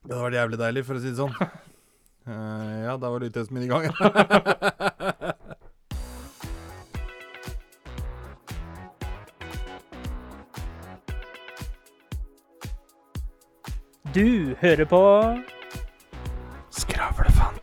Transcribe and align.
Det 0.00 0.16
hadde 0.16 0.24
vært 0.24 0.38
jævlig 0.38 0.58
deilig, 0.60 0.82
for 0.86 0.96
å 0.96 1.00
si 1.02 1.10
det 1.10 1.18
sånn. 1.20 1.34
Uh, 2.24 2.76
ja, 2.86 2.96
da 2.96 3.10
var 3.12 3.20
lydtesten 3.20 3.56
min 3.56 3.68
i 3.68 3.70
gang. 3.70 3.90
Du 14.10 14.56
hører 14.58 14.88
på 14.90 15.00
Skravlefanten. 16.74 17.60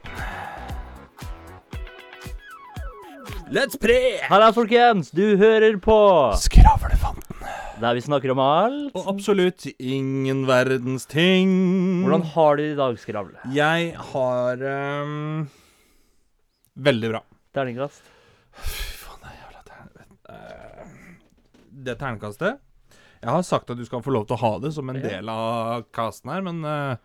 Let's 3.51 3.75
pre! 3.75 4.21
Halla, 4.29 4.53
folkens! 4.55 5.11
Du 5.11 5.35
hører 5.37 5.75
på. 5.83 5.97
Der 7.77 7.93
vi 7.93 8.01
snakker 8.01 8.31
om 8.33 8.39
alt. 8.41 8.95
Og 8.97 9.05
absolutt 9.11 9.67
ingen 9.77 10.45
verdens 10.49 11.05
ting. 11.09 11.51
Hvordan 12.05 12.23
har 12.33 12.57
du 12.57 12.63
det 12.63 12.71
i 12.73 12.77
dag, 12.79 12.97
Skravle? 12.97 13.37
Jeg 13.53 13.91
har 14.11 14.63
um, 15.05 15.43
Veldig 16.87 17.11
bra. 17.13 17.21
Terningkast? 17.53 18.01
Fy 18.57 18.95
faen, 19.03 19.21
det 19.21 19.35
jævla 19.37 19.61
tern... 19.67 19.91
Eh, 20.33 20.89
Det 21.87 21.95
terningkastet 22.01 22.57
Jeg 23.21 23.29
har 23.29 23.45
sagt 23.45 23.69
at 23.73 23.77
du 23.77 23.85
skal 23.85 24.01
få 24.05 24.13
lov 24.13 24.25
til 24.29 24.37
å 24.37 24.41
ha 24.41 24.51
det 24.63 24.73
som 24.73 24.89
en 24.89 25.01
del 25.01 25.29
av 25.29 25.85
casten 25.93 26.33
her, 26.33 26.41
men 26.45 26.61
uh, 26.65 26.97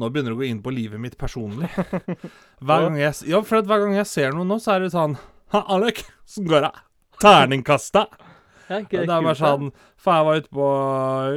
nå 0.00 0.08
begynner 0.12 0.32
det 0.32 0.38
å 0.38 0.42
gå 0.42 0.48
inn 0.48 0.62
på 0.64 0.72
livet 0.76 1.00
mitt 1.00 1.16
personlig. 1.20 1.68
Hver 2.64 2.86
gang 2.88 3.00
jeg, 3.00 3.16
ja, 3.32 3.40
for 3.44 3.64
hver 3.64 3.84
gang 3.86 3.96
jeg 3.96 4.08
ser 4.12 4.36
noe 4.36 4.48
nå, 4.48 4.60
så 4.60 4.76
er 4.76 4.84
det 4.86 4.92
sånn 4.94 5.16
Ha, 5.52 5.64
Alek, 5.76 6.04
sånn 6.28 6.48
går 6.48 6.64
det. 6.68 6.72
Terningkasta! 7.24 8.06
Ja, 8.72 8.82
ikke 8.82 9.02
Det 9.02 9.12
er 9.12 9.26
bare 9.28 9.38
sånn 9.38 9.70
For 10.00 10.16
jeg 10.16 10.28
var 10.28 10.42
ute, 10.42 10.52
på, 10.58 10.68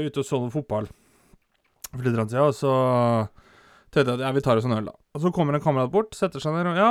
ute 0.07 0.21
og 0.23 0.27
så 0.27 0.39
noe 0.41 0.53
fotball 0.53 0.87
for 1.95 2.03
litt 2.03 2.17
siden, 2.17 2.41
og 2.43 2.55
så 2.57 2.71
tenkte 3.93 4.11
jeg 4.11 4.17
at 4.19 4.25
ja, 4.25 4.31
vi 4.35 4.43
tar 4.43 4.59
oss 4.59 4.65
en 4.67 4.75
øl, 4.75 4.89
da. 4.89 4.95
Og 5.15 5.23
så 5.23 5.31
kommer 5.35 5.55
en 5.55 5.63
kamerat 5.63 5.91
bort, 5.93 6.15
setter 6.17 6.43
seg 6.43 6.55
ned 6.57 6.73
og 6.73 6.79
Ja, 6.79 6.89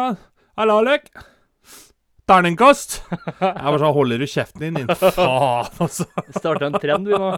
hallo, 0.60 0.78
Alek. 0.80 1.10
Terningkast! 2.24 3.02
Jeg 3.12 3.36
bare 3.36 3.80
sånn 3.82 3.92
Holder 3.92 4.22
du 4.22 4.24
kjeften 4.24 4.62
din, 4.64 4.78
din 4.80 4.88
faen, 5.18 5.68
altså. 5.84 6.06
Vi 6.24 6.38
starta 6.38 6.70
en 6.70 6.78
trend, 6.80 7.10
vi 7.10 7.18
nå. 7.20 7.32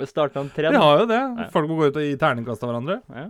Vi 0.00 0.08
starta 0.08 0.40
en 0.40 0.48
trend. 0.54 0.72
Vi 0.72 0.80
har 0.80 1.02
jo 1.02 1.08
det. 1.10 1.20
Folk 1.52 1.68
må 1.68 1.76
gå 1.76 1.90
ut 1.90 1.98
og 2.00 2.06
gi 2.06 2.14
terningkast 2.20 2.64
av 2.64 2.72
hverandre. 2.72 3.02
Ja. 3.12 3.26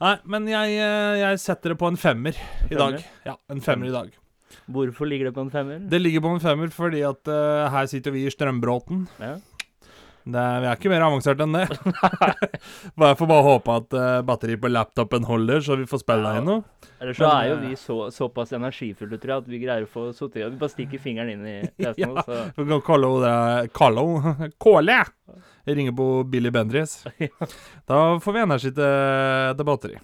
Nei, 0.00 0.14
men 0.32 0.46
jeg, 0.48 0.78
eh, 0.80 1.18
jeg 1.20 1.40
setter 1.42 1.74
det 1.74 1.80
på 1.82 1.90
en 1.90 1.98
femmer 2.00 2.38
i 2.70 2.78
dag. 2.78 3.02
Ja, 3.26 3.34
en 3.52 3.60
femmer 3.64 3.90
i 3.90 3.92
dag. 3.92 4.14
Hvorfor 4.70 5.06
ligger 5.10 5.30
det 5.30 5.34
på 5.36 5.44
en 5.46 5.50
femmer? 5.52 5.78
Det 5.90 6.00
ligger 6.00 6.20
på 6.24 6.34
en 6.36 6.42
femmer 6.42 6.72
fordi 6.74 7.04
at 7.06 7.30
uh, 7.30 7.68
her 7.72 7.86
sitter 7.90 8.14
vi 8.14 8.26
i 8.26 8.32
Strømbråten. 8.34 9.06
Ja. 9.22 9.36
Det 10.30 10.36
er, 10.36 10.58
vi 10.60 10.66
er 10.68 10.76
ikke 10.76 10.90
mer 10.92 11.02
avansert 11.06 11.40
enn 11.42 11.54
det. 11.56 11.62
Bare 13.00 13.16
får 13.16 13.28
bare 13.30 13.44
håpe 13.46 13.76
at 13.80 13.94
uh, 13.96 14.18
batteriet 14.28 14.60
på 14.62 14.68
laptopen 14.70 15.24
holder, 15.26 15.62
så 15.64 15.78
vi 15.80 15.86
får 15.88 16.02
spille 16.02 16.34
Ja. 16.36 16.42
noe. 16.44 16.60
Eller 17.00 17.16
så 17.16 17.24
Men, 17.24 17.30
er 17.32 17.46
jo 17.48 17.54
eh, 17.54 17.62
vi 17.70 17.76
så, 17.80 17.96
såpass 18.12 18.52
energifulle, 18.52 19.16
tror 19.16 19.32
jeg, 19.32 19.42
at 19.46 19.48
vi 19.48 19.60
greier 19.62 19.86
å 19.86 19.88
få 19.88 20.02
sittet 20.12 20.42
Vi 20.52 20.58
bare 20.60 20.74
stikker 20.74 21.00
fingeren 21.00 21.30
inn 21.32 21.46
i 21.48 21.54
testen. 21.80 22.12
Ja. 22.12 22.24
så 22.26 22.42
Vi 22.58 22.66
kan 22.68 22.82
kalle 22.84 23.08
henne 23.14 23.32
det 23.64 23.72
Kalle 23.72 24.04
Kåle! 24.60 24.98
Ringer 25.70 25.96
på 25.96 26.10
Billy 26.28 26.50
Bendriss. 26.52 26.98
Da 27.88 28.02
får 28.20 28.36
vi 28.36 28.40
energi 28.44 28.70
til, 28.76 29.56
til 29.56 29.68
batteri. 29.72 29.96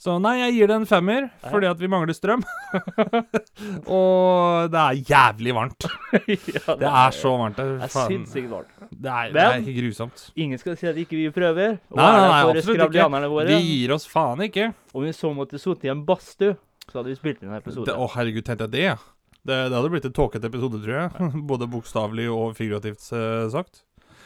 Så 0.00 0.16
nei, 0.20 0.34
jeg 0.42 0.54
gir 0.58 0.70
det 0.70 0.76
en 0.80 0.86
femmer, 0.88 1.28
Ja. 1.42 1.50
fordi 1.52 1.68
at 1.70 1.78
vi 1.80 1.88
mangler 1.88 2.16
strøm. 2.16 2.42
Og 3.98 4.70
det 4.72 4.80
er 4.80 4.98
jævlig 5.08 5.54
varmt. 5.56 5.86
ja, 6.28 6.74
Det 6.80 6.90
er 6.90 7.14
så 7.16 7.32
varmt. 7.40 7.56
Det 7.60 7.86
er 7.86 7.92
sinnssykt 7.94 8.50
varmt. 8.50 8.74
Det 8.90 9.10
er, 9.14 9.32
det 9.34 9.46
er 9.46 9.78
grusomt. 9.78 10.26
Ingen 10.36 10.60
skal 10.60 10.76
si 10.80 10.88
at 10.90 10.98
ikke 11.00 11.16
vi 11.18 11.30
prøver. 11.34 11.78
Nei, 11.94 12.04
nei, 12.04 12.28
nei, 12.28 12.42
absolutt 12.50 12.84
ikke. 12.90 13.08
våre. 13.32 13.48
Vi 13.54 13.60
gir 13.78 13.94
oss 13.96 14.06
faen 14.10 14.44
ikke. 14.48 14.72
Om 14.94 15.06
vi 15.06 15.14
så 15.16 15.32
måtte 15.36 15.60
sittet 15.62 15.88
i 15.88 15.92
en 15.94 16.04
badstue, 16.06 16.56
så 16.90 17.00
hadde 17.00 17.12
vi 17.14 17.18
spilt 17.18 17.42
inn 17.42 17.52
en 17.52 17.60
episode. 17.62 17.88
Det, 17.88 17.96
å, 17.96 18.10
herregud, 18.16 18.44
tenkte 18.46 18.68
jeg 18.68 18.74
det, 18.76 18.86
ja. 18.92 18.96
Det, 19.44 19.56
det 19.68 19.76
hadde 19.76 19.90
blitt 19.92 20.06
en 20.08 20.14
tåkete 20.16 20.48
episode, 20.48 20.80
tror 20.84 20.94
jeg. 21.02 21.32
Både 21.50 21.68
bokstavelig 21.70 22.28
og 22.32 22.54
figurativt 22.58 23.04
eh, 23.16 23.44
sagt. 23.52 23.82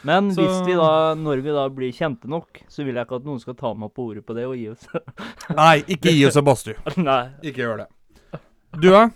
Men 0.07 0.31
Så- 0.31 0.41
hvis 0.43 0.61
vi 0.67 0.75
da, 0.79 1.15
når 1.15 1.41
vi 1.43 1.55
da 1.55 1.67
blir 1.69 1.91
kjente 1.91 2.29
nok, 2.31 2.61
så 2.71 2.85
vil 2.85 2.95
jeg 2.95 3.05
ikke 3.05 3.19
at 3.19 3.25
noen 3.27 3.39
skal 3.41 3.57
ta 3.59 3.73
meg 3.73 3.91
på 3.93 4.09
ordet 4.11 4.25
på 4.25 4.35
det 4.37 4.45
og 4.47 4.55
gi 4.55 4.69
oss 4.71 4.87
Nei, 5.61 5.81
ikke 5.87 6.13
gi 6.15 6.25
oss 6.29 6.39
en 6.39 6.47
badstue. 6.47 6.77
Ikke 7.43 7.65
gjør 7.65 7.83
det. 7.83 7.89
Du, 8.79 8.89
da? 8.93 9.09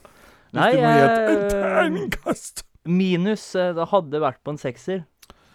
Nei, 0.54 0.70
jeg-. 0.76 2.64
Minus 2.84 3.56
eh, 3.56 3.72
Det 3.78 3.88
hadde 3.94 4.22
vært 4.22 4.42
på 4.44 4.54
en 4.54 4.60
sekser. 4.60 5.04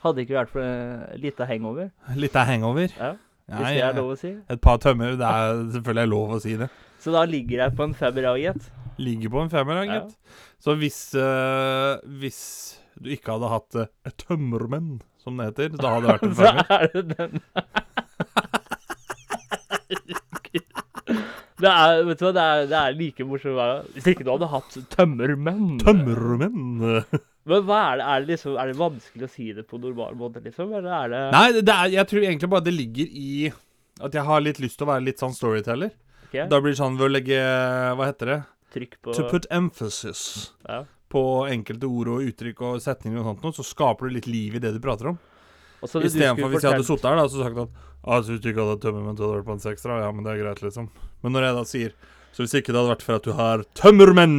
Hadde 0.05 0.23
ikke 0.23 0.37
vært 0.37 0.53
for 0.53 0.63
en 0.63 1.21
lita 1.21 1.47
hangover. 1.49 1.91
Lita 2.17 2.45
hangover. 2.47 2.93
Ja, 2.95 3.17
hvis 3.49 3.65
Nei, 3.65 3.73
det 3.75 3.83
er 3.83 3.91
eh, 3.91 3.99
lov 3.99 4.13
å 4.15 4.19
si. 4.21 4.31
Et 4.55 4.61
par 4.63 4.79
tømmer. 4.83 5.17
Det 5.19 5.27
er 5.29 5.63
selvfølgelig 5.75 6.13
lov 6.13 6.35
å 6.37 6.41
si 6.45 6.55
det. 6.61 6.69
Så 7.03 7.15
da 7.15 7.25
ligger 7.29 7.65
jeg 7.65 7.75
på 7.79 7.87
en 7.89 7.95
femmer 7.99 8.29
av 8.31 8.39
gitt. 8.41 8.69
Ligger 8.99 9.33
på 9.35 9.43
en 9.45 9.51
femmer, 9.53 9.83
gitt. 9.87 10.15
Ja. 10.15 10.47
Så 10.63 10.75
hvis, 10.79 10.99
uh, 11.15 11.99
hvis 12.21 12.41
du 12.99 13.13
ikke 13.15 13.37
hadde 13.37 13.51
hatt 13.53 13.79
uh, 13.79 14.13
tømmermenn, 14.25 14.99
som 15.25 15.37
det 15.41 15.51
heter, 15.51 15.75
da 15.77 15.95
hadde 15.97 16.07
det 16.07 16.15
vært 16.15 16.27
en 16.29 16.35
Så 16.39 16.43
femmer. 16.47 16.67
er 16.79 16.87
det 16.95 17.05
den 17.15 17.33
Det 21.59 21.67
er, 21.73 22.05
vet 22.07 22.21
du 22.21 22.23
hva, 22.29 22.31
det 22.37 22.43
er, 22.47 22.61
det 22.71 22.77
er 22.79 22.93
like 22.95 23.25
morsomt 23.27 23.57
hver 23.59 23.71
gang. 23.73 23.87
Hvis 23.97 24.05
ikke 24.13 24.23
du 24.23 24.29
hadde 24.31 24.49
hatt 24.53 24.77
tømmermenn. 24.95 25.73
Tømmermenn. 25.83 26.85
Men 27.49 27.65
hva 27.67 27.79
er 27.89 27.97
det? 27.99 28.05
Er 28.07 28.21
det, 28.23 28.29
liksom, 28.31 28.53
er 28.63 28.71
det 28.71 28.77
vanskelig 28.79 29.27
å 29.27 29.31
si 29.33 29.47
det 29.57 29.65
på 29.67 29.81
normal 29.83 30.15
måte, 30.21 30.43
liksom? 30.45 30.71
Eller 30.79 30.93
er 31.01 31.11
det 31.11 31.23
Nei, 31.35 31.47
det 31.59 31.75
er, 31.75 31.91
jeg 31.97 32.11
tror 32.13 32.27
egentlig 32.29 32.51
bare 32.53 32.67
det 32.69 32.75
ligger 32.77 33.11
i 33.11 33.33
at 34.07 34.15
jeg 34.15 34.23
har 34.29 34.45
litt 34.47 34.61
lyst 34.63 34.79
til 34.79 34.87
å 34.87 34.91
være 34.93 35.03
litt 35.09 35.19
sånn 35.19 35.35
storyteller. 35.35 35.91
ikke? 36.29 36.47
Da 36.53 36.61
blir 36.63 36.77
det 36.77 36.79
sånn 36.79 37.01
ved 37.01 37.09
å 37.09 37.11
legge 37.17 37.41
Hva 37.99 38.07
heter 38.13 38.31
det? 38.31 38.39
trykk 38.77 38.95
på 39.03 39.15
To 39.17 39.23
put 39.33 39.47
emphasis 39.51 40.23
ja. 40.69 40.83
På 41.13 41.23
enkelte 41.49 41.89
ord 41.89 42.13
og 42.15 42.29
uttrykk 42.29 42.63
og 42.69 42.83
setninger 42.85 43.21
og 43.23 43.31
sånt 43.31 43.45
noe, 43.47 43.57
så 43.57 43.65
skaper 43.67 44.09
du 44.09 44.17
litt 44.19 44.29
liv 44.29 44.59
i 44.59 44.63
det 44.63 44.75
du 44.75 44.81
prater 44.85 45.13
om. 45.13 45.19
Istedenfor 45.79 46.51
hvis 46.51 46.65
jeg 46.65 46.75
hadde 46.75 46.87
sittet 46.87 47.07
her 47.07 47.21
da, 47.21 47.27
så 47.31 47.45
sagt 47.45 47.61
at 47.63 47.83
ah, 48.03 48.21
så 48.21 48.35
hvis 48.35 48.43
du 48.43 48.51
ikke 48.51 48.65
hadde 48.65 48.81
tømmermenn, 48.83 49.15
hadde 49.15 49.31
du 49.31 49.37
vært 49.37 49.49
på 49.49 49.57
en 49.57 49.63
sekser. 49.63 49.95
Ja, 50.03 50.11
men 50.15 50.27
det 50.27 50.35
er 50.35 50.43
greit, 50.43 50.63
liksom. 50.65 50.91
Men 51.23 51.35
når 51.37 51.49
jeg 51.49 51.59
da 51.59 51.67
sier 51.69 51.99
Så 52.35 52.45
hvis 52.45 52.55
ikke 52.59 52.75
det 52.75 52.79
hadde 52.79 52.93
vært 52.93 53.07
for 53.07 53.19
at 53.19 53.25
du 53.25 53.33
har 53.35 53.63
tømmermenn, 53.79 54.37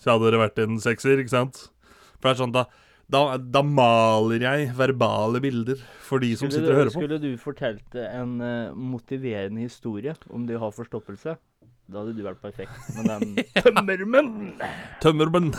så 0.00 0.14
hadde 0.14 0.30
det 0.32 0.40
vært 0.40 0.60
en 0.62 0.78
sekser, 0.80 1.20
ikke 1.20 1.32
sant? 1.34 1.66
For 2.14 2.28
det 2.28 2.30
er 2.30 2.38
sånn, 2.38 2.54
da, 2.54 2.62
da, 3.12 3.22
da 3.36 3.62
maler 3.66 4.44
jeg 4.46 4.68
verbale 4.78 5.42
bilder 5.42 5.80
for 6.06 6.22
de 6.22 6.30
som 6.38 6.46
skulle, 6.46 6.62
sitter 6.62 6.72
og 6.72 6.78
hører 6.80 6.92
på. 6.92 7.02
Skulle 7.02 7.18
du 7.20 7.32
fortalt 7.42 7.98
en 7.98 8.36
uh, 8.40 8.76
motiverende 8.78 9.66
historie 9.66 10.14
om 10.30 10.46
du 10.48 10.54
har 10.62 10.72
forstoppelse, 10.76 11.34
da 11.92 12.00
hadde 12.00 12.14
du 12.16 12.22
vært 12.24 12.40
perfekt. 12.40 12.78
Men 12.96 13.10
den 13.10 13.36
Tømmermenn! 13.58 14.34
Tømmermenn. 15.02 15.52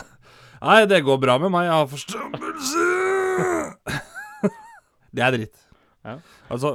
Nei, 0.64 0.80
det 0.88 1.02
går 1.04 1.18
bra 1.20 1.36
med 1.42 1.52
meg. 1.52 1.66
Jeg 1.68 1.74
har 1.76 1.88
forstoppelse! 1.90 2.84
det 5.14 5.24
er 5.26 5.36
dritt. 5.36 5.58
Ja. 6.04 6.14
Altså, 6.52 6.70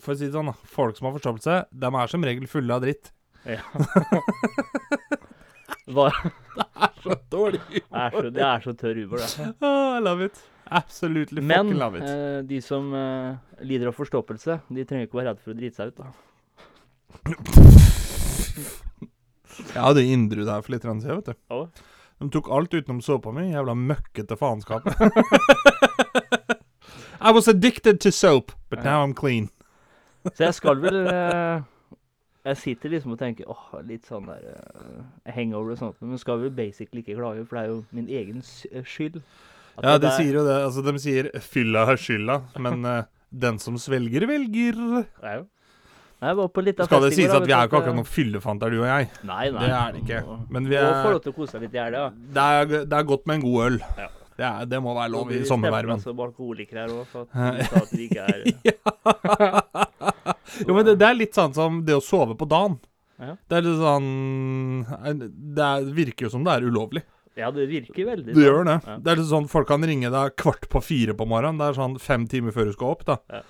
for 0.00 0.14
å 0.14 0.16
si 0.16 0.26
det 0.28 0.34
sånn, 0.34 0.48
da. 0.50 0.56
Folk 0.72 0.96
som 0.98 1.08
har 1.08 1.16
forstoppelse, 1.16 1.58
de 1.84 1.90
er 2.00 2.12
som 2.12 2.24
regel 2.24 2.48
fulle 2.50 2.76
av 2.76 2.84
dritt. 2.84 3.10
Ja. 3.48 3.60
Hva? 5.88 6.08
Det 6.12 6.64
er 6.84 6.94
så, 7.00 7.14
dårlig. 7.32 7.60
det 8.34 8.44
er 8.44 8.64
så 8.64 8.72
tørr 8.76 8.98
humor, 9.00 9.22
det. 9.22 9.46
Oh, 9.64 9.96
I 9.96 10.00
love 10.04 10.26
it. 10.26 10.40
Absolutely 10.68 11.40
Men 11.40 11.70
fucking 11.70 11.78
love 11.80 11.96
it. 11.96 12.04
eh, 12.04 12.40
de 12.48 12.58
som 12.64 12.90
eh, 12.92 13.36
lider 13.64 13.88
av 13.88 13.96
forstoppelse, 13.96 14.58
de 14.68 14.84
trenger 14.84 15.08
ikke 15.08 15.20
være 15.20 15.30
redd 15.32 15.40
for 15.44 15.54
å 15.54 15.56
drite 15.56 15.76
seg 15.80 15.86
ut. 15.92 15.98
da. 16.02 16.08
Jeg 19.68 19.80
hadde 19.80 20.04
innbrudd 20.04 20.50
her 20.52 20.60
for 20.64 20.74
litt 20.76 20.84
siden, 20.84 21.00
vet 21.22 21.30
du. 21.30 21.34
Å? 21.56 21.62
De 22.20 22.28
tok 22.34 22.48
alt 22.50 22.74
utenom 22.74 23.00
såpa 23.00 23.32
mi. 23.32 23.50
Jævla 23.52 23.74
møkkete 23.78 24.36
faenskap. 24.36 24.82
I 27.20 27.32
was 27.32 27.48
addicted 27.48 28.00
to 28.00 28.10
soap, 28.12 28.52
but 28.70 28.84
now 28.84 29.02
I'm 29.04 29.14
clean. 29.14 29.50
Så 30.34 30.44
jeg 30.44 30.54
skal 30.54 30.80
vel 30.82 31.06
eh, 31.08 31.60
Jeg 32.48 32.56
sitter 32.60 32.90
liksom 32.92 33.12
og 33.14 33.18
tenker 33.20 33.48
åh, 33.50 33.68
litt 33.86 34.06
sånn 34.08 34.26
der 34.28 34.44
eh, 34.54 35.32
hangover 35.34 35.74
og 35.74 35.78
sånt, 35.80 35.98
men 36.02 36.18
skal 36.20 36.40
vel 36.42 36.50
basically 36.54 37.02
ikke 37.04 37.16
klage, 37.18 37.44
for 37.48 37.58
det 37.58 37.62
er 37.64 37.70
jo 37.72 37.78
min 37.96 38.08
egen 38.08 38.42
s- 38.44 38.66
eh, 38.72 38.84
skyld. 38.86 39.20
At 39.78 39.84
Ja, 39.84 39.92
det 39.94 40.00
de 40.02 40.06
der- 40.08 40.16
sier 40.18 40.34
jo 40.40 40.44
det. 40.46 40.56
Altså, 40.66 40.82
de 40.86 40.98
sier 40.98 41.30
'fylla 41.38 41.84
har 41.86 41.96
skylda', 41.96 42.40
men 42.58 42.84
eh, 42.84 43.02
den 43.30 43.58
som 43.58 43.78
svelger, 43.78 44.26
velger. 44.26 44.74
Ja, 45.22 45.34
jo. 45.38 45.46
Jeg 46.18 46.34
var 46.34 46.48
på 46.50 46.62
litt 46.66 46.80
av 46.82 46.88
Skal 46.88 47.04
det 47.06 47.12
sies 47.14 47.30
at 47.30 47.44
vi 47.46 47.52
er 47.54 47.60
jo 47.62 47.68
ikke 47.68 47.78
akkurat 47.78 47.94
noen 47.94 48.08
fyllefanter, 48.10 48.72
du 48.74 48.80
og 48.80 48.88
jeg. 48.88 49.06
Nei, 49.28 49.44
nei. 49.54 49.60
Det 49.62 49.68
er 49.78 49.92
det 49.94 50.00
ikke. 50.02 50.22
Men 50.50 50.64
vi 50.66 50.74
er, 50.80 50.88
få 50.98 51.12
er 51.12 51.14
lov 51.14 51.22
til 51.22 51.30
å 51.34 51.36
kose 51.36 51.60
litt 51.62 51.76
i 51.76 51.80
helga. 51.82 52.08
Det 52.34 52.46
er, 52.58 52.72
det 52.90 52.96
er 52.98 53.04
godt 53.06 53.28
med 53.30 53.38
en 53.38 53.44
god 53.44 53.58
øl. 53.68 53.76
Ja. 54.00 54.08
Det, 54.38 54.46
er, 54.48 54.66
det 54.70 54.78
må 54.82 54.94
være 54.96 55.12
lov 55.14 55.30
i 55.34 55.38
sommervarmen. 55.46 56.00
som 56.02 56.18
alkoholikere 56.22 56.78
her 56.84 56.90
òg, 56.94 57.06
for 57.10 57.20
at 57.26 57.30
sa 57.70 57.76
at 57.84 57.92
vi 57.94 58.02
ikke 58.08 58.22
er 58.26 58.38
Jo, 60.66 60.74
men 60.74 60.84
det, 60.86 60.96
det 60.98 61.06
er 61.08 61.14
litt 61.18 61.34
sånn 61.38 61.54
som 61.54 61.82
det 61.86 61.94
å 61.98 62.02
sove 62.02 62.34
på 62.38 62.46
dagen. 62.50 62.78
Ja. 63.18 63.34
Det 63.50 63.56
er 63.58 63.64
litt 63.66 63.80
sånn 63.82 64.08
Det 65.54 65.64
er, 65.64 65.86
virker 65.94 66.26
jo 66.28 66.32
som 66.34 66.44
det 66.46 66.52
er 66.54 66.66
ulovlig. 66.70 67.02
Ja, 67.38 67.48
det 67.54 67.68
virker 67.70 68.06
veldig 68.08 68.32
Det 68.32 68.34
sånn. 68.34 68.44
gjør 68.46 68.64
det. 68.66 68.76
Ja. 68.86 68.94
Det 69.02 69.10
er 69.12 69.16
litt 69.20 69.30
sånn 69.30 69.44
Folk 69.50 69.68
kan 69.70 69.84
ringe 69.86 70.08
deg 70.10 70.34
kvart 70.38 70.64
på 70.70 70.78
fire 70.82 71.14
på 71.18 71.26
morgenen. 71.30 71.58
Det 71.60 71.66
er 71.70 71.74
sånn 71.78 71.94
fem 72.02 72.24
timer 72.30 72.52
før 72.54 72.64
du 72.70 72.74
skal 72.74 72.88
opp. 72.96 73.04
da 73.06 73.16
Ja. 73.30 73.42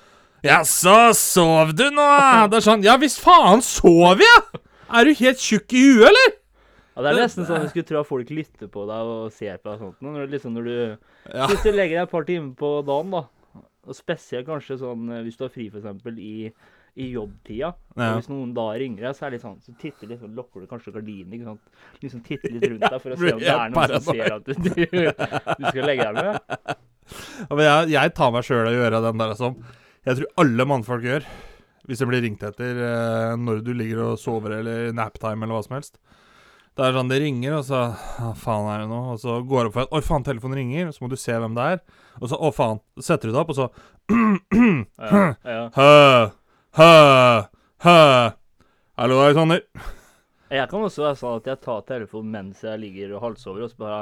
Jaså, 0.44 1.12
sov 1.18 1.72
du 1.74 1.88
nå? 1.90 2.08
Det 2.50 2.60
er 2.60 2.64
sånn 2.64 2.84
Ja 2.86 2.94
visst 3.00 3.22
faen 3.22 3.62
sov 3.64 4.22
jeg! 4.22 4.60
Er 4.88 5.08
du 5.08 5.16
helt 5.18 5.42
tjukk 5.42 5.74
i 5.76 5.82
huet, 5.84 6.06
eller? 6.08 6.36
Ja, 6.94 7.02
det 7.04 7.10
er 7.10 7.18
nesten 7.20 7.46
sånn 7.46 7.60
jeg 7.62 7.72
skulle 7.72 7.86
tro 7.86 7.98
at 8.00 8.08
folk 8.08 8.30
lytter 8.34 8.70
på 8.72 8.84
deg 8.88 9.10
og 9.12 9.34
ser 9.34 9.58
på 9.60 9.68
deg 9.68 9.74
og 9.76 9.82
sånt. 9.84 9.98
Når, 10.02 10.24
du 10.24 10.32
liksom, 10.34 10.54
når 10.56 10.64
du 10.66 10.78
Ja. 11.28 11.44
Hvis 11.50 11.62
du 11.62 11.68
legger 11.70 11.98
deg 11.98 12.06
et 12.06 12.10
par 12.14 12.24
timer 12.26 12.54
på 12.58 12.70
dagen, 12.88 13.12
da, 13.12 13.20
og 13.88 13.96
spesielt 13.96 14.48
kanskje 14.48 14.78
sånn 14.80 15.04
eh, 15.12 15.22
hvis 15.26 15.38
du 15.38 15.44
har 15.44 15.52
fri 15.54 15.68
eksempel 15.68 16.18
i, 16.18 16.50
i 16.98 17.10
jobbtida, 17.12 17.70
Ja. 17.98 18.08
og 18.08 18.18
hvis 18.18 18.30
noen 18.32 18.54
da 18.56 18.66
ringer 18.80 19.06
deg, 19.06 19.14
så 19.18 19.26
er 19.26 19.30
det 19.30 19.38
litt 19.38 19.46
sånn, 19.46 19.60
så 19.62 19.74
titter 19.78 20.10
liksom, 20.14 20.34
lukker 20.38 20.64
du 20.64 20.70
kanskje 20.70 20.94
gardinen, 20.96 21.34
ikke 21.36 21.50
sant? 21.52 21.82
Liksom 22.02 22.22
titter 22.26 22.54
litt 22.56 22.68
rundt 22.72 22.86
deg 22.88 23.02
for 23.04 23.14
å 23.14 23.18
se 23.20 23.32
om 23.36 23.42
det 23.44 23.54
er 23.54 23.74
noen 23.74 23.94
som 23.94 24.08
ser 24.08 24.38
at 24.38 24.48
du, 24.48 24.54
du, 24.64 25.68
skal 25.68 25.86
legge 25.86 26.08
deg 26.08 26.22
med. 26.22 26.78
Ja, 27.44 27.52
men 27.52 27.66
jeg, 27.68 27.92
jeg 27.94 28.16
tar 28.18 28.32
meg 28.34 28.48
sjøl 28.48 28.64
i 28.66 28.74
å 28.74 28.80
gjøre 28.80 29.04
den 29.06 29.22
der 29.22 29.36
som 29.38 29.60
jeg 30.08 30.16
tror 30.18 30.42
alle 30.42 30.64
mannfolk 30.68 31.04
gjør. 31.04 31.26
Hvis 31.88 32.00
det 32.02 32.08
blir 32.10 32.22
ringt 32.24 32.42
etter 32.44 32.78
eh, 32.84 33.34
når 33.40 33.62
du 33.64 33.70
ligger 33.76 34.02
og 34.10 34.20
sover 34.20 34.58
eller 34.58 34.90
naptime 34.96 35.44
eller 35.44 35.56
hva 35.56 35.64
som 35.64 35.76
helst. 35.78 35.96
Det 36.78 36.84
er 36.86 36.94
sånn 36.94 37.08
De 37.10 37.16
ringer, 37.18 37.56
og 37.58 37.64
så 37.66 37.78
Hva 37.90 38.32
faen 38.38 38.68
er 38.70 38.84
det 38.84 38.88
nå? 38.90 38.98
Og 39.14 39.16
så 39.18 39.38
går 39.42 39.64
det 39.64 39.70
opp 39.70 39.76
for 39.78 39.86
at 39.88 39.94
Oi, 39.96 40.02
faen, 40.06 40.26
telefonen 40.26 40.60
ringer. 40.60 40.92
Så 40.94 41.02
må 41.02 41.08
du 41.10 41.16
se 41.18 41.34
hvem 41.34 41.56
det 41.56 41.64
er. 41.74 41.80
Og 42.20 42.30
så 42.30 42.38
Å, 42.38 42.50
faen. 42.54 42.82
Setter 43.02 43.30
du 43.30 43.34
det 43.34 43.40
opp, 43.42 43.54
og 43.54 43.58
så 43.58 43.68
Ja, 45.02 45.22
ja. 45.42 45.62
Hø, 45.78 45.88
hø, 46.78 46.90
hø. 47.82 47.96
Hallo, 48.98 49.18
Alexander. 49.24 49.64
Jeg 50.52 50.68
kan 50.70 50.84
også 50.86 51.04
være 51.04 51.18
sånn 51.20 51.40
at 51.42 51.50
jeg 51.50 51.60
tar 51.66 51.82
telefonen 51.88 52.32
mens 52.36 52.62
jeg 52.64 52.80
ligger 52.80 53.16
og 53.18 53.24
halvsover, 53.26 53.66
og 53.66 53.72
så 53.72 53.82
bare 53.82 54.00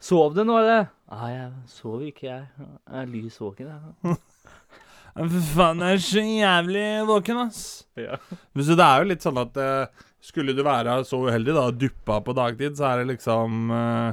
Sov 0.00 0.34
du 0.36 0.42
nå, 0.48 0.56
eller? 0.56 0.86
Nei, 1.12 1.30
jeg 1.34 1.48
sover 1.68 2.06
ikke, 2.08 2.26
jeg. 2.30 2.66
Jeg 2.88 3.00
er 3.02 3.08
lys 3.12 3.36
våken, 3.42 3.70
jeg. 3.70 4.16
For 5.16 5.46
faen, 5.54 5.82
jeg 5.84 5.98
er 5.98 6.02
så 6.04 6.24
jævlig 6.24 6.86
våken, 7.08 7.42
ass. 7.46 7.62
Ja. 7.98 8.18
Så 8.56 8.76
det 8.78 8.86
er 8.86 9.02
jo 9.02 9.10
litt 9.10 9.24
sånn 9.26 9.40
at 9.42 9.58
uh, 9.60 10.06
skulle 10.24 10.54
du 10.56 10.62
være 10.66 11.00
så 11.08 11.20
uheldig 11.26 11.54
da, 11.56 11.66
og 11.70 11.80
duppa 11.80 12.20
på 12.24 12.36
dagtid, 12.36 12.76
så 12.78 12.92
er 12.92 13.02
det 13.02 13.16
liksom 13.16 13.72
uh, 13.74 14.12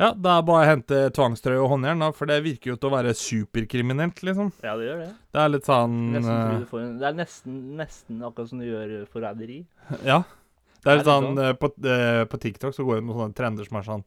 Ja, 0.00 0.10
det 0.16 0.34
er 0.34 0.44
bare 0.48 0.64
å 0.64 0.68
hente 0.72 1.00
tvangstrøye 1.14 1.60
og 1.62 1.70
håndjern, 1.76 2.02
da, 2.02 2.10
for 2.16 2.30
det 2.30 2.40
virker 2.44 2.72
jo 2.72 2.78
til 2.80 2.90
å 2.90 2.94
være 2.96 3.14
superkriminelt, 3.18 4.24
liksom. 4.26 4.52
ja, 4.64 4.76
det 4.80 4.88
gjør 4.88 5.02
det. 5.04 5.10
Det 5.32 5.42
er 5.44 5.54
litt 5.54 5.68
sånn 5.68 5.98
får 6.72 6.84
en, 6.84 6.94
det 7.00 7.08
er 7.10 7.18
nesten, 7.22 7.58
nesten 7.78 8.22
akkurat 8.26 8.50
som 8.50 8.62
du 8.62 8.66
gjør 8.66 8.94
forræderi. 9.12 9.62
Ja. 10.02 10.22
Det 10.82 10.90
er 10.90 10.98
litt 10.98 11.06
det 11.06 11.14
sånn 11.14 11.38
eh, 11.38 11.54
på, 11.54 11.68
på 12.32 12.42
TikTok 12.42 12.74
så 12.74 12.84
går 12.86 12.98
det 12.98 13.06
noen 13.06 13.20
sånne 13.20 13.38
trender 13.38 13.68
som 13.68 13.78
er 13.78 13.86
sånn 13.86 14.06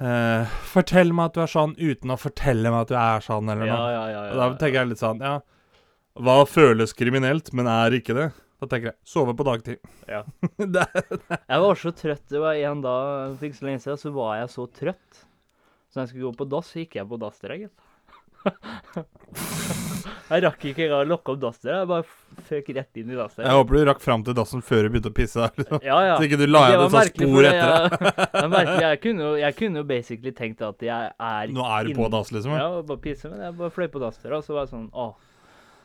eh, 0.00 0.54
Fortell 0.72 1.12
meg 1.14 1.30
at 1.30 1.34
du 1.36 1.42
er 1.44 1.50
sånn 1.52 1.74
uten 1.78 2.10
å 2.14 2.18
fortelle 2.20 2.70
meg 2.72 2.80
at 2.86 2.88
du 2.92 2.96
er 2.98 3.20
sånn, 3.24 3.50
eller 3.52 3.66
Ja, 3.68 3.76
noe. 3.76 3.90
ja, 3.92 4.04
ja. 4.10 4.22
Og 4.32 4.40
da 4.40 4.48
tenker 4.62 4.80
jeg 4.82 4.88
litt 4.94 5.02
sånn 5.02 5.20
Ja, 5.24 5.34
hva 6.14 6.36
føles 6.46 6.94
kriminelt, 6.94 7.52
men 7.52 7.66
er 7.70 7.90
ikke 7.98 8.14
det? 8.14 8.28
Da 8.62 8.68
tenker 8.70 8.92
jeg 8.92 8.98
sove 9.04 9.34
på 9.36 9.44
dagtid. 9.44 9.80
Ja. 10.08 10.22
det 10.58 10.86
Jeg 10.94 11.60
var 11.66 11.74
så 11.80 11.90
trøtt. 11.92 12.22
Det 12.30 12.40
var 12.40 12.54
en 12.54 12.80
dag 12.84 13.34
for 13.36 13.48
ikke 13.48 13.58
så 13.58 13.66
lenge 13.68 13.82
siden, 13.82 13.98
så 14.00 14.12
var 14.14 14.36
jeg 14.38 14.52
så 14.54 14.66
trøtt. 14.78 15.24
Så 15.90 15.98
når 15.98 16.04
jeg 16.06 16.12
skulle 16.14 16.30
gå 16.30 16.38
på 16.38 16.46
dass, 16.54 16.70
så 16.70 16.80
gikk 16.80 16.96
jeg 17.00 17.10
på 17.10 17.18
dass, 17.22 17.42
gitt. 17.44 17.74
Jeg 20.24 20.40
rakk 20.40 20.62
ikke 20.70 20.86
engang 20.86 21.02
å 21.04 21.08
lukke 21.08 21.34
opp 21.34 21.40
dassen. 21.42 21.68
Jeg 21.68 21.88
bare 21.90 22.44
føk 22.48 22.70
rett 22.78 23.00
inn 23.00 23.10
i 23.12 23.16
jeg 23.16 23.56
håper 23.58 23.76
du 23.76 23.82
rakk 23.90 24.00
fram 24.00 24.22
til 24.24 24.36
dassen 24.36 24.62
før 24.64 24.86
du 24.86 24.94
begynte 24.94 25.12
å 25.12 25.16
pisse. 25.16 25.48
Liksom. 25.58 25.82
Ja, 25.84 25.98
ja. 26.06 26.14
Så 26.16 26.24
ikke 26.28 26.38
du 26.40 26.46
la 26.48 26.62
igjen 26.70 26.80
var 26.80 26.88
et 26.88 26.94
sånt 26.94 27.20
spor 27.20 27.48
etter 27.50 27.68
deg. 27.74 27.98
jeg, 28.08 28.30
det 28.32 28.48
merkelig. 28.54 28.86
Jeg 28.86 29.00
kunne, 29.04 29.26
jo, 29.26 29.34
jeg 29.42 29.56
kunne 29.58 29.82
jo 29.82 29.86
basically 29.90 30.32
tenkt 30.38 30.64
at 30.64 30.86
jeg 30.88 31.12
er 31.28 31.52
Nå 31.54 31.68
er 31.76 31.90
du 31.90 31.98
på 31.98 32.08
dass, 32.14 32.32
liksom. 32.32 32.56
Ja, 32.56 32.70
bare 32.88 33.02
pisse, 33.04 33.30
men 33.32 33.44
jeg 33.44 33.56
bare 33.60 33.74
fløy 33.76 33.90
på 33.92 34.02
dassdøra, 34.02 34.40
og 34.40 34.48
så 34.48 34.56
var 34.56 34.66
jeg 34.66 34.72
sånn 34.72 34.88
Å. 34.90 35.06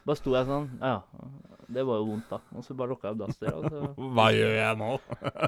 Bare 0.08 0.22
sto 0.22 0.34
jeg 0.38 0.48
sånn 0.48 0.70
Ja, 0.80 0.96
det 1.70 1.84
var 1.86 2.00
jo 2.00 2.08
vondt, 2.14 2.32
da. 2.32 2.40
Og 2.56 2.66
så 2.66 2.78
bare 2.80 2.94
lukka 2.94 3.12
jeg 3.12 3.18
opp 3.18 3.22
dassdøra, 3.26 3.74
så 3.74 3.92
Hva 4.16 4.30
gjør 4.34 4.56
jeg 4.56 4.80
nå? 4.80 4.90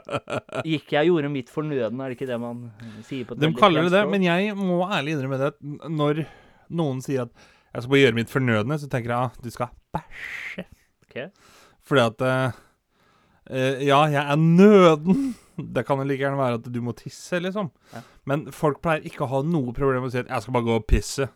gikk 0.74 0.94
jeg 0.98 1.08
og 1.08 1.10
gjorde 1.14 1.32
mitt 1.34 1.56
fornødne, 1.56 2.04
er 2.04 2.12
det 2.12 2.20
ikke 2.20 2.30
det 2.34 2.42
man 2.44 2.68
sier 3.08 3.32
på 3.32 3.40
De 3.40 3.54
kaller 3.58 3.88
det 3.88 3.96
det, 3.96 4.04
men 4.12 4.28
jeg 4.28 4.54
må 4.60 4.84
ærlig 4.86 5.16
innrømme 5.16 5.40
det 5.42 5.50
at 5.56 5.90
når 5.90 6.26
noen 6.82 7.02
sier 7.04 7.26
at 7.26 7.50
jeg 7.74 7.84
skal 7.84 7.90
bare 7.92 8.02
gjøre 8.06 8.16
mitt 8.20 8.30
fornødne, 8.30 8.78
så 8.80 8.90
tenker 8.92 9.10
jeg 9.14 9.18
ah, 9.18 9.32
du 9.42 9.50
skal 9.54 9.70
bæsje. 9.96 10.66
Ok. 11.08 11.32
Fordi 11.88 12.02
at 12.08 12.22
eh, 12.22 13.86
Ja, 13.88 14.04
jeg 14.08 14.22
er 14.24 14.36
nøden. 14.40 15.36
Det 15.58 15.84
kan 15.86 16.00
jo 16.00 16.06
like 16.08 16.22
gjerne 16.24 16.40
være 16.40 16.58
at 16.62 16.72
du 16.74 16.80
må 16.82 16.94
tisse, 16.98 17.38
liksom. 17.44 17.68
Ja. 17.94 18.00
Men 18.26 18.48
folk 18.56 18.80
pleier 18.82 19.04
ikke 19.06 19.26
å 19.26 19.30
ha 19.30 19.42
noe 19.46 19.74
problem 19.76 20.02
med 20.06 20.10
å 20.10 20.12
si 20.14 20.20
at 20.24 20.28
'jeg 20.32 20.42
skal 20.42 20.54
bare 20.54 20.64
gå 20.66 20.76
og 20.80 20.88
pisse'. 20.88 21.28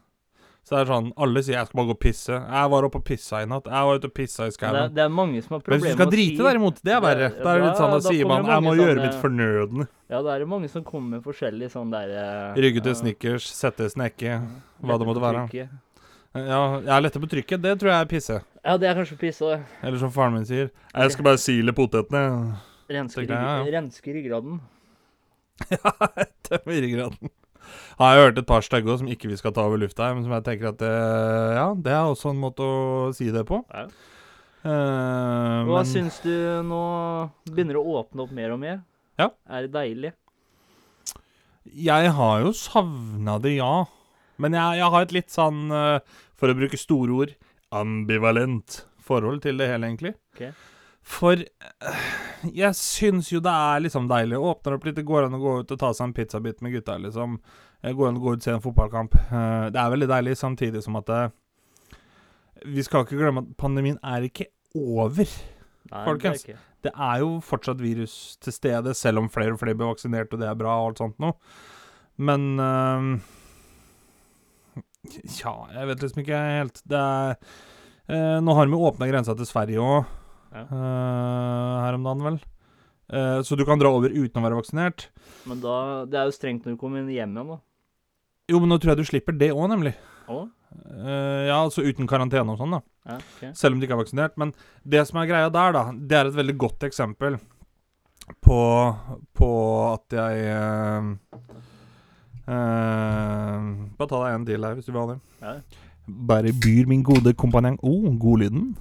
Så 0.65 0.73
det 0.73 0.79
er 0.81 0.89
sånn, 0.93 1.11
Alle 1.17 1.43
sier 1.43 1.53
'jeg 1.59 1.67
skal 1.67 1.77
bare 1.77 1.85
gå 1.91 1.93
og 1.93 1.99
pisse'. 1.99 2.33
'Jeg 2.33 2.69
var 2.71 2.83
oppe 2.87 2.95
og 2.97 3.03
pissa 3.05 3.41
i 3.43 3.45
natt'. 3.45 3.67
'Jeg 3.69 3.85
var 3.85 3.95
ute 3.99 4.05
og 4.09 4.13
pissa 4.15 4.45
i 4.47 4.49
skauen'. 4.49 4.73
Det, 4.89 4.95
det 4.95 5.03
er 5.03 5.09
mange 5.09 5.43
som 5.43 5.49
har 5.53 5.61
Men 5.67 5.79
hvis 5.79 5.81
du 5.83 5.85
problemer 5.85 5.93
skal 5.93 6.05
med 6.05 6.07
å 6.07 6.15
drite, 6.15 6.37
si 6.37 6.43
derimot, 6.47 6.81
det 6.81 6.93
er 6.95 7.01
verre. 7.01 7.29
Det- 7.29 7.43
Da 7.43 7.49
er 7.53 7.59
det 7.59 7.65
litt 7.67 7.77
sånn, 7.77 7.91
da- 7.91 7.99
da 7.99 7.99
da 7.99 8.09
sier 8.09 8.25
man 8.27 8.45
'jeg 8.45 8.63
må 8.63 8.71
sånne, 8.73 8.81
gjøre 8.81 9.01
mitt 9.05 9.21
fornødne'. 9.21 9.87
Ja, 10.09 10.21
det 10.23 10.41
er 10.41 10.45
mange 10.45 10.69
som 10.69 10.83
kommer 10.83 11.09
med 11.09 11.23
forskjellig 11.23 11.69
sånn 11.69 11.91
der 11.91 12.09
eh, 12.09 12.55
Rygge 12.55 12.81
til 12.81 12.93
ja, 12.93 12.99
snickers, 13.01 13.45
sette 13.51 13.85
snekke, 13.91 14.41
hva 14.81 14.97
det 14.97 15.05
måtte 15.05 15.21
være. 15.21 15.49
trykket. 15.49 15.69
Ja, 16.35 16.61
jeg 16.83 16.91
er 16.91 17.03
lette 17.05 17.21
på 17.23 17.29
trykket. 17.31 17.61
Det 17.63 17.73
tror 17.79 17.91
jeg 17.93 18.03
er 18.03 18.09
pisse. 18.11 18.37
Ja, 18.65 18.75
det 18.81 18.89
er 18.89 18.97
kanskje 18.97 19.17
pisse 19.21 19.45
òg. 19.47 19.61
Eller 19.85 20.01
som 20.01 20.11
faren 20.11 20.35
min 20.35 20.47
sier, 20.47 20.71
jeg 20.91 21.13
skal 21.13 21.27
bare 21.29 21.39
sile 21.39 21.71
potetene. 21.75 22.57
Renske, 22.91 23.23
jeg, 23.23 23.31
ja, 23.31 23.53
rygg- 23.63 23.71
renske 23.77 24.13
ryggraden. 24.17 24.57
Tømme 26.49 26.79
ryggraden. 26.83 27.31
Har 27.97 28.11
jeg 28.13 28.25
hørt 28.25 28.41
et 28.41 28.49
par 28.49 28.65
stygge 28.65 28.91
òg 28.91 28.99
som 29.01 29.07
ikke 29.09 29.29
vi 29.31 29.37
skal 29.39 29.53
ta 29.55 29.63
over 29.65 29.79
lufta 29.81 30.09
her, 30.09 30.17
men 30.17 30.25
som 30.27 30.35
jeg 30.35 30.45
tenker 30.45 30.69
at 30.73 30.81
det, 30.83 30.91
ja, 31.55 31.69
det 31.87 31.95
er 31.95 32.11
også 32.11 32.33
en 32.33 32.43
måte 32.43 32.67
å 32.67 33.07
si 33.15 33.29
det 33.33 33.45
på. 33.49 33.61
Ja. 33.71 33.87
Uh, 34.65 35.61
Hva 35.69 35.79
men 35.83 35.89
syns 35.89 36.19
du 36.25 36.33
nå 36.65 36.83
begynner 37.47 37.79
å 37.79 37.85
åpne 38.01 38.25
opp 38.25 38.31
mer 38.35 38.53
og 38.55 38.61
mer? 38.61 38.79
Ja. 39.21 39.31
Er 39.47 39.65
det 39.67 39.73
deilig? 39.77 40.13
jeg 41.75 42.11
har 42.13 42.41
jo 42.43 42.51
savna 42.55 43.39
det, 43.41 43.55
ja. 43.57 43.85
Men 44.41 44.53
jeg, 44.53 44.77
jeg 44.81 44.91
har 44.93 45.05
et 45.05 45.13
litt 45.15 45.31
sånn, 45.33 45.61
eh, 45.73 46.19
for 46.35 46.51
å 46.51 46.55
bruke 46.57 46.77
store 46.79 47.15
ord, 47.21 47.35
ambivalent 47.75 48.81
forhold 49.05 49.41
til 49.45 49.57
det 49.61 49.67
hele, 49.71 49.87
egentlig. 49.91 50.15
Ok. 50.35 50.47
For 51.05 51.37
eh, 51.37 52.05
jeg 52.57 52.73
syns 52.79 53.27
jo 53.29 53.39
det 53.45 53.51
er 53.53 53.83
liksom 53.85 54.07
deilig. 54.09 54.39
Åpner 54.41 54.73
opp 54.77 54.87
litt, 54.87 54.95
det 54.97 55.05
går 55.05 55.27
an 55.27 55.37
å 55.37 55.41
gå 55.43 55.53
ut 55.61 55.73
og 55.75 55.79
ta 55.81 55.91
seg 55.93 56.07
en 56.07 56.15
pizzabit 56.17 56.63
med 56.65 56.73
gutta, 56.73 56.95
liksom. 57.03 57.37
Det 57.85 57.93
går 57.93 58.09
an 58.09 58.17
å 58.17 58.23
gå 58.23 58.33
ut 58.33 58.39
og 58.41 58.47
se 58.47 58.55
en 58.55 58.63
fotballkamp. 58.63 59.13
Eh, 59.27 59.67
Det 59.75 59.81
er 59.81 59.91
veldig 59.93 60.09
deilig, 60.09 60.37
samtidig 60.41 60.81
som 60.83 60.97
at 61.01 61.11
Vi 62.65 62.81
skal 62.87 63.03
ikke 63.05 63.19
glemme 63.19 63.43
at 63.43 63.57
pandemien 63.59 63.99
er 64.01 64.25
ikke 64.25 64.47
over. 64.75 65.27
Nei, 65.91 66.05
Folkens. 66.07 66.43
det 66.43 66.55
er. 66.55 66.63
Det 66.85 66.91
er 67.01 67.19
jo 67.21 67.29
fortsatt 67.41 67.79
virus 67.81 68.37
til 68.41 68.53
stede, 68.53 68.93
selv 68.95 69.19
om 69.19 69.29
flere 69.29 69.53
og 69.53 69.59
flere 69.59 69.75
blir 69.77 69.89
vaksinert, 69.91 70.33
og 70.33 70.39
det 70.41 70.47
er 70.49 70.57
bra 70.57 70.75
og 70.81 70.87
alt 70.91 71.01
sånt 71.01 71.19
noe. 71.21 71.33
Men 72.17 72.59
eh, 72.59 73.19
Tja, 75.27 75.53
jeg 75.73 75.89
vet 75.91 76.03
liksom 76.05 76.21
ikke 76.23 76.41
helt. 76.59 76.81
Det 76.87 76.99
er 76.99 77.35
eh, 78.09 78.39
Nå 78.43 78.55
har 78.57 78.69
vi 78.71 78.79
åpna 78.89 79.07
grensa 79.09 79.35
til 79.37 79.47
Sverige 79.49 79.81
òg, 79.83 80.11
Ja. 80.55 80.65
her 81.85 81.97
om 81.97 82.03
dagen, 82.07 82.23
vel. 82.23 82.37
Eh, 83.11 83.39
så 83.45 83.57
du 83.59 83.65
kan 83.67 83.77
dra 83.81 83.91
over 83.93 84.09
uten 84.09 84.39
å 84.41 84.45
være 84.45 84.57
vaksinert. 84.61 85.07
Men 85.45 85.59
da, 85.61 86.05
det 86.09 86.19
er 86.19 86.29
jo 86.29 86.35
strengt 86.37 86.65
når 86.65 86.75
du 86.77 86.81
kommer 86.81 87.01
hjem 87.03 87.11
igjen, 87.13 87.35
da. 87.37 87.59
Jo, 88.49 88.59
men 88.61 88.69
nå 88.71 88.77
tror 88.79 88.93
jeg 88.93 89.01
du 89.01 89.09
slipper 89.09 89.35
det 89.37 89.51
òg, 89.53 89.65
nemlig. 89.73 89.95
Å? 90.29 90.39
Eh, 90.75 91.43
ja, 91.49 91.57
altså 91.61 91.83
uten 91.85 92.07
karantene 92.09 92.51
og 92.55 92.59
sånn, 92.61 92.73
da. 92.77 92.81
Ja, 93.05 93.17
okay. 93.21 93.51
Selv 93.57 93.75
om 93.75 93.81
du 93.81 93.85
ikke 93.87 93.95
er 93.97 94.01
vaksinert. 94.03 94.37
Men 94.41 94.53
det 94.85 95.03
som 95.09 95.19
er 95.21 95.29
greia 95.29 95.51
der, 95.53 95.75
da, 95.75 95.83
det 95.93 96.17
er 96.17 96.29
et 96.31 96.39
veldig 96.39 96.55
godt 96.65 96.85
eksempel 96.87 97.37
på, 98.41 98.59
på 99.37 99.49
at 99.91 100.15
jeg 100.17 101.17
eh, 102.47 102.55
eh, 102.55 103.69
Bare 103.97 104.09
ta 104.11 104.21
deg 104.23 104.35
en 104.35 104.45
til 104.47 104.67
her, 104.67 104.77
hvis 104.77 104.87
du 104.87 104.91
vil 104.93 105.01
ha 105.01 105.07
det. 105.13 105.19
Ja. 105.41 105.55
Bare 106.05 106.53
byr 106.53 106.89
min 106.89 107.03
gode 107.05 107.33
kompanjong 107.33 107.79
Å, 107.81 107.89
oh, 107.89 108.11
godlyden. 108.21 108.75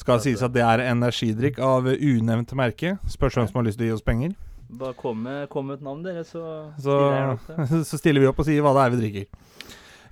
Skal 0.00 0.22
sies 0.24 0.42
at 0.42 0.54
det 0.54 0.64
er 0.64 0.82
energidrikk 0.88 1.60
av 1.62 1.86
unevnt 1.92 2.54
merke. 2.58 2.96
Spørs 3.10 3.38
hvem 3.38 3.50
som 3.50 3.60
har 3.60 3.68
lyst 3.68 3.78
til 3.78 3.86
å 3.86 3.92
gi 3.92 3.96
oss 3.98 4.04
penger. 4.06 4.34
Bare 4.74 4.96
kom 4.98 5.20
med, 5.22 5.46
kom 5.52 5.68
med 5.68 5.78
et 5.78 5.84
navn, 5.86 6.02
dere, 6.02 6.24
så 6.26 6.72
Så, 6.80 6.96
stiller 6.96 7.18
jeg 7.18 7.34
opp 7.34 7.84
så 7.90 8.00
stiller 8.00 8.24
vi 8.24 8.30
opp 8.30 8.40
og 8.40 8.48
sier 8.48 8.64
hva 8.64 8.72
det 8.74 8.84
er 8.84 8.94
vi 8.94 9.02
drikker. 9.02 9.28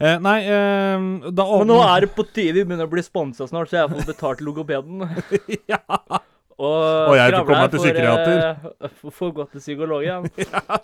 Eh, 0.03 0.19
nei, 0.23 0.37
eh, 0.51 1.31
da 1.31 1.47
Men 1.47 1.69
nå 1.71 1.79
er 1.85 2.05
det 2.05 2.13
på 2.17 2.25
tide 2.27 2.57
vi 2.57 2.65
begynner 2.67 2.89
å 2.89 2.93
bli 2.93 3.03
sponsa 3.07 3.47
snart, 3.49 3.71
så 3.71 3.81
jeg 3.81 3.91
får 3.93 4.13
betalt 4.13 4.45
logopeden. 4.45 5.03
ja. 5.73 5.81
Og, 6.59 7.09
Og 7.13 7.17
jeg 7.17 7.33
får 7.33 7.33
skravla 7.33 7.49
komme 7.49 7.69
til 7.71 7.81
for, 7.81 7.89
eh, 8.83 8.91
for- 9.01 9.17
For 9.17 9.33
gå 9.39 9.47
til 9.53 9.61
psykolog, 9.65 10.05
ja. 10.07 10.21
ja. 10.45 10.79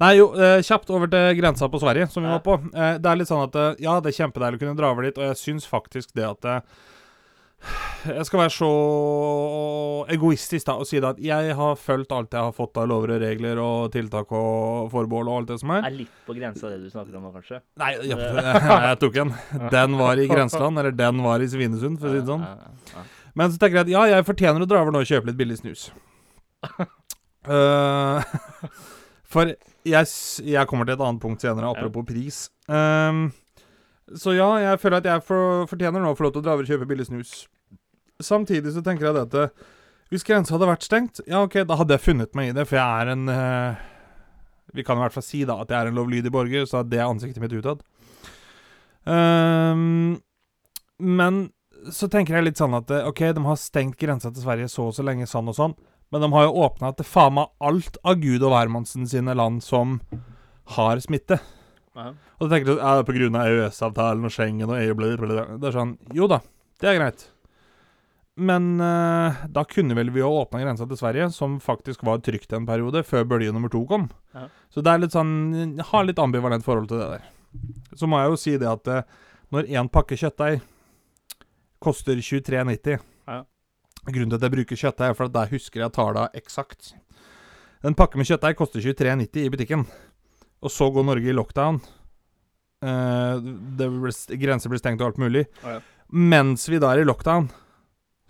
Nei, 0.00 0.12
jo, 0.18 0.30
eh, 0.34 0.58
kjapt 0.66 0.90
over 0.90 1.06
til 1.12 1.36
grensa 1.38 1.68
på 1.72 1.80
Sverige, 1.80 2.08
som 2.12 2.24
vi 2.26 2.32
var 2.32 2.42
på. 2.44 2.56
Eh, 2.74 2.96
det 2.98 3.06
er 3.12 3.16
litt 3.22 3.28
sånn 3.30 3.44
at 3.46 3.80
Ja, 3.80 4.00
det 4.00 4.12
er 4.14 4.18
kjempedeilig 4.24 4.58
å 4.60 4.64
kunne 4.66 4.76
dra 4.80 4.90
over 4.94 5.06
dit, 5.08 5.16
og 5.20 5.28
jeg 5.30 5.40
syns 5.42 5.68
faktisk 5.68 6.12
det 6.18 6.26
at 6.28 6.64
Jeg 8.06 8.26
skal 8.28 8.40
være 8.44 8.52
så 8.52 8.68
egoistisk 10.12 10.66
da 10.68 10.74
og 10.78 10.86
si 10.86 11.00
det 11.02 11.08
at 11.08 11.20
jeg 11.24 11.54
har 11.58 11.78
fulgt 11.80 12.12
alt 12.14 12.34
jeg 12.36 12.44
har 12.44 12.52
fått 12.54 12.76
av 12.78 12.86
lover 12.90 13.14
og 13.16 13.22
regler 13.24 13.58
og 13.62 13.88
tiltak 13.94 14.30
og 14.36 14.90
forbehold 14.92 15.30
og 15.32 15.38
alt 15.40 15.50
det 15.50 15.58
som 15.62 15.72
er. 15.74 15.86
Er 15.88 15.96
litt 15.96 16.20
på 16.28 16.36
grensa 16.36 16.70
det 16.70 16.78
du 16.84 16.90
snakker 16.92 17.16
om 17.18 17.26
nå, 17.26 17.32
kanskje? 17.34 17.60
Nei, 17.82 17.92
jeg, 18.06 18.18
jeg 18.86 19.00
tok 19.02 19.18
en. 19.24 19.32
Den 19.72 19.96
var 19.98 20.20
i 20.22 20.28
grenseland, 20.30 20.78
eller 20.82 20.94
den 20.94 21.22
var 21.24 21.42
i 21.42 21.48
Svinesund, 21.50 21.98
for 22.02 22.12
å 22.12 22.14
si 22.14 22.20
det 22.22 22.28
sånn. 22.30 22.46
Ja, 23.36 23.42
ja, 23.42 23.42
ja. 23.42 23.42
Men 23.42 23.52
så 23.52 23.60
tenker 23.60 23.82
jeg 23.82 23.86
at 23.86 23.92
ja, 23.92 24.02
jeg 24.16 24.24
fortjener 24.24 24.64
å 24.64 24.68
dra 24.68 24.80
over 24.80 24.94
nå 24.94 25.02
og 25.04 25.10
kjøpe 25.10 25.28
litt 25.28 25.36
billig 25.36 25.58
snus. 25.60 25.90
uh, 27.44 28.24
for 29.32 29.52
jeg, 29.86 30.12
jeg 30.40 30.70
kommer 30.70 30.88
til 30.88 30.96
et 30.96 31.04
annet 31.04 31.22
punkt 31.22 31.44
senere, 31.44 31.68
apropos 31.68 32.06
pris. 32.08 32.46
Um, 32.66 33.28
så 34.16 34.32
ja, 34.36 34.48
jeg 34.62 34.80
føler 34.80 35.02
at 35.02 35.08
jeg 35.10 35.24
for, 35.26 35.66
fortjener 35.68 36.00
nå 36.00 36.14
å 36.14 36.16
få 36.16 36.26
lov 36.26 36.36
til 36.36 36.40
å 36.42 36.46
dra 36.46 36.54
over 36.56 36.64
og 36.64 36.70
kjøpe 36.72 36.88
billig 36.88 37.08
snus. 37.10 37.34
Samtidig 38.22 38.72
så 38.72 38.82
tenker 38.84 39.10
jeg 39.10 39.16
det 39.18 39.24
at 39.26 39.34
eh, 39.36 39.66
hvis 40.14 40.24
grensa 40.24 40.54
hadde 40.54 40.68
vært 40.70 40.86
stengt, 40.86 41.20
ja 41.28 41.42
ok, 41.44 41.58
da 41.68 41.76
hadde 41.76 41.98
jeg 41.98 42.04
funnet 42.06 42.38
meg 42.38 42.48
i 42.48 42.54
det, 42.56 42.64
for 42.70 42.78
jeg 42.78 43.02
er 43.02 43.10
en 43.12 43.28
uh, 43.28 43.82
Vi 44.78 44.84
kan 44.86 44.96
i 44.96 45.02
hvert 45.02 45.12
fall 45.12 45.26
si 45.26 45.42
da 45.44 45.58
at 45.60 45.74
jeg 45.74 45.76
er 45.76 45.90
en 45.90 45.98
lovlydig 45.98 46.32
borger, 46.32 46.64
så 46.70 46.80
det 46.86 47.02
er 47.02 47.10
ansiktet 47.10 47.42
mitt 47.42 47.52
utad. 47.58 47.82
Um, 49.04 50.22
men 50.96 51.50
så 51.92 52.08
tenker 52.12 52.38
jeg 52.38 52.48
litt 52.48 52.60
sånn 52.60 52.76
at 52.78 52.90
eh, 52.94 53.06
OK, 53.08 53.22
de 53.36 53.44
har 53.46 53.60
stengt 53.60 53.98
grensa 54.00 54.32
til 54.32 54.44
Sverige 54.44 54.70
så 54.72 54.88
og 54.90 54.96
så 54.96 55.04
lenge, 55.06 55.28
sånn 55.30 55.50
og 55.52 55.56
sånn, 55.58 55.76
men 56.14 56.22
de 56.22 56.30
har 56.32 56.46
jo 56.46 56.64
åpna 56.66 56.92
til 56.96 57.08
faen 57.08 57.36
meg 57.38 57.52
alt 57.66 57.98
av 58.06 58.18
Gud 58.22 58.42
og 58.42 58.52
hvermannsen 58.54 59.08
sine 59.10 59.34
land 59.36 59.64
som 59.66 60.00
har 60.76 61.00
smitte. 61.02 61.38
Ja. 61.96 62.10
Og 62.36 62.46
da 62.46 62.50
tenker 62.52 62.68
du 62.68 62.82
ja, 62.82 62.98
på 63.06 63.14
grunn 63.16 63.38
av 63.38 63.48
EØS-avtalen 63.48 64.28
og 64.28 64.34
Schengen 64.34 64.70
og 64.70 64.78
EU. 64.78 64.94
Det 65.56 65.70
er 65.70 65.74
sånn 65.74 65.96
Jo 66.14 66.28
da, 66.30 66.42
det 66.82 66.90
er 66.90 66.98
greit. 67.00 67.24
Men 68.36 68.74
uh, 68.82 69.46
da 69.48 69.62
kunne 69.64 69.96
vel 69.96 70.12
vi 70.12 70.20
ha 70.20 70.28
åpna 70.28 70.60
grensa 70.60 70.84
til 70.88 70.98
Sverige, 71.00 71.30
som 71.32 71.56
faktisk 71.64 72.04
var 72.04 72.20
trygt 72.20 72.52
en 72.52 72.66
periode, 72.68 73.00
før 73.08 73.24
bølge 73.24 73.54
nummer 73.54 73.72
to 73.72 73.80
kom. 73.88 74.10
Ja. 74.36 74.50
Så 74.68 74.84
det 74.84 74.92
er 74.92 75.00
litt 75.00 75.16
sånn 75.16 75.32
Jeg 75.78 75.86
har 75.88 76.04
litt 76.04 76.20
ambivalent 76.20 76.66
forhold 76.66 76.90
til 76.90 77.00
det 77.00 77.08
der. 77.14 77.30
Så 77.96 78.08
må 78.10 78.20
jeg 78.20 78.34
jo 78.34 78.40
si 78.42 78.56
det 78.60 78.68
at 78.68 78.92
uh, 78.92 79.06
når 79.54 79.72
én 79.72 79.88
pakke 79.88 80.18
kjøttdeig 80.20 80.60
koster 81.86 82.18
23,90 82.18 82.98
Ja. 83.26 83.40
Grunnen 84.06 84.30
til 84.30 84.38
at 84.38 84.46
jeg 84.46 84.54
bruker 84.54 84.78
kjøttdeig, 84.78 85.10
er 85.10 85.18
for 85.18 85.26
at 85.26 85.34
der 85.34 85.50
husker 85.50 85.82
jeg 85.82 85.94
tallene 85.96 86.28
eksakt. 86.38 86.92
En 87.86 87.94
pakke 87.98 88.18
med 88.18 88.28
kjøttdeig 88.28 88.58
koster 88.58 88.82
23,90 88.82 89.46
i 89.46 89.50
butikken. 89.52 89.86
Og 90.62 90.72
så 90.72 90.88
går 90.94 91.06
Norge 91.06 91.30
i 91.30 91.34
lockdown. 91.34 91.80
Eh, 92.86 93.46
grenser 94.38 94.70
blir 94.72 94.80
stengt 94.82 95.02
og 95.02 95.10
alt 95.10 95.20
mulig. 95.22 95.46
Ja. 95.64 95.80
Mens 96.12 96.68
vi 96.70 96.78
da 96.82 96.92
er 96.94 97.02
i 97.02 97.06
lockdown, 97.08 97.48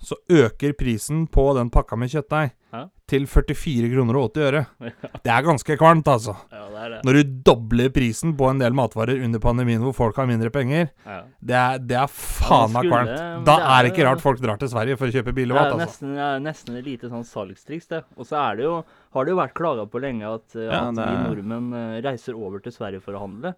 så 0.02 0.16
øker 0.28 0.74
prisen 0.76 1.24
på 1.32 1.48
den 1.56 1.70
pakka 1.72 1.96
med 1.98 2.10
kjøttdeig 2.12 2.50
Ja. 2.76 2.82
til 3.08 3.24
44 3.24 3.88
kroner 3.88 4.16
og 4.20 4.32
80 4.34 4.42
øre. 4.44 4.60
Det 5.24 5.30
er 5.32 5.42
ganske 5.46 5.76
kvalmt, 5.80 6.04
altså. 6.12 6.34
Ja, 6.52 6.66
det 6.68 6.90
det. 6.92 6.98
Når 7.06 7.16
du 7.16 7.30
dobler 7.48 7.88
prisen 7.94 8.34
på 8.36 8.50
en 8.50 8.58
del 8.60 8.74
matvarer 8.76 9.22
under 9.24 9.40
pandemien 9.40 9.80
hvor 9.80 9.94
folk 9.96 10.18
har 10.20 10.26
mindre 10.28 10.50
penger, 10.52 10.90
Ja. 11.06 11.22
det 11.40 11.56
er, 11.56 11.78
det 11.78 11.96
er 12.02 12.10
faen 12.12 12.74
meg 12.74 12.90
kvalmt. 12.90 13.14
Da 13.46 13.56
det 13.56 13.56
er 13.56 13.70
er 13.78 13.82
det 13.86 13.92
ikke 13.94 14.06
rart 14.10 14.20
folk 14.20 14.42
drar 14.44 14.60
til 14.60 14.68
Sverige 14.68 14.98
for 15.00 15.08
å 15.08 15.14
kjøpe 15.16 15.32
billig 15.34 15.56
mat, 15.56 15.72
altså. 15.72 16.04
det 16.12 16.20
er 16.26 16.44
nesten 16.44 16.76
et 16.76 16.84
lite 16.84 17.08
sånn 17.08 17.24
salgstriks, 17.24 17.88
det. 17.94 18.02
Og 18.18 18.28
så 18.28 18.36
er 18.42 18.56
det 18.60 18.68
jo, 18.68 18.76
har 19.16 19.24
det 19.24 19.32
jo 19.32 19.40
vært 19.40 19.56
klaga 19.56 19.88
på 19.88 20.02
lenge 20.04 20.28
at, 20.28 20.52
at 20.60 21.00
vi 21.00 21.16
nordmenn 21.24 21.72
eh, 21.72 21.98
reiser 22.04 22.36
over 22.36 22.60
til 22.60 22.72
Sverige 22.76 23.00
for 23.00 23.16
å 23.16 23.24
handle, 23.24 23.54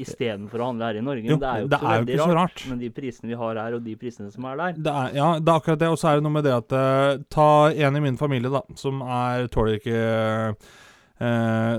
istedenfor 0.00 0.62
å 0.62 0.68
handle 0.70 0.88
her 0.88 0.98
i 1.00 1.04
Norge. 1.04 1.28
Jo, 1.28 1.38
det 1.40 1.48
er 1.48 1.62
jo 1.64 1.70
det 1.70 1.78
ikke 1.78 1.86
så 1.86 1.92
er 1.92 2.04
ikke 2.06 2.18
så 2.18 2.26
rart, 2.28 2.38
rart. 2.40 2.64
Men 2.70 2.80
de 2.80 2.90
prisene 2.96 3.32
vi 3.32 3.38
har 3.38 3.60
her, 3.60 3.76
og 3.76 3.84
de 3.84 3.96
prisene 4.00 4.32
som 4.32 4.46
er 4.48 4.60
der 4.60 4.76
Det 4.78 4.92
er, 4.92 5.14
ja, 5.18 5.28
det 5.38 5.52
er 5.52 5.62
akkurat 5.62 5.80
det. 5.82 5.90
Og 5.92 5.98
så 6.00 6.10
er 6.10 6.18
det 6.18 6.26
noe 6.26 6.36
med 6.36 6.46
det 6.48 6.54
at 6.56 6.76
uh, 6.76 7.24
Ta 7.32 7.48
en 7.70 7.98
i 7.98 8.04
min 8.04 8.18
familie, 8.20 8.52
da, 8.52 8.62
som 8.78 9.02
er 9.04 9.48
tåler 9.52 9.80
ikke 9.80 9.96
uh, 10.56 11.26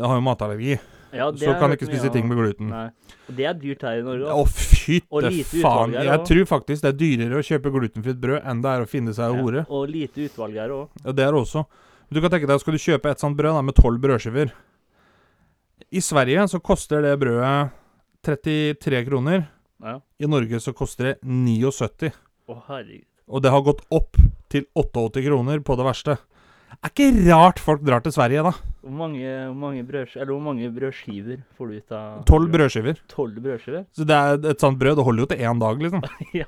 Har 0.03 0.17
jo 0.19 0.25
matallergi. 0.25 0.77
ja, 1.13 1.29
Så 1.37 1.55
kan 1.59 1.71
du 1.71 1.77
ikke 1.77 1.89
spise 1.89 2.11
ting 2.13 2.29
med 2.29 2.39
gluten. 2.39 2.69
Nei. 2.73 2.87
Og 3.29 3.37
det 3.37 3.47
er 3.49 3.55
dyrt 3.57 3.85
her 3.87 4.01
i 4.01 4.03
Norge. 4.05 4.33
Å, 4.33 4.43
fytte 4.49 5.61
faen. 5.63 5.95
Jeg 5.95 6.11
også. 6.11 6.27
tror 6.29 6.49
faktisk 6.49 6.83
det 6.83 6.91
er 6.91 6.99
dyrere 6.99 7.39
å 7.39 7.45
kjøpe 7.45 7.71
glutenfritt 7.73 8.19
brød 8.21 8.41
enn 8.43 8.61
det 8.63 8.73
er 8.75 8.83
å 8.83 8.89
finne 8.89 9.15
seg 9.15 9.31
ja, 9.31 9.41
hore. 9.41 9.65
Og 9.69 9.87
lite 9.89 10.27
utvalg 10.27 10.59
her 10.59 10.73
òg. 10.75 11.03
Ja, 11.05 11.15
det 11.15 11.25
er 11.25 11.37
også. 11.37 11.65
Du 12.13 12.19
kan 12.21 12.29
tenke 12.29 12.49
deg, 12.49 12.59
skal 12.61 12.75
du 12.75 12.81
kjøpe 12.81 13.09
et 13.09 13.23
sånt 13.23 13.37
brød 13.39 13.55
da, 13.57 13.61
med 13.65 13.73
tolv 13.77 14.01
brødskiver 14.03 14.51
I 15.89 16.01
Sverige 16.03 16.43
så 16.51 16.59
koster 16.61 17.01
det 17.01 17.15
brødet 17.21 17.71
33 18.25 19.03
kroner. 19.07 19.45
Ja. 19.83 19.97
I 20.23 20.27
Norge 20.31 20.59
så 20.63 20.73
koster 20.75 21.11
det 21.11 21.15
79. 21.27 22.11
Å, 22.49 22.59
herregud. 22.69 23.07
Og 23.27 23.41
det 23.43 23.51
har 23.53 23.63
gått 23.65 23.81
opp 23.93 24.17
til 24.51 24.65
88 24.77 25.23
kroner 25.25 25.59
på 25.63 25.75
det 25.79 25.85
verste. 25.87 26.17
Er 26.83 26.89
ikke 26.91 27.07
rart 27.29 27.59
folk 27.63 27.83
drar 27.85 28.01
til 28.03 28.11
Sverige, 28.15 28.41
da. 28.43 28.51
Hvor 28.83 28.95
mange, 28.97 29.21
hvor 29.23 29.55
mange, 29.61 29.83
eller 29.85 30.31
hvor 30.33 30.41
mange 30.43 30.67
brødskiver 30.75 31.43
får 31.55 31.69
du 31.69 31.75
ut 31.77 31.93
av 31.95 32.23
Tolv 32.27 32.49
brødskiver. 32.51 32.97
Tolv 33.11 33.37
brødskiver? 33.45 33.85
Så 33.95 34.07
det 34.09 34.17
er 34.17 34.47
et 34.51 34.63
sånt 34.63 34.79
brød 34.81 34.97
det 34.99 35.05
holder 35.07 35.23
jo 35.23 35.29
til 35.31 35.43
én 35.47 35.61
dag, 35.61 35.83
liksom. 35.85 36.03
ja. 36.41 36.47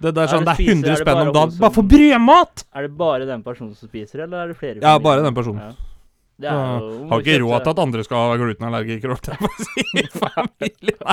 Det, 0.00 0.10
det 0.14 0.22
er 0.22 0.24
Er 0.24 0.32
sånn, 0.32 0.44
det 0.44 0.46
det 0.46 0.54
er 0.54 0.60
spiser- 0.60 0.78
100 0.78 0.88
er 0.88 0.94
det 0.94 1.02
spenn 1.04 1.20
om 1.28 1.34
dagen 1.36 1.58
bare 1.60 1.74
for 1.76 1.90
brødmat! 1.90 2.64
Er 2.74 2.86
det 2.88 2.94
bare 2.98 3.26
den 3.28 3.42
personen 3.44 3.74
som 3.76 3.88
spiser, 3.90 4.24
eller 4.24 4.44
er 4.44 4.52
det 4.54 4.56
flere? 4.60 4.80
Ja, 4.82 4.94
bare 5.02 5.22
den 5.26 5.36
personen. 5.36 5.60
Ja. 5.60 5.90
Det 6.40 6.50
Har 6.50 7.20
ikke 7.22 7.38
råd 7.44 7.62
til 7.62 7.70
at 7.70 7.80
andre 7.84 8.04
skal 8.06 8.24
ha 8.24 8.38
glutenallergikere, 8.40 9.14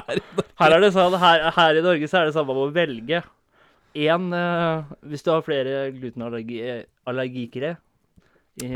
her. 0.02 0.22
Er 0.66 0.82
det 0.82 0.90
sånn, 0.96 1.18
her, 1.22 1.46
her 1.54 1.78
i 1.78 1.84
Norge 1.86 2.10
så 2.10 2.22
er 2.22 2.30
det 2.30 2.36
samme 2.38 2.56
med 2.58 2.64
å 2.64 2.74
velge. 2.74 3.22
En, 4.02 4.30
uh, 4.34 4.90
hvis 5.12 5.26
du 5.26 5.30
har 5.34 5.44
flere 5.46 5.92
glutenallergikere 5.94 7.76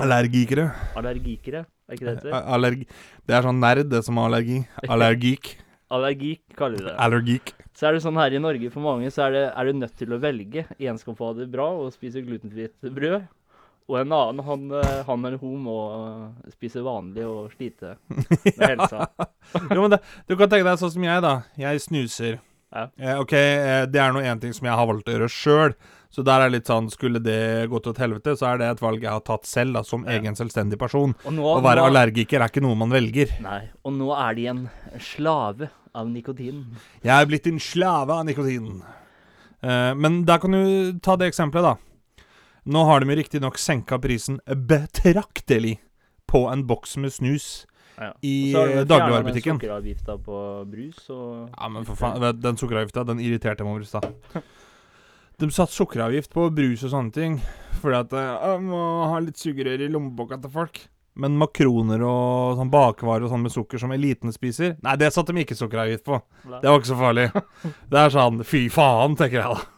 Allergikere. 0.04 0.70
Allergikere, 0.96 1.66
er 1.90 1.98
ikke 1.98 2.06
det 2.08 2.16
det 2.16 2.32
heter? 2.32 2.36
Allergi. 2.56 2.86
Det 3.28 3.36
er 3.36 3.46
sånn 3.46 3.62
nerd, 3.62 3.88
det 3.92 4.02
som 4.06 4.20
har 4.22 4.30
allergi. 4.30 4.62
Allergik. 4.94 5.56
Allergik, 5.94 6.42
kaller 6.58 6.82
vi 6.82 6.88
det. 6.88 6.96
Allergik. 7.06 7.54
Så 7.76 7.90
er 7.90 7.98
det 7.98 8.04
sånn 8.06 8.18
her 8.18 8.34
i 8.34 8.42
Norge, 8.42 8.70
for 8.74 8.86
mange 8.86 9.10
så 9.12 9.28
er, 9.28 9.36
det, 9.36 9.44
er 9.52 9.68
du 9.68 9.82
nødt 9.82 9.98
til 10.00 10.16
å 10.16 10.20
velge. 10.22 10.64
En 10.80 11.00
skal 11.02 11.18
få 11.18 11.32
ha 11.32 11.38
det 11.42 11.50
bra 11.52 11.68
og 11.76 11.92
spise 11.94 12.24
glutenfritt 12.26 12.88
brød. 12.96 13.28
Og 13.86 14.00
en 14.00 14.14
annen, 14.18 14.40
han, 14.48 14.64
eh, 14.80 15.04
han 15.06 15.26
eller 15.30 15.38
hun 15.38 15.60
må 15.68 15.76
eh, 15.94 16.52
spise 16.56 16.82
vanlig 16.86 17.26
og 17.30 17.52
slite 17.54 17.96
med 18.58 18.64
helsa. 18.66 19.06
Jo, 19.70 19.84
men 19.84 19.94
det, 19.94 20.00
du 20.26 20.34
kan 20.40 20.50
tenke 20.50 20.66
deg 20.66 20.80
sånn 20.82 20.94
som 20.96 21.06
jeg, 21.06 21.22
da. 21.22 21.36
Jeg 21.62 21.84
snuser. 21.84 22.40
Ja. 22.76 22.88
Eh, 22.98 23.20
ok, 23.22 23.34
eh, 23.38 23.84
det 23.88 24.02
er 24.02 24.12
nå 24.16 24.24
én 24.26 24.42
ting 24.42 24.56
som 24.58 24.66
jeg 24.68 24.74
har 24.76 24.90
valgt 24.90 25.08
å 25.08 25.14
gjøre 25.14 25.30
sjøl. 25.32 25.76
Så 26.16 26.24
der 26.24 26.46
er 26.46 26.52
litt 26.54 26.70
sånn 26.70 26.86
Skulle 26.94 27.20
det 27.20 27.68
gå 27.70 27.80
til 27.84 27.92
et 27.92 27.98
helvete, 28.00 28.34
så 28.40 28.48
er 28.54 28.60
det 28.62 28.68
et 28.72 28.82
valg 28.82 29.02
jeg 29.04 29.12
har 29.12 29.24
tatt 29.28 29.46
selv, 29.48 29.76
da, 29.78 29.82
som 29.84 30.06
Ja. 30.08 30.16
egen 30.18 30.36
selvstendig 30.40 30.80
person. 30.80 31.14
Og 31.28 31.34
nå, 31.36 31.44
Å 31.44 31.62
være 31.64 31.84
nå, 31.84 31.90
allergiker 31.92 32.40
er 32.42 32.50
ikke 32.50 32.64
noe 32.64 32.76
man 32.80 32.90
velger. 32.96 33.36
Nei, 33.44 33.62
og 33.84 33.94
nå 34.00 34.10
er 34.16 34.34
de 34.38 34.46
en 34.54 34.62
slave 35.04 35.70
av 35.96 36.08
nikotinen. 36.10 36.74
Jeg 37.04 37.14
er 37.22 37.28
blitt 37.30 37.48
en 37.52 37.60
slave 37.62 38.16
av 38.16 38.26
nikotinen. 38.28 38.80
Eh, 39.62 39.92
men 40.00 40.24
der 40.28 40.40
kan 40.42 40.52
du 40.56 40.98
ta 41.04 41.16
det 41.20 41.30
eksempelet, 41.34 41.76
da. 41.76 41.76
Nå 42.66 42.84
har 42.90 43.00
de 43.04 43.16
riktignok 43.20 43.58
senka 43.62 44.00
prisen 44.02 44.40
betraktelig 44.48 45.78
på 46.30 46.48
en 46.50 46.64
boks 46.68 46.98
med 46.98 47.14
snus 47.14 47.66
Ja. 48.00 48.10
i 48.22 48.52
Så 48.52 48.60
har 48.60 48.68
de 48.68 48.74
eh, 48.74 48.76
fjernet 48.76 48.88
den 48.88 49.00
dagligvarebutikken. 49.00 49.60
På 50.26 50.40
brus 50.68 51.10
og 51.10 51.50
Ja, 51.56 51.70
men 51.70 51.86
for 51.86 51.96
faen, 51.96 52.40
den 52.42 52.58
sukkeravgifta, 52.58 53.06
den 53.08 53.20
irriterte 53.24 53.64
meg 53.64 53.76
over 53.78 53.86
i 53.86 53.86
stad. 53.86 54.10
De 55.38 55.50
satte 55.52 55.74
sukkeravgift 55.76 56.32
på 56.32 56.46
brus 56.56 56.84
og 56.88 56.92
sånne 56.94 57.12
ting, 57.12 57.34
fordi 57.82 57.98
at 57.98 58.14
jeg 58.16 58.60
må 58.64 58.78
ha 59.12 59.18
litt 59.20 59.36
sugerør 59.36 59.82
i 59.84 59.90
lommeboka 59.92 60.38
til 60.40 60.50
folk. 60.54 60.80
Men 61.20 61.36
makroner 61.40 62.00
og 62.08 62.56
sånn 62.56 62.72
bakvarer 62.72 63.26
og 63.28 63.34
sånn 63.34 63.44
med 63.44 63.52
sukker 63.52 63.78
som 63.80 63.92
eliten 63.92 64.32
spiser, 64.32 64.78
nei, 64.84 64.96
det 64.96 65.10
satte 65.12 65.36
de 65.36 65.44
ikke 65.44 65.56
sukkeravgift 65.60 66.06
på. 66.08 66.22
Det 66.48 66.64
var 66.64 66.80
ikke 66.80 66.88
så 66.88 67.00
farlig. 67.00 67.26
Det 67.92 68.00
er 68.00 68.16
sånn 68.16 68.40
fy 68.48 68.70
faen, 68.72 69.16
tenker 69.20 69.42
jeg 69.42 69.58
da. 69.60 69.75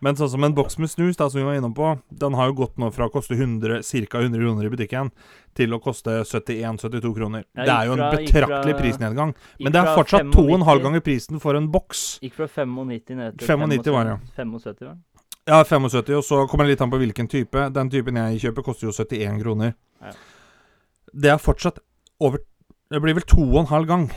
Men 0.00 0.16
sånn 0.16 0.30
som 0.32 0.44
en 0.46 0.54
boks 0.56 0.78
med 0.80 0.88
snus, 0.88 1.16
da, 1.20 1.26
som 1.28 1.40
vi 1.40 1.44
var 1.44 1.58
innom 1.58 1.74
på, 1.76 1.90
den 2.10 2.32
har 2.38 2.48
jo 2.48 2.54
gått 2.62 2.78
nå 2.80 2.88
fra 2.92 3.08
å 3.08 3.12
koste 3.12 3.36
ca. 3.36 3.42
100 3.42 3.82
kroner 4.40 4.64
i 4.64 4.70
butikken, 4.72 5.10
til 5.54 5.74
å 5.76 5.80
koste 5.82 6.22
71-72 6.24 7.12
kroner. 7.18 7.44
Ja, 7.54 7.64
Det 7.64 7.74
er 7.74 7.84
jo 7.86 7.92
en 7.92 8.04
betraktelig 8.16 8.74
fra- 8.74 8.80
prisnedgang. 8.80 9.34
Men 9.60 9.72
det 9.72 9.80
er 9.82 9.94
fortsatt 9.96 10.24
95 10.24 10.32
to 10.32 10.44
og 10.46 10.54
en 10.54 10.66
halv 10.70 10.82
ganger 10.82 11.00
prisen 11.04 11.40
for 11.40 11.54
en 11.54 11.68
boks. 11.68 12.18
Gikk 12.22 12.34
fra 12.34 12.46
95 12.48 13.16
ned 13.16 13.38
til 13.38 13.46
95 13.48 13.92
var 13.92 14.04
det, 14.04 14.16
ja. 14.16 14.18
75, 14.44 14.86
ja. 14.88 14.94
Ja, 15.46 15.64
75, 15.64 16.16
og 16.16 16.24
så 16.24 16.46
kommer 16.48 16.64
det 16.64 16.76
litt 16.76 16.82
an 16.84 16.90
på 16.90 16.98
hvilken 17.00 17.28
type. 17.28 17.70
Den 17.72 17.90
typen 17.90 18.14
jeg 18.16 18.40
kjøper, 18.40 18.62
koster 18.64 18.86
jo 18.88 18.92
71 18.92 19.40
kroner. 19.42 19.74
Ja. 20.00 20.12
Det 21.12 21.30
er 21.30 21.38
fortsatt 21.38 21.78
over 22.20 22.38
Det 22.90 23.00
blir 23.02 23.14
vel 23.14 23.22
to 23.22 23.40
og 23.42 23.60
en 23.60 23.66
halv 23.66 23.86
gang 23.86 24.08
Ja. 24.10 24.14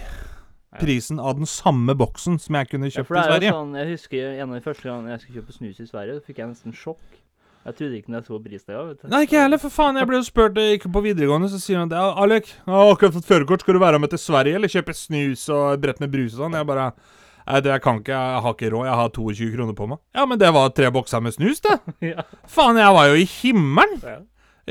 Prisen 0.80 1.20
av 1.20 1.36
den 1.38 1.46
samme 1.50 1.96
boksen 1.98 2.40
som 2.42 2.56
jeg 2.60 2.70
kunne 2.72 2.90
kjøpt 2.92 3.10
ja, 3.12 3.16
i 3.16 3.20
er 3.24 3.32
Sverige. 3.32 3.52
sånn, 3.58 3.76
Jeg 3.80 3.92
husker 3.94 4.32
en 4.40 4.50
av 4.50 4.56
de 4.58 4.64
første 4.66 4.90
gangene 4.90 5.12
jeg 5.14 5.22
skulle 5.24 5.42
kjøpe 5.42 5.58
snus 5.58 5.80
i 5.80 5.88
Sverige, 5.90 6.16
da 6.20 6.26
fikk 6.28 6.42
jeg 6.44 6.50
nesten 6.54 6.74
sjokk. 6.78 7.20
Jeg 7.64 7.76
trodde 7.80 7.96
ikke 7.96 8.12
når 8.12 8.20
jeg 8.20 8.28
så 8.28 8.38
pristagene. 8.44 8.88
vet 8.90 9.02
du. 9.02 9.08
Nei, 9.08 9.22
ikke 9.24 9.36
jeg 9.38 9.44
heller, 9.46 9.60
for 9.62 9.72
faen. 9.72 9.96
Jeg 9.96 10.08
ble 10.10 10.18
jo 10.20 10.26
spurt 10.28 10.58
jeg 10.60 10.74
gikk 10.78 10.88
på 10.92 11.04
videregående, 11.06 11.48
så 11.48 11.60
sier 11.64 11.80
han 11.80 11.94
at 11.96 12.18
Alek, 12.20 12.50
jeg 12.52 12.74
har 12.74 12.92
akkurat 12.92 13.16
fått 13.16 13.30
førerkort, 13.30 13.64
skal 13.64 13.78
du 13.78 13.80
være 13.80 14.00
med 14.04 14.12
til 14.12 14.20
Sverige 14.20 14.58
eller 14.60 14.68
kjøpe 14.74 14.96
snus 14.98 15.46
og 15.48 15.78
et 15.78 15.84
brett 15.86 16.02
med 16.04 16.12
brus 16.12 16.34
og 16.36 16.44
sånn? 16.44 16.58
Jeg 16.60 16.68
bare 16.68 16.90
Nei, 17.44 17.60
det, 17.60 17.72
jeg 17.74 17.82
kan 17.84 17.98
ikke, 18.00 18.16
jeg 18.16 18.42
har 18.44 18.54
ikke 18.56 18.70
råd, 18.72 18.86
jeg 18.88 18.96
har 18.96 19.10
22 19.12 19.48
kroner 19.52 19.76
på 19.76 19.88
meg. 19.92 19.98
Ja, 20.16 20.24
men 20.26 20.40
det 20.40 20.52
var 20.56 20.70
tre 20.72 20.88
bokser 20.96 21.20
med 21.24 21.34
snus, 21.36 21.60
det. 21.66 21.76
ja. 22.14 22.24
Faen, 22.48 22.78
jeg 22.80 22.94
var 22.96 23.10
jo 23.12 23.18
i 23.20 23.26
himmelen! 23.28 23.98
Ja. 24.00 24.20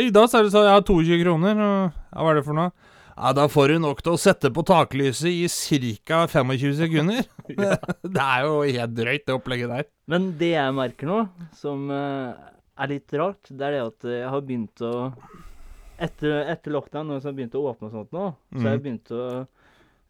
I 0.00 0.06
dag 0.08 0.30
så 0.32 0.38
er 0.40 0.46
det 0.46 0.54
sånn, 0.54 0.64
jeg 0.64 0.72
har 0.78 0.86
22 0.88 1.18
kroner, 1.20 1.58
og 1.60 1.74
ja, 1.92 2.22
hva 2.24 2.30
er 2.32 2.38
det 2.40 2.44
for 2.46 2.56
noe? 2.56 2.72
Ja, 3.16 3.32
da 3.36 3.44
får 3.48 3.68
du 3.74 3.78
nok 3.82 4.00
til 4.02 4.14
å 4.14 4.20
sette 4.20 4.50
på 4.54 4.62
taklyset 4.64 5.28
i 5.28 5.46
ca. 6.08 6.22
25 6.26 6.74
sekunder. 6.80 7.26
det 8.16 8.24
er 8.24 8.46
jo 8.46 8.62
helt 8.64 8.94
drøyt, 8.96 9.26
det 9.28 9.34
opplegget 9.36 9.68
der. 9.74 9.84
Men 10.08 10.32
det 10.40 10.52
jeg 10.54 10.74
merker 10.74 11.06
nå, 11.10 11.18
som 11.58 11.90
eh, 11.92 12.32
er 12.82 12.88
litt 12.94 13.12
rart, 13.20 13.50
det 13.50 13.66
er 13.68 13.76
det 13.76 13.82
at 13.86 14.08
jeg 14.16 14.28
har 14.32 14.40
begynt 14.48 14.84
å 14.88 14.92
Etter, 16.02 16.32
etter 16.50 16.72
lockdown, 16.74 17.06
når 17.06 17.20
jeg 17.20 17.28
har 17.28 17.34
begynt 17.36 17.52
å 17.54 17.60
åpne 17.70 17.86
og 17.86 17.92
sånt 17.94 18.14
nå, 18.16 18.22
så 18.56 18.62
har 18.64 18.72
jeg 18.72 18.80
Mhm. 18.80 18.86
begynt 18.88 19.12
å 19.14 19.26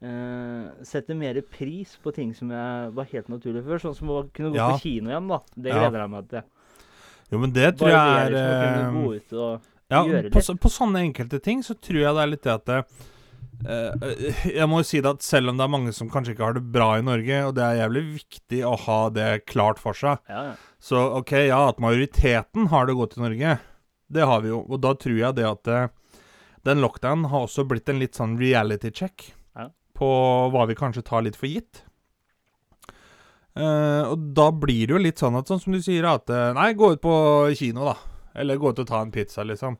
Uh, 0.02 0.66
sette 0.82 1.14
mer 1.14 1.36
pris 1.46 1.92
på 2.02 2.10
ting 2.10 2.32
som 2.34 2.48
jeg 2.50 2.88
var 2.90 3.04
helt 3.12 3.28
naturlig 3.30 3.60
før. 3.62 3.78
Sånn 3.78 3.94
som 3.94 4.08
å 4.10 4.16
kunne 4.34 4.48
gå 4.50 4.56
Ja. 4.58 4.72
på 4.72 4.80
kino 4.82 5.12
igjen, 5.12 5.28
da. 5.30 5.38
Det 5.54 5.70
Ja. 5.70 5.78
gleder 5.78 6.00
jeg 6.02 6.10
meg 6.10 6.28
til. 6.28 6.42
Jo, 7.30 7.38
men 7.38 7.52
det 7.52 7.68
tror 7.78 7.86
Bare 7.86 7.92
jeg 7.94 8.10
det 8.10 8.18
er 8.18 8.30
liksom, 8.34 8.50
å 8.50 8.56
eh, 8.58 8.82
kunne 8.82 8.92
gå 8.98 9.14
ut 9.14 9.32
og 9.38 9.60
Ja, 9.92 10.02
gjøre 10.08 10.30
på, 10.32 10.42
det. 10.42 10.58
på 10.64 10.70
sånne 10.72 11.02
enkelte 11.06 11.40
ting 11.44 11.62
så 11.66 11.76
tror 11.78 12.00
jeg 12.02 12.14
det 12.16 12.22
er 12.26 12.30
litt 12.32 12.46
det 12.48 12.52
at 12.56 12.66
det, 12.70 12.78
eh, 13.68 14.38
Jeg 14.56 14.68
må 14.72 14.80
jo 14.82 14.88
si 14.88 15.00
det 15.04 15.10
at 15.18 15.22
selv 15.26 15.52
om 15.52 15.58
det 15.60 15.66
er 15.66 15.72
mange 15.74 15.92
som 15.96 16.10
kanskje 16.12 16.34
ikke 16.34 16.46
har 16.48 16.56
det 16.58 16.64
bra 16.74 16.88
i 16.98 17.04
Norge, 17.06 17.42
og 17.48 17.54
det 17.58 17.66
er 17.66 17.80
jævlig 17.84 18.02
viktig 18.16 18.62
å 18.68 18.74
ha 18.86 19.00
det 19.14 19.28
klart 19.50 19.78
for 19.82 19.94
seg 19.98 20.18
Ja, 20.32 20.46
ja. 20.50 20.54
Så 20.82 20.98
OK, 21.20 21.30
ja, 21.46 21.60
at 21.70 21.78
majoriteten 21.82 22.66
har 22.72 22.88
det 22.88 22.96
godt 22.98 23.14
i 23.18 23.22
Norge, 23.22 23.58
det 24.12 24.24
har 24.26 24.40
vi 24.42 24.48
jo. 24.50 24.64
Og 24.66 24.80
da 24.82 24.90
tror 24.98 25.14
jeg 25.20 25.36
det 25.38 25.44
at 25.46 25.68
eh, 25.70 25.86
den 26.66 26.80
lockdownen 26.82 27.28
har 27.30 27.46
også 27.46 27.64
blitt 27.70 27.88
en 27.92 28.00
litt 28.02 28.18
sånn 28.18 28.34
reality 28.40 28.90
check 28.90 29.28
Ja. 29.58 29.68
på 29.98 30.08
hva 30.50 30.66
vi 30.70 30.74
kanskje 30.78 31.04
tar 31.06 31.22
litt 31.22 31.38
for 31.38 31.46
gitt. 31.50 31.84
Eh, 33.54 34.02
og 34.08 34.30
da 34.34 34.46
blir 34.50 34.86
det 34.88 34.94
jo 34.94 35.00
litt 35.02 35.20
sånn 35.20 35.36
at 35.38 35.50
sånn 35.50 35.60
som 35.60 35.74
du 35.76 35.80
sier, 35.84 36.06
at 36.08 36.30
eh, 36.32 36.52
Nei, 36.56 36.70
gå 36.78 36.94
ut 36.94 37.02
på 37.04 37.14
kino, 37.58 37.84
da. 37.90 37.96
Eller 38.34 38.56
gå 38.60 38.70
ut 38.72 38.78
og 38.82 38.88
ta 38.88 39.00
en 39.04 39.12
pizza, 39.14 39.44
liksom. 39.44 39.76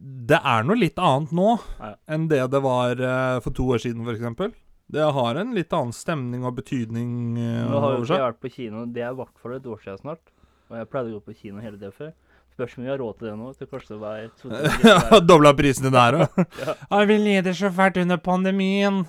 Det 0.00 0.40
er 0.42 0.64
noe 0.66 0.76
litt 0.80 0.98
annet 0.98 1.30
nå 1.36 1.58
Ja. 1.78 1.94
enn 2.10 2.26
det 2.28 2.40
det 2.50 2.60
var 2.64 2.98
uh, 2.98 3.40
for 3.44 3.54
to 3.54 3.68
år 3.74 3.82
siden, 3.84 4.02
f.eks. 4.06 4.54
Det 4.94 5.04
har 5.16 5.38
en 5.40 5.54
litt 5.56 5.72
annen 5.72 5.92
stemning 5.96 6.44
og 6.44 6.56
betydning 6.58 7.36
uh, 7.38 7.70
Nå 7.70 7.80
har 7.80 7.94
jo 7.98 8.02
ikke 8.04 8.18
vært 8.26 8.40
på 8.42 8.50
kino, 8.52 8.84
det 8.86 9.04
er 9.04 9.12
i 9.14 9.18
hvert 9.20 9.38
fall 9.40 9.54
et 9.56 9.66
år 9.70 9.80
siden 9.84 10.00
snart. 10.02 10.24
Og 10.70 10.78
jeg 10.80 10.88
pleide 10.90 11.12
å 11.12 11.18
gå 11.20 11.24
på 11.30 11.36
kino 11.38 11.62
hele 11.62 11.78
det 11.80 11.92
før. 11.94 12.12
Spørs 12.54 12.76
om 12.78 12.84
vi 12.84 12.90
har 12.90 12.98
råd 13.02 13.18
til 13.18 13.28
det 13.28 13.34
nå. 13.38 13.48
Til 13.58 13.68
kanskje 13.70 13.94
det 13.94 14.00
var 14.02 15.20
Dobla 15.28 15.52
prisene 15.58 15.90
der 15.94 16.20
òg. 16.24 16.40
Ja. 16.64 16.74
Ja. 16.90 17.00
vi 17.10 17.16
lider 17.18 17.56
så 17.56 17.70
fælt 17.74 17.98
under 18.02 18.16
pandemien. 18.22 19.04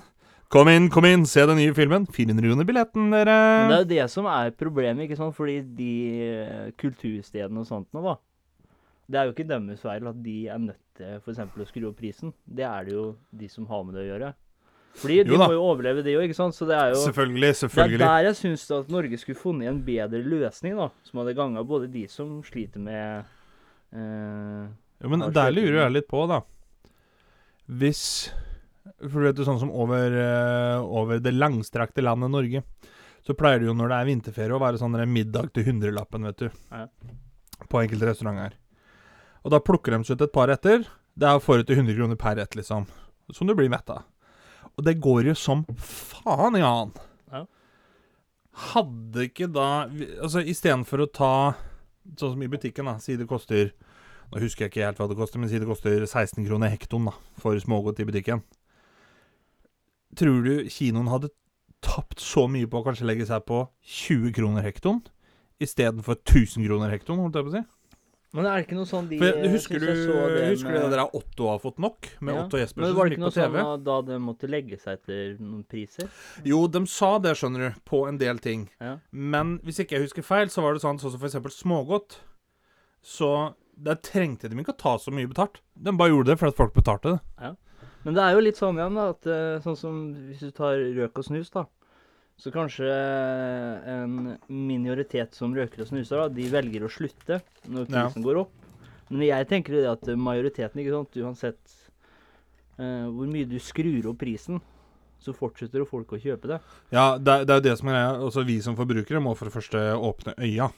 Kom 0.52 0.68
inn, 0.70 0.86
kom 0.94 1.06
inn, 1.08 1.24
se 1.26 1.42
den 1.48 1.58
nye 1.58 1.74
filmen. 1.74 2.06
400 2.06 2.44
kroner 2.46 2.66
billetten, 2.68 3.10
dere. 3.10 3.34
Men 3.66 3.72
det 3.72 3.76
er 3.76 3.82
jo 3.82 3.90
det 3.90 4.06
som 4.12 4.28
er 4.30 4.52
problemet, 4.54 5.08
ikke 5.08 5.18
sant? 5.18 5.34
Fordi 5.34 5.58
de 5.78 5.92
eh, 6.22 6.72
kulturstedene 6.78 7.64
og 7.64 7.66
sånt 7.66 7.88
nå, 7.96 8.02
da. 8.04 8.14
Det 9.06 9.18
er 9.18 9.28
jo 9.28 9.34
ikke 9.34 9.46
deres 9.50 9.82
feil 9.82 10.06
at 10.10 10.18
de 10.22 10.36
er 10.50 10.62
nødt 10.62 10.82
til 10.98 11.18
f.eks. 11.20 11.42
å 11.42 11.66
skru 11.68 11.88
opp 11.90 11.98
prisen. 11.98 12.32
Det 12.46 12.66
er 12.66 12.86
det 12.86 12.94
jo 12.94 13.06
de 13.34 13.50
som 13.50 13.66
har 13.70 13.84
med 13.86 13.98
det 13.98 14.04
å 14.04 14.08
gjøre. 14.12 14.32
Fordi 14.96 15.18
de 15.28 15.34
Jo 15.34 15.42
må 15.42 15.50
jo 15.52 15.60
overleve, 15.66 16.02
det 16.06 16.14
òg, 16.16 16.24
ikke 16.24 16.38
sant? 16.38 16.56
Så 16.56 16.66
det 16.68 16.78
er 16.78 16.94
jo 16.94 17.02
Selvfølgelig, 17.02 17.52
Det 17.60 17.84
er 17.84 17.98
der 18.00 18.28
jeg 18.30 18.38
syns 18.38 18.64
at 18.72 18.88
Norge 18.88 19.18
skulle 19.20 19.38
funnet 19.38 19.68
en 19.68 19.82
bedre 19.84 20.22
løsning, 20.24 20.78
da. 20.78 20.88
Som 21.04 21.20
hadde 21.20 21.36
ganga 21.36 21.66
både 21.66 21.90
de 21.92 22.06
som 22.08 22.38
sliter 22.46 22.80
med 22.80 23.26
eh, 23.92 24.64
Jo, 25.02 25.10
men 25.12 25.26
der 25.36 25.52
lurer 25.52 25.82
jeg 25.82 25.96
litt 25.98 26.08
på, 26.08 26.24
da. 26.30 26.40
Hvis 27.66 28.32
For 29.00 29.20
du 29.20 29.26
vet 29.28 29.40
jo 29.40 29.46
sånn 29.48 29.60
som 29.60 29.72
over, 29.74 30.14
eh, 30.20 30.78
over 30.82 31.20
det 31.22 31.34
langstrakte 31.34 32.04
landet 32.04 32.32
Norge, 32.32 32.62
så 33.26 33.34
pleier 33.34 33.60
det 33.60 33.68
jo 33.68 33.74
når 33.74 33.90
det 33.90 33.96
er 33.98 34.08
vinterferie 34.10 34.54
å 34.54 34.62
være 34.62 34.78
sånn 34.80 34.94
der 34.94 35.08
middag 35.10 35.50
til 35.54 35.66
hundrelappen, 35.66 36.26
vet 36.28 36.44
du. 36.44 36.50
Ja. 36.70 36.86
På 37.66 37.80
enkelte 37.82 38.06
restauranter. 38.06 38.54
Og 39.42 39.52
da 39.54 39.62
plukker 39.62 39.94
de 39.94 40.06
seg 40.06 40.18
ut 40.18 40.26
et 40.26 40.34
par 40.34 40.50
retter. 40.50 40.86
Det 41.16 41.26
er 41.26 41.42
forut 41.42 41.66
til 41.66 41.78
100 41.80 41.96
kroner 41.96 42.18
per 42.20 42.36
rett, 42.38 42.54
liksom. 42.58 42.86
Som 43.34 43.48
du 43.48 43.54
blir 43.58 43.70
mett 43.72 43.88
av. 43.90 44.04
Og 44.76 44.84
det 44.86 44.98
går 45.02 45.30
jo 45.30 45.34
som 45.38 45.64
faen 45.78 46.58
i 46.58 46.64
annen. 46.66 46.92
Ja. 47.32 47.44
Hadde 48.72 49.26
ikke 49.26 49.48
da 49.52 49.86
Altså 50.22 50.40
istedenfor 50.40 51.02
å 51.02 51.08
ta 51.12 51.32
Sånn 52.16 52.36
som 52.36 52.42
i 52.44 52.48
butikken, 52.48 52.86
da. 52.86 52.96
Si 53.02 53.16
det 53.18 53.26
koster 53.28 53.72
Nå 54.30 54.40
husker 54.42 54.66
jeg 54.66 54.72
ikke 54.72 54.86
helt 54.86 55.00
hva 55.00 55.08
det 55.10 55.18
koster, 55.18 55.38
men 55.42 55.50
si 55.50 55.58
det 55.62 55.68
koster 55.68 56.02
16 56.02 56.46
kroner 56.46 56.72
hekton 56.72 57.06
da, 57.06 57.12
for 57.38 57.58
smågodt 57.62 58.00
i 58.02 58.06
butikken. 58.08 58.40
Tror 60.16 60.42
du 60.46 60.52
kinoen 60.72 61.10
hadde 61.12 61.30
tapt 61.84 62.22
så 62.24 62.46
mye 62.50 62.66
på 62.70 62.80
å 62.80 62.86
kanskje 62.86 63.06
legge 63.08 63.26
seg 63.28 63.44
på 63.48 63.66
20 63.84 64.32
kroner 64.36 64.64
hektoen 64.66 65.02
istedenfor 65.62 66.18
1000 66.20 66.66
kroner 66.66 66.90
hektoen, 66.92 67.20
holdt 67.22 67.36
jeg 67.38 67.46
på 67.46 67.52
å 67.52 67.56
si? 67.60 67.64
Men 68.36 68.44
er 68.50 68.58
det 68.58 68.66
ikke 68.66 68.76
noe 68.76 68.88
sånn 68.90 69.06
de 69.08 69.16
For 69.20 69.46
husker 69.48 69.80
du 69.80 69.86
det 69.86 70.48
husker 70.50 70.68
du 70.68 70.76
det 70.76 70.82
med- 70.82 70.92
der 70.92 71.14
Otto 71.16 71.46
har 71.48 71.60
fått 71.62 71.78
nok? 71.80 72.08
Med 72.20 72.34
Ja, 72.34 72.42
Otto 72.44 72.56
Men 72.58 72.66
Jespersen 72.66 72.94
var 72.96 73.08
det 73.08 73.12
ikke 73.16 73.22
noe 73.22 73.30
sånn 73.36 73.84
da 73.84 74.02
de 74.02 74.18
måtte 74.18 74.50
legge 74.50 74.78
seg 74.80 74.98
etter 74.98 75.38
noen 75.40 75.64
priser? 75.64 76.10
Jo, 76.44 76.66
de 76.66 76.84
sa 76.86 77.18
det, 77.18 77.32
skjønner 77.38 77.72
du, 77.72 77.80
på 77.86 78.06
en 78.08 78.18
del 78.18 78.38
ting. 78.38 78.68
Ja. 78.80 78.98
Men 79.12 79.58
hvis 79.60 79.78
ikke 79.80 79.96
jeg 79.96 80.02
husker 80.08 80.22
feil, 80.22 80.48
så 80.48 80.60
var 80.60 80.74
det 80.74 80.82
sånn 80.82 81.00
sånn 81.00 81.12
som 81.12 81.20
for 81.20 81.28
eksempel 81.28 81.54
smågodt. 81.54 82.18
Så 83.02 83.54
der 83.78 83.94
trengte 83.96 84.50
de 84.50 84.56
ikke 84.56 84.74
å 84.74 84.78
ta 84.78 84.96
så 84.98 85.10
mye 85.14 85.28
betalt. 85.28 85.60
De 85.80 85.92
bare 85.92 86.10
gjorde 86.10 86.26
det 86.34 86.38
fordi 86.38 86.56
folk 86.56 86.74
betalte 86.74 87.16
det. 87.16 87.56
Men 88.06 88.14
det 88.14 88.22
er 88.22 88.36
jo 88.36 88.42
litt 88.44 88.58
sånn 88.60 88.78
igjen, 88.78 88.94
da, 88.94 89.08
at 89.16 89.26
eh, 89.26 89.56
sånn 89.64 89.76
som 89.80 89.96
hvis 90.28 90.44
du 90.46 90.52
tar 90.54 90.78
røk 90.94 91.18
og 91.18 91.26
snus, 91.26 91.50
da. 91.50 91.64
Så 92.38 92.52
kanskje 92.52 92.84
en 92.86 94.36
minoritet 94.52 95.34
som 95.34 95.54
røker 95.56 95.82
og 95.82 95.88
snuser, 95.88 96.20
da, 96.20 96.28
de 96.36 96.46
velger 96.52 96.84
å 96.84 96.90
slutte 96.92 97.40
når 97.72 97.90
Ja. 97.90 98.06
går 98.12 98.42
opp. 98.44 98.52
Men 99.08 99.22
jeg 99.26 99.48
tenker 99.48 99.72
det 99.72 99.86
at 99.88 100.06
majoriteten, 100.18 100.82
ikke 100.82 100.92
sant, 100.94 101.16
uansett 101.22 101.76
eh, 102.78 103.06
hvor 103.08 103.26
mye 103.30 103.48
du 103.48 103.58
skrur 103.58 104.10
opp 104.12 104.18
prisen, 104.20 104.60
så 105.18 105.32
fortsetter 105.32 105.80
jo 105.80 105.88
folk 105.88 106.12
å 106.12 106.20
kjøpe 106.20 106.50
det. 106.50 106.60
Ja, 106.92 107.16
det, 107.18 107.46
det 107.48 107.54
er 107.54 107.60
jo 107.62 107.66
det 107.70 107.76
som 107.80 107.88
er 107.88 107.96
greia. 107.96 108.10
Også 108.28 108.44
vi 108.46 108.60
som 108.62 108.76
forbrukere 108.76 109.22
må 109.22 109.32
for 109.34 109.48
det 109.48 109.54
første 109.56 109.80
åpne 109.96 110.36
øya. 110.38 110.68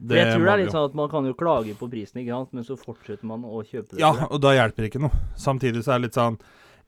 For 0.00 0.16
jeg 0.16 0.32
tror 0.32 0.46
det 0.46 0.52
er 0.52 0.62
litt 0.62 0.74
sånn 0.74 0.88
at 0.88 0.94
man 0.96 1.10
kan 1.12 1.26
jo 1.28 1.34
klage 1.36 1.74
på 1.76 1.88
prisen, 1.92 2.22
ikke 2.22 2.32
sant, 2.32 2.54
men 2.56 2.66
så 2.66 2.76
fortsetter 2.80 3.28
man 3.28 3.44
å 3.44 3.60
kjøpe 3.60 3.94
det. 3.94 4.00
Ja, 4.00 4.14
og 4.30 4.40
da 4.40 4.54
hjelper 4.56 4.86
det 4.86 4.92
ikke 4.92 5.02
noe. 5.04 5.24
Samtidig 5.38 5.84
så 5.84 5.94
er 5.94 6.00
det 6.00 6.10
litt 6.10 6.20
sånn 6.20 6.40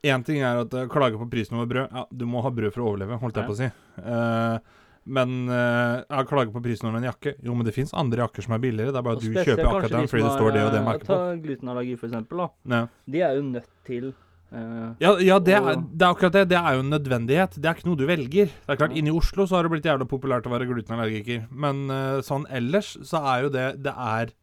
Én 0.02 0.24
ting 0.26 0.40
er 0.42 0.64
at 0.64 0.72
uh, 0.74 0.88
klage 0.90 1.14
på 1.14 1.28
prisen 1.30 1.54
over 1.54 1.68
brød. 1.70 1.92
Ja, 1.94 2.00
du 2.10 2.24
må 2.26 2.40
ha 2.42 2.50
brød 2.50 2.72
for 2.74 2.82
å 2.82 2.86
overleve, 2.90 3.20
holdt 3.22 3.36
jeg 3.38 3.46
på 3.46 3.54
å 3.54 3.58
si. 3.60 3.68
Uh, 4.02 4.56
men 5.04 5.48
uh, 5.48 6.02
ja, 6.08 6.24
klager 6.24 6.52
på 6.52 6.62
prisen 6.62 6.86
over 6.88 7.00
en 7.00 7.08
jakke 7.08 7.34
Jo, 7.42 7.54
men 7.54 7.66
det 7.66 7.74
fins 7.74 7.90
andre 7.94 8.22
jakker 8.22 8.46
som 8.46 8.54
er 8.54 8.60
billigere. 8.62 8.94
Det 8.94 9.00
er 9.00 9.06
bare 9.06 9.18
at 9.18 9.24
du 9.24 9.32
kjøper 9.34 9.64
akkurat 9.66 9.94
den 9.96 10.10
fordi 10.10 10.26
det 10.26 10.34
står 10.36 10.52
det 10.54 10.62
og 10.62 10.70
det 10.70 10.78
eh, 10.78 10.86
merket 10.86 11.08
på. 11.08 11.16
Ta 11.16 11.38
glutenallergi, 11.46 11.96
for 11.98 12.10
eksempel, 12.10 12.42
da. 12.42 12.76
Ja. 12.76 12.82
De 13.14 13.24
er 13.26 13.38
jo 13.38 13.46
nødt 13.48 13.72
til 13.88 14.08
eh, 14.12 14.20
Ja, 14.52 15.14
ja 15.24 15.38
det, 15.40 15.54
er, 15.56 15.78
det 15.80 16.04
er 16.04 16.10
akkurat 16.10 16.34
det. 16.36 16.44
Det 16.50 16.58
er 16.58 16.76
jo 16.76 16.82
en 16.84 16.92
nødvendighet. 16.92 17.56
Det 17.56 17.68
er 17.68 17.78
ikke 17.78 17.88
noe 17.88 18.00
du 18.00 18.04
velger. 18.08 18.50
Det 18.52 18.74
er 18.74 18.80
klart, 18.80 18.92
inni 18.92 19.08
Inne 19.08 19.14
i 19.14 19.18
Oslo 19.22 19.46
så 19.48 19.56
har 19.56 19.66
det 19.66 19.72
blitt 19.72 19.88
jævla 19.88 20.06
populært 20.08 20.48
å 20.48 20.52
være 20.52 20.68
glutenallergiker. 20.68 21.46
Men 21.64 21.86
eh, 21.92 22.20
sånn 22.26 22.44
ellers 22.52 22.92
så 23.08 23.22
er 23.32 23.46
jo 23.46 23.52
det 23.54 23.66
Det 23.84 23.94
er 23.96 24.34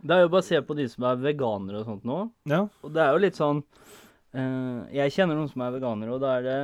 Det 0.00 0.14
er 0.14 0.22
jo 0.22 0.30
bare 0.30 0.44
å 0.44 0.46
se 0.46 0.60
på 0.62 0.76
de 0.78 0.86
som 0.92 1.08
er 1.10 1.18
veganere 1.24 1.82
og 1.82 1.88
sånt 1.88 2.06
nå. 2.06 2.20
Ja. 2.50 2.62
Og 2.84 2.94
det 2.94 3.02
er 3.02 3.16
jo 3.16 3.24
litt 3.24 3.40
sånn 3.40 3.64
uh, 3.64 4.86
Jeg 4.94 5.16
kjenner 5.16 5.34
noen 5.38 5.50
som 5.50 5.66
er 5.66 5.74
veganere, 5.74 6.14
og 6.14 6.22
da 6.22 6.36
er 6.38 6.46
det 6.46 6.60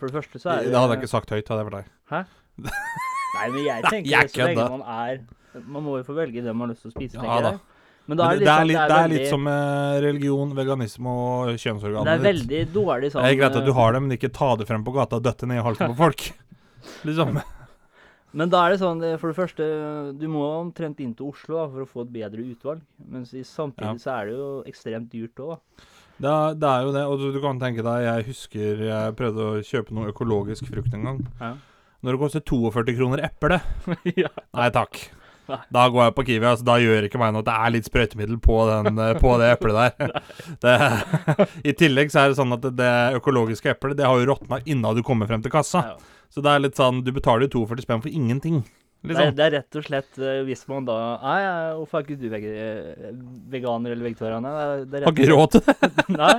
For 0.00 0.10
det 0.10 0.18
første 0.18 0.42
så 0.42 0.56
er 0.56 0.66
Det 0.66 0.74
det 0.74 0.80
hadde 0.80 0.96
jeg 0.96 1.04
ikke 1.04 1.14
sagt 1.14 1.30
høyt, 1.36 1.46
hadde 1.46 1.62
jeg 1.62 1.70
for 1.70 1.78
deg. 1.78 1.94
Hæ? 2.10 2.24
Nei, 3.36 3.46
men 3.52 3.62
jeg 3.62 3.86
tenker 3.86 4.12
Jeg 4.16 4.34
så 4.34 4.50
lenge 4.50 4.68
man 4.78 4.84
er 4.96 5.24
Man 5.68 5.84
må 5.86 6.00
jo 6.00 6.06
få 6.08 6.16
velge 6.18 6.42
det 6.42 6.52
man 6.56 6.66
har 6.66 6.74
lyst 6.74 6.88
til 6.88 6.94
å 6.94 6.96
spise, 6.96 7.20
Ja 7.20 7.22
tenker 7.22 7.50
jeg. 7.52 7.64
Men 8.06 8.18
det, 8.20 8.26
det 8.38 8.46
er 8.46 8.60
sånn, 8.60 8.68
litt, 8.70 8.76
det 8.76 8.96
er 8.96 9.08
litt 9.10 9.18
veldig, 9.18 9.28
som 9.32 9.42
med 9.42 10.02
religion, 10.04 10.54
veganisme 10.54 11.10
og 11.10 11.48
Det 11.56 12.12
er 12.12 12.22
veldig 12.22 12.60
dårlig 12.74 13.10
sånn 13.10 13.24
Det 13.26 13.32
er 13.32 13.38
greit 13.40 13.56
at 13.58 13.66
du 13.66 13.72
eh, 13.72 13.78
har 13.80 13.96
det, 13.96 14.02
men 14.04 14.14
ikke 14.14 14.30
ta 14.36 14.52
det 14.60 14.66
frem 14.68 14.84
på 14.86 14.94
gata 14.94 15.18
og 15.18 15.24
døtte 15.26 15.48
ned 15.50 15.58
i 15.58 15.64
halsen 15.66 15.90
på 15.90 15.98
folk. 15.98 16.26
Liksom. 17.08 17.40
Men 18.36 18.50
da 18.52 18.60
er 18.66 18.74
det 18.74 18.80
sånn, 18.84 19.02
eh, 19.02 19.16
for 19.18 19.32
det 19.32 19.38
første 19.38 19.66
Du 20.20 20.26
må 20.30 20.44
omtrent 20.60 21.00
inn 21.02 21.14
til 21.18 21.30
Oslo 21.32 21.56
da, 21.58 21.66
for 21.72 21.82
å 21.82 21.88
få 21.90 22.04
et 22.06 22.12
bedre 22.14 22.44
utvalg. 22.46 22.82
Mens 23.10 23.34
samtidig 23.48 23.90
Ja. 23.90 23.98
så 24.02 24.14
er 24.20 24.30
det 24.30 24.36
jo 24.38 24.48
ekstremt 24.70 25.10
dyrt 25.10 25.42
òg, 25.42 25.56
da. 25.56 25.86
Det, 26.16 26.30
er- 26.32 26.54
det 26.62 26.68
er 26.70 26.82
jo 26.86 26.92
det, 26.94 27.04
og 27.10 27.18
du, 27.20 27.26
du 27.34 27.40
kan 27.42 27.58
tenke 27.60 27.82
deg 27.84 28.06
Jeg 28.06 28.24
husker 28.30 28.84
jeg 28.86 29.16
prøvde 29.18 29.50
å 29.50 29.58
kjøpe 29.66 29.92
noe 29.98 30.12
økologisk 30.14 30.70
frukt 30.70 30.94
en 30.96 31.04
gang. 31.10 31.18
Ja. 31.42 31.54
Når 32.06 32.12
det 32.16 32.20
koster 32.22 32.40
42 32.46 32.94
kroner 33.00 33.24
eplet 33.26 33.60
ja. 34.22 34.30
Nei 34.54 34.70
takk. 34.70 35.00
Da 35.46 35.84
går 35.92 36.02
jeg 36.08 36.14
på 36.16 36.24
Kiwi. 36.28 36.46
Altså, 36.50 36.66
da 36.66 36.76
gjør 36.82 37.06
ikke 37.08 37.20
meg 37.22 37.34
noe 37.34 37.44
at 37.44 37.48
det 37.50 37.56
er 37.56 37.74
litt 37.76 37.88
sprøytemiddel 37.90 38.38
på, 38.42 38.56
den, 38.70 38.98
eh, 39.02 39.12
på 39.22 39.34
det 39.40 39.50
eplet 39.56 39.76
der. 39.78 40.16
Det, 40.64 40.74
I 41.70 41.74
tillegg 41.76 42.10
så 42.12 42.24
er 42.24 42.32
det 42.32 42.38
sånn 42.40 42.54
at 42.56 42.64
det, 42.78 42.90
økologiske 43.18 43.74
eplet 43.74 43.96
Det 43.98 44.06
har 44.08 44.18
jo 44.20 44.28
råtna 44.32 44.60
innan 44.64 44.96
du 44.96 45.02
kommer 45.06 45.28
frem 45.30 45.42
til 45.44 45.52
kassa. 45.54 45.82
Ja. 45.92 46.24
Så 46.32 46.42
det 46.42 46.50
er 46.52 46.62
litt 46.64 46.78
sånn 46.78 47.04
Du 47.06 47.12
betaler 47.14 47.46
jo 47.46 47.62
42 47.66 47.84
spenn 47.86 48.02
for 48.02 48.10
ingenting, 48.10 48.62
Det 49.04 49.12
er, 49.14 49.20
liksom. 49.20 49.36
det 49.38 49.44
er 49.46 49.52
rett 49.58 49.78
og 49.78 49.84
slett 49.86 50.18
eh, 50.18 50.40
hvis 50.48 50.64
man 50.70 50.86
da 50.88 50.96
Nei, 51.22 51.36
hvorfor 51.78 52.00
er 52.00 52.06
ikke 52.06 52.18
du 52.18 52.34
eh, 52.34 53.12
veganer 53.52 53.94
eller 53.94 54.08
vegetarianer? 54.08 54.82
Det 54.90 54.98
er- 54.98 55.04
er 55.04 55.06
Har 55.06 55.14
ikke 55.14 55.30
råd 55.30 55.54
til 55.54 55.64
det. 55.68 55.76
Nei. 56.22 56.34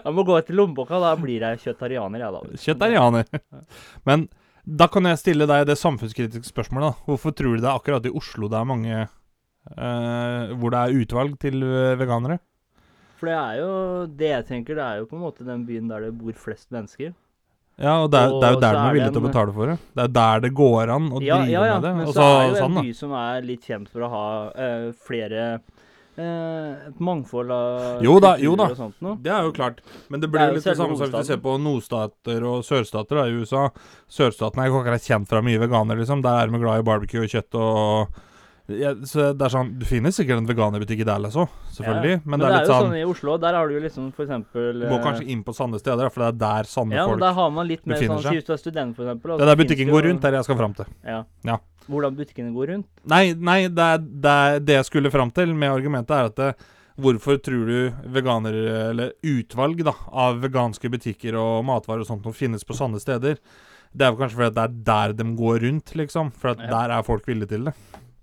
Jeg 0.00 0.14
må 0.16 0.24
gå 0.28 0.38
etter 0.40 0.56
lommeboka, 0.56 1.00
da 1.02 1.12
blir 1.20 1.44
jeg 1.44 1.62
kjøttarianer, 1.66 2.24
jeg, 2.24 2.32
da. 2.32 2.64
Kjøttarianer. 2.64 3.44
Men 4.08 4.28
da 4.66 4.88
kan 4.90 5.06
jeg 5.06 5.20
stille 5.20 5.46
deg 5.46 5.66
det 5.68 5.78
samfunnskritiske 5.78 6.50
spørsmålet. 6.50 6.90
da. 6.90 7.04
Hvorfor 7.06 7.34
tror 7.36 7.54
du 7.54 7.62
det 7.62 7.70
er 7.70 7.78
akkurat 7.78 8.06
i 8.08 8.10
Oslo 8.10 8.48
det 8.50 8.58
er 8.58 8.66
mange 8.66 8.94
eh, 8.98 10.54
Hvor 10.58 10.74
det 10.74 10.80
er 10.80 10.96
utvalg 11.02 11.36
til 11.42 11.62
eh, 11.62 11.94
veganere? 12.00 12.40
For 13.16 13.30
det 13.30 13.36
er 13.36 13.60
jo 13.62 13.70
Det 14.10 14.32
jeg 14.32 14.48
tenker, 14.50 14.74
det 14.74 14.88
er 14.88 14.98
jo 15.00 15.06
på 15.06 15.16
en 15.16 15.22
måte 15.22 15.46
den 15.46 15.62
byen 15.68 15.86
der 15.88 16.08
det 16.08 16.16
bor 16.18 16.34
flest 16.34 16.68
mennesker. 16.74 17.14
Ja, 17.76 17.98
og 18.02 18.10
det 18.10 18.18
er, 18.18 18.32
det 18.32 18.48
er 18.48 18.54
jo 18.54 18.60
der 18.60 18.72
de 18.74 18.82
er 18.82 18.94
villige 18.96 19.12
til 19.12 19.20
å 19.20 19.26
betale 19.26 19.52
for 19.52 19.70
det. 19.70 19.76
Det 19.92 20.04
er 20.06 20.12
der 20.16 20.44
det 20.46 20.50
går 20.56 20.92
an 20.94 21.08
å 21.12 21.20
ja, 21.20 21.36
drive 21.36 21.52
ja, 21.52 21.64
ja, 21.68 21.74
med 21.74 21.84
det. 21.84 21.94
men 21.98 22.06
Og 22.08 22.14
så 22.16 22.24
er 22.26 22.36
det 22.36 22.46
jo 22.46 22.60
sånn, 22.62 22.70
en 22.70 22.78
da. 22.78 22.84
by 22.86 22.94
som 23.00 23.16
er 23.20 23.48
litt 23.50 23.66
kjent 23.68 23.90
for 23.92 24.06
å 24.06 24.12
ha 24.14 24.28
eh, 24.64 24.86
flere 25.08 25.42
Et 26.18 27.00
mangfold 27.00 27.50
av 27.52 28.04
Jo 28.04 28.16
da, 28.24 28.34
jo 28.40 28.54
da. 28.56 28.70
sånt 28.78 29.00
no? 29.04 29.16
Det 29.20 29.32
er 29.32 29.48
jo 29.48 29.52
klart. 29.56 29.82
Men 30.08 30.20
det 30.20 30.26
Det 30.26 30.32
blir 30.32 30.40
det 30.40 30.48
jo 30.48 30.54
litt 30.58 30.68
det 30.70 30.76
samme 30.76 30.96
som 30.96 31.10
hvis 31.10 31.26
du 31.26 31.32
ser 31.32 31.42
på 31.44 31.56
nordstater 31.60 32.46
og 32.48 32.64
sørstater 32.66 33.20
da, 33.20 33.26
i 33.28 33.36
USA. 33.36 33.68
Sørstatene 34.08 34.64
er 34.64 34.72
jo 34.72 34.80
akkurat 34.80 35.04
kjent 35.04 35.28
fra 35.28 35.42
mye 35.44 35.60
veganere, 35.60 36.00
liksom. 36.00 36.24
Der 36.24 36.40
er 36.40 36.48
de 36.50 36.62
glad 36.62 36.80
i 36.80 36.86
barbecue 36.88 37.26
og 37.26 37.30
kjøtt 37.30 37.60
og 37.60 38.22
ja, 38.66 38.90
Så 39.06 39.28
det 39.36 39.44
er 39.46 39.52
sånn 39.52 39.68
Du 39.78 39.84
finner 39.86 40.10
sikkert 40.14 40.40
en 40.40 40.48
veganerbutikk 40.48 41.04
i 41.04 41.06
Dallas 41.06 41.36
òg, 41.38 41.52
selvfølgelig. 41.76 42.16
Ja, 42.16 42.22
Men, 42.24 42.40
det 42.40 42.48
er 42.48 42.54
litt 42.56 42.66
jo 42.66 42.72
sånn 42.72 42.88
sånn 42.88 42.98
i 42.98 43.04
Oslo, 43.06 43.36
der 43.38 43.54
har 43.54 43.68
du 43.68 43.76
jo 43.76 43.82
liksom 43.84 44.08
for 44.16 44.26
eksempel 44.26 44.82
må 44.82 44.96
eh, 44.96 45.04
kanskje 45.04 45.28
inn 45.30 45.44
på 45.46 45.54
sanne 45.54 45.78
steder, 45.78 46.10
for 46.10 46.24
det 46.24 46.32
er 46.32 46.40
der 46.40 46.70
sanne 46.70 46.96
Ja, 46.96 47.04
men 47.06 47.14
folk 47.14 47.22
der 47.22 47.38
har 47.38 47.54
man 47.54 47.70
litt 47.70 47.84
mer 47.86 47.94
befinner 47.94 48.18
sånn 48.18 48.34
seg. 48.34 48.48
Du 48.48 48.52
er 48.56 48.60
student, 48.64 48.96
for 48.98 49.06
eksempel. 49.06 49.36
Det 49.36 49.46
er 49.46 49.52
der 49.52 49.60
butikken 49.62 49.92
går 49.94 50.08
rundt, 50.10 50.24
det 50.24 50.32
er 50.32 50.38
jeg 50.40 50.48
skal 50.48 50.58
fram 50.58 50.74
til. 50.80 50.90
Ja. 51.06 51.22
Ja. 51.46 51.60
Hvordan 51.86 52.16
butikkene 52.18 52.54
går 52.54 52.72
rundt. 52.72 52.88
Nei, 53.08 53.34
nei 53.34 53.60
det, 53.68 53.84
er, 53.84 53.98
det, 54.02 54.32
er 54.32 54.64
det 54.66 54.78
jeg 54.80 54.88
skulle 54.88 55.12
fram 55.14 55.30
til 55.34 55.54
med 55.54 55.70
argumentet, 55.70 56.10
er 56.16 56.30
at 56.32 56.40
det, 56.40 56.50
hvorfor 56.98 57.38
tror 57.44 57.66
du 57.68 58.10
veganer, 58.14 58.56
eller 58.90 59.12
utvalg 59.22 59.84
da, 59.86 59.92
av 60.10 60.40
veganske 60.42 60.90
butikker 60.90 61.36
og 61.38 61.64
matvarer 61.68 62.02
og 62.02 62.08
sånt 62.08 62.24
noe 62.26 62.36
finnes 62.36 62.64
på 62.66 62.76
sånne 62.78 62.98
steder? 63.02 63.38
Det 63.96 64.04
er 64.04 64.12
vel 64.12 64.20
kanskje 64.24 64.40
fordi 64.40 64.56
det 64.56 64.64
er 64.64 64.80
der 64.90 65.14
de 65.16 65.28
går 65.38 65.62
rundt, 65.64 65.94
liksom. 65.96 66.32
For 66.34 66.52
at 66.52 66.58
Ja. 66.64 66.72
der 66.72 66.98
er 66.98 67.02
folk 67.06 67.26
villige 67.28 67.48
til 67.54 67.64
det. 67.70 67.74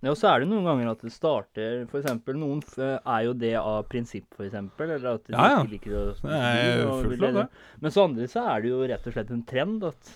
Ja, 0.04 0.12
og 0.12 0.17
så 0.19 0.34
er 0.34 0.41
det 0.43 0.49
noen 0.52 0.65
ganger 0.67 0.89
at 0.91 0.99
det 1.06 1.13
starter 1.15 1.86
eksempel, 1.88 2.36
noen 2.36 2.60
er 2.76 3.21
jo 3.23 3.34
det 3.39 3.54
av 3.56 3.86
prinsipp, 3.88 4.28
eksempel. 4.43 4.91
Eller 4.97 5.13
at 5.15 5.23
de 5.23 5.32
Ja, 5.32 5.45
ja. 5.54 5.62
ikke 5.63 5.71
liker 5.71 5.95
å 5.95 6.04
Det 6.19 7.88
er 7.88 7.89
så 7.95 8.04
andre 8.04 8.28
så 8.28 8.43
er 8.52 8.62
det 8.62 8.69
jo 8.73 8.82
rett 8.84 9.08
og 9.08 9.13
slett 9.15 9.32
en 9.32 9.45
trend 9.47 9.84
at 9.88 10.12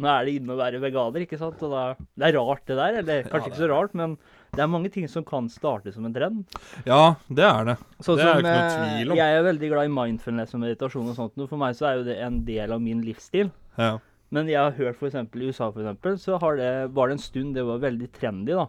nå 0.00 0.08
er 0.10 0.26
det 0.28 0.34
inne 0.40 0.54
å 0.54 0.58
være 0.58 0.80
veganer, 0.82 1.24
ikke 1.26 1.38
sant. 1.40 1.60
Og 1.66 1.72
da, 1.74 1.82
det 2.18 2.28
er 2.30 2.36
rart, 2.38 2.64
det 2.70 2.76
der. 2.80 2.98
Eller 3.02 3.22
kanskje 3.28 3.50
ja, 3.50 3.52
ikke 3.52 3.62
så 3.62 3.70
rart, 3.70 3.94
men 4.00 4.16
det 4.56 4.64
er 4.64 4.70
mange 4.72 4.90
ting 4.90 5.06
som 5.12 5.24
kan 5.28 5.46
starte 5.52 5.92
som 5.94 6.08
en 6.08 6.14
trend. 6.16 6.56
Ja, 6.88 7.14
det 7.28 7.44
er 7.46 7.68
det. 7.72 7.76
Så 8.02 8.16
Det 8.18 8.24
er 8.26 8.32
jo 8.32 8.42
ikke 8.42 8.54
noe 8.56 8.64
eh, 8.66 8.76
tvil 8.96 9.12
om. 9.14 9.20
Jeg 9.20 9.38
er 9.38 9.46
veldig 9.46 9.70
glad 9.74 9.90
i 9.90 9.94
mindfulness 10.00 10.56
og 10.56 10.64
meditasjon 10.64 11.12
og 11.12 11.18
sånt. 11.20 11.36
og 11.38 11.52
For 11.52 11.60
meg 11.60 11.76
så 11.78 11.90
er 11.92 12.00
jo 12.00 12.08
det 12.08 12.18
en 12.24 12.40
del 12.48 12.74
av 12.74 12.82
min 12.82 13.04
livsstil. 13.06 13.52
Ja. 13.78 13.94
Men 14.34 14.46
jeg 14.50 14.60
har 14.62 14.74
hørt 14.76 14.98
f.eks. 15.00 15.16
i 15.20 15.46
USA 15.50 15.70
for 15.74 15.82
eksempel, 15.82 16.18
så 16.22 16.36
har 16.42 16.58
det, 16.58 16.72
var 16.94 17.08
det 17.10 17.16
en 17.18 17.24
stund 17.24 17.56
det 17.58 17.64
var 17.66 17.80
veldig 17.82 18.08
trendy 18.14 18.54
da, 18.54 18.68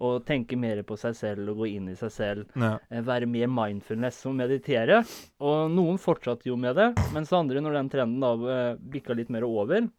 å 0.00 0.10
tenke 0.24 0.56
mer 0.56 0.78
på 0.86 0.96
seg 0.96 1.16
selv 1.18 1.50
og 1.50 1.58
gå 1.64 1.66
inn 1.74 1.88
i 1.90 1.96
seg 1.98 2.12
selv. 2.14 2.44
Ja. 2.54 2.76
eh, 2.88 3.02
Være 3.04 3.26
mer 3.28 3.50
mindfulness 3.52 4.22
og 4.30 4.36
meditere. 4.38 5.00
Og 5.42 5.66
noen 5.74 5.98
fortsatte 6.00 6.46
jo 6.48 6.56
med 6.56 6.78
det, 6.78 6.92
mens 7.14 7.32
andre, 7.36 7.60
når 7.60 7.76
den 7.80 7.90
trenden 7.92 8.22
da 8.22 8.30
eh, 8.54 8.78
bikka 8.94 9.18
litt 9.18 9.30
mer 9.34 9.44
over, 9.48 9.90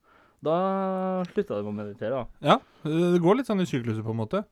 da 0.43 1.23
slutta 1.32 1.60
de 1.62 1.69
å 1.69 1.75
meditere. 1.75 2.23
da. 2.23 2.25
ja. 2.54 2.60
Det 2.84 3.19
går 3.21 3.38
litt 3.38 3.49
sånn 3.49 3.62
i 3.62 3.67
sykluser, 3.69 4.01
på 4.06 4.13
en 4.15 4.21
måte. 4.23 4.43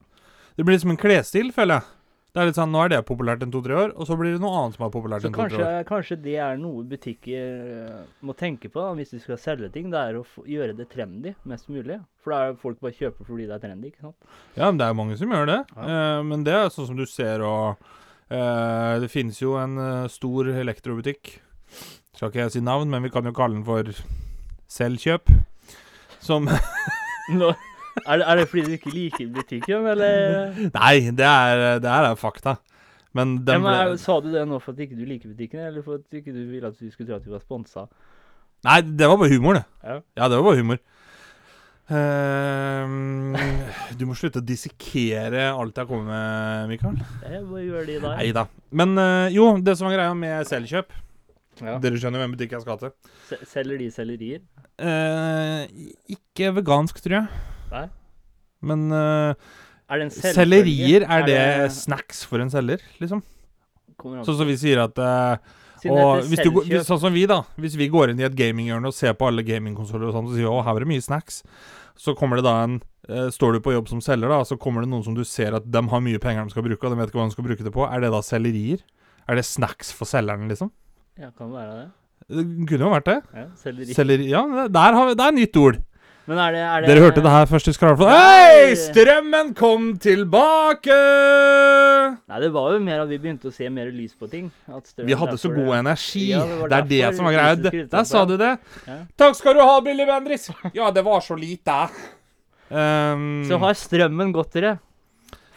Det 0.55 0.65
blir 0.65 0.75
liksom 0.77 0.91
en 0.93 0.99
klesstil, 1.01 1.49
føler 1.55 1.79
jeg. 1.79 1.95
Det 2.29 2.41
er 2.43 2.45
litt 2.45 2.57
sånn, 2.59 2.69
Nå 2.69 2.83
er 2.85 2.91
det 2.93 2.97
populært 3.07 3.41
en 3.41 3.49
to-tre 3.49 3.73
år, 3.73 3.93
og 3.97 4.05
så 4.05 4.13
blir 4.19 4.35
det 4.35 4.41
noe 4.43 4.53
annet 4.59 4.75
som 4.77 4.83
er 4.85 4.91
populært 4.93 5.23
Så 5.23 5.31
en 5.31 5.33
to-tre 5.33 5.63
år. 5.65 5.85
kanskje 5.89 6.17
det 6.21 6.35
er 6.37 6.59
noe 6.61 6.83
butikker 6.85 7.63
eh, 7.73 8.03
må 8.21 8.35
tenke 8.37 8.69
på 8.69 8.83
da, 8.83 8.91
hvis 8.99 9.15
de 9.15 9.21
skal 9.23 9.39
selge 9.41 9.71
ting. 9.73 9.89
Det 9.89 9.97
er 9.97 10.19
å 10.19 10.21
gjøre 10.45 10.75
det 10.77 10.85
trendy 10.91 11.33
mest 11.49 11.71
mulig. 11.73 11.97
For 12.21 12.35
da 12.35 12.43
er 12.51 12.59
folk 12.61 12.77
bare 12.85 12.93
kjøper 12.93 13.25
fordi 13.25 13.47
det 13.49 13.57
er 13.57 13.63
trendy. 13.65 13.89
ikke 13.89 14.05
sant? 14.11 14.29
Ja, 14.53 14.67
men 14.69 14.77
det 14.77 14.85
er 14.85 14.99
mange 15.01 15.17
som 15.17 15.33
gjør 15.33 15.49
det. 15.49 15.57
Ja. 15.73 15.89
Eh, 15.89 16.21
men 16.29 16.45
det 16.45 16.53
er 16.53 16.69
sånn 16.69 16.91
som 16.91 17.01
du 17.01 17.05
ser, 17.09 17.41
og 17.41 17.81
eh, 18.29 18.99
Det 19.01 19.09
finnes 19.09 19.41
jo 19.41 19.57
en 19.57 19.77
eh, 19.81 20.07
stor 20.13 20.53
elektrobutikk. 20.53 21.39
Skal 22.13 22.29
ikke 22.29 22.45
jeg 22.45 22.59
si 22.59 22.61
navn, 22.61 22.93
men 22.93 23.01
vi 23.01 23.09
kan 23.09 23.25
jo 23.25 23.33
kalle 23.33 23.57
den 23.57 23.65
for 23.65 23.89
Selvkjøp. 24.69 25.33
Som 26.23 26.47
Nå, 27.39 27.49
er, 28.05 28.17
det, 28.19 28.25
er 28.25 28.39
det 28.39 28.47
fordi 28.49 28.63
du 28.65 28.73
ikke 28.77 28.93
liker 28.93 29.27
butikken, 29.35 29.85
eller? 29.91 30.53
Nei, 30.73 30.93
det 31.15 31.25
er, 31.27 31.79
det 31.83 31.89
er 31.93 32.15
fakta. 32.19 32.55
Men 33.17 33.39
Ja, 33.47 33.57
men, 33.61 33.73
er- 33.73 33.97
sa 34.01 34.19
du 34.21 34.29
det 34.33 34.43
nå 34.47 34.59
for 34.61 34.73
at 34.75 34.83
ikke 34.85 34.97
du 34.97 35.05
liker 35.09 35.31
butikken, 35.33 35.59
eller 35.71 35.85
for 35.85 35.97
at 35.99 36.19
ikke 36.19 36.33
du 36.35 36.43
ville 36.51 36.67
at 36.69 36.77
vi 36.81 36.89
skulle 36.93 37.09
tro 37.09 37.17
at 37.19 37.25
vi 37.27 37.33
var 37.33 37.41
sponsa? 37.43 37.87
Nei, 38.67 38.81
det 38.83 39.07
var 39.07 39.17
bare 39.21 39.31
humor, 39.31 39.59
det. 39.59 39.65
Ja. 39.83 39.99
Ja, 40.19 40.27
det 40.29 40.37
var 40.39 40.49
bare 40.49 40.59
humor. 40.61 40.81
Um, 41.89 43.33
du 43.97 44.03
må 44.05 44.13
slutte 44.17 44.41
å 44.41 44.45
dissekere 44.45 45.47
alt 45.49 45.79
jeg 45.79 45.89
kommer 45.89 46.05
med, 46.11 46.69
Mikael. 46.75 46.99
Jeg 47.25 47.41
bare 47.49 47.63
gjør 47.65 47.87
det 47.87 47.95
der. 48.03 48.17
Nei 48.19 48.27
da. 48.35 48.43
Men 48.77 48.93
eh, 49.01 49.29
jo, 49.33 49.47
det 49.65 49.73
som 49.79 49.87
var 49.89 49.95
greia 49.97 50.13
med 50.17 50.45
selvkjøp 50.49 50.93
Ja. 51.65 51.77
Dere 51.83 51.99
skjønner 52.01 52.21
hvem 52.23 52.33
butikk 52.35 52.53
jeg 52.55 52.61
skal 52.65 52.77
til. 52.81 52.91
Se- 53.29 53.39
Selger 53.51 53.77
de 53.81 53.87
sellerier? 53.91 54.41
Eh, 54.79 55.63
ikke 56.15 56.51
vegansk, 56.59 57.01
tror 57.03 57.17
jeg. 57.19 57.41
Nei. 57.73 57.85
Men 58.69 58.85
eh, 58.91 59.33
Er 59.89 60.01
det 60.01 60.05
en 60.09 60.13
selvfølge? 60.13 60.35
sellerier, 60.39 61.05
er 61.09 61.25
det 61.27 61.71
snacks 61.75 62.23
for 62.27 62.41
en 62.43 62.51
selger, 62.53 62.81
liksom? 63.01 63.23
Kommer 63.99 64.21
an 64.21 64.27
Sånn 64.27 64.37
som 64.39 64.47
vi 64.47 64.55
sier 64.59 64.79
at 64.85 64.97
eh, 64.99 65.55
Siden 65.81 65.95
det 65.95 66.03
og 66.03 66.13
heter 66.17 66.29
hvis 66.29 66.43
du, 66.43 66.51
går- 66.55 66.65
selvkjøp. 66.69 66.85
Sånn 66.89 67.01
som 67.05 67.13
vi, 67.15 67.25
da. 67.31 67.41
Hvis 67.59 67.75
vi 67.79 67.87
går 67.91 68.11
inn 68.13 68.19
i 68.19 68.27
et 68.27 68.35
gaminghjørne 68.39 68.91
og 68.91 68.95
ser 68.95 69.15
på 69.19 69.27
alle 69.31 69.43
gamingkonsoller 69.47 70.09
og 70.11 70.15
sånn, 70.17 70.27
og 70.31 70.35
sier 70.37 70.49
å, 70.51 70.59
her 70.63 70.75
var 70.77 70.83
det 70.85 70.91
mye 70.91 71.03
snacks, 71.05 71.41
så 71.99 72.13
kommer 72.15 72.39
det 72.39 72.45
da 72.47 72.53
en 72.63 72.77
eh, 73.09 73.27
Står 73.35 73.57
du 73.57 73.59
på 73.65 73.73
jobb 73.75 73.89
som 73.91 73.99
selger, 74.03 74.31
da, 74.31 74.41
så 74.47 74.55
kommer 74.59 74.83
det 74.85 74.91
noen 74.91 75.03
som 75.07 75.15
du 75.17 75.23
ser 75.27 75.55
at 75.57 75.65
de 75.67 75.81
har 75.91 76.03
mye 76.05 76.19
penger 76.23 76.47
de 76.47 76.53
skal 76.55 76.63
bruke, 76.67 76.83
og 76.87 76.93
de 76.95 76.99
vet 77.01 77.11
ikke 77.11 77.19
hva 77.19 77.27
de 77.27 77.35
skal 77.35 77.47
bruke 77.49 77.65
det 77.67 77.73
på. 77.75 77.87
Er 77.87 78.03
det 78.05 78.11
da 78.15 78.21
sellerier? 78.23 78.83
Er 79.29 79.35
det 79.39 79.43
snacks 79.45 79.91
for 79.95 80.07
selgerne, 80.09 80.47
liksom? 80.51 80.71
Ja, 81.19 81.29
kan 81.37 81.51
være 81.51 81.75
det. 81.79 81.87
Det 82.29 82.43
kunne 82.69 82.85
jo 82.85 82.89
vært 82.93 83.07
det. 83.09 83.17
Ja, 83.35 83.45
selleri. 83.59 83.93
Selleri 83.97 84.27
Ja, 84.29 84.41
det- 84.47 84.71
der 84.73 84.93
har 84.93 85.07
vi, 85.09 85.15
det 85.15 85.25
er 85.25 85.31
nytt 85.35 85.57
ord. 85.57 85.79
Men 86.29 86.37
er 86.37 86.51
det, 86.53 86.59
er 86.61 86.81
det 86.81 86.89
Dere 86.91 87.01
hørte 87.01 87.21
det 87.25 87.31
her 87.33 87.45
først 87.49 87.67
i 87.67 87.73
Skralflå. 87.73 88.05
Hei! 88.07 88.75
Strømmen 88.77 89.55
kom 89.57 89.97
tilbake! 89.97 90.97
Nei, 92.29 92.39
det 92.43 92.51
var 92.53 92.73
jo 92.75 92.79
mer 92.85 93.01
at 93.01 93.09
vi 93.09 93.17
begynte 93.17 93.49
å 93.49 93.53
se 93.55 93.67
mer 93.73 93.89
lys 93.91 94.13
på 94.13 94.29
ting. 94.29 94.51
Vi 94.69 95.17
hadde 95.17 95.39
så 95.41 95.49
god 95.55 95.73
energi. 95.79 96.27
Ja, 96.29 96.43
det 96.45 96.69
det 96.69 96.77
er 96.77 97.09
det 97.09 97.15
som 97.17 97.25
var 97.25 97.33
greia. 97.33 97.55
Der, 97.63 97.87
Der 97.95 98.03
sa 98.05 98.25
du 98.29 98.35
det. 98.37 98.51
Ja. 98.85 98.99
Takk 99.17 99.35
skal 99.39 99.57
du 99.57 99.63
ha, 99.65 99.79
Billy 99.81 100.05
Bendriss. 100.05 100.51
Ja, 100.77 100.91
det 100.91 101.03
var 101.03 101.19
så 101.25 101.35
lite. 101.39 101.89
Um, 102.69 103.43
Så 103.49 103.57
har 103.57 103.73
strømmen 103.73 104.31
gått 104.31 104.53
dere. 104.53 104.77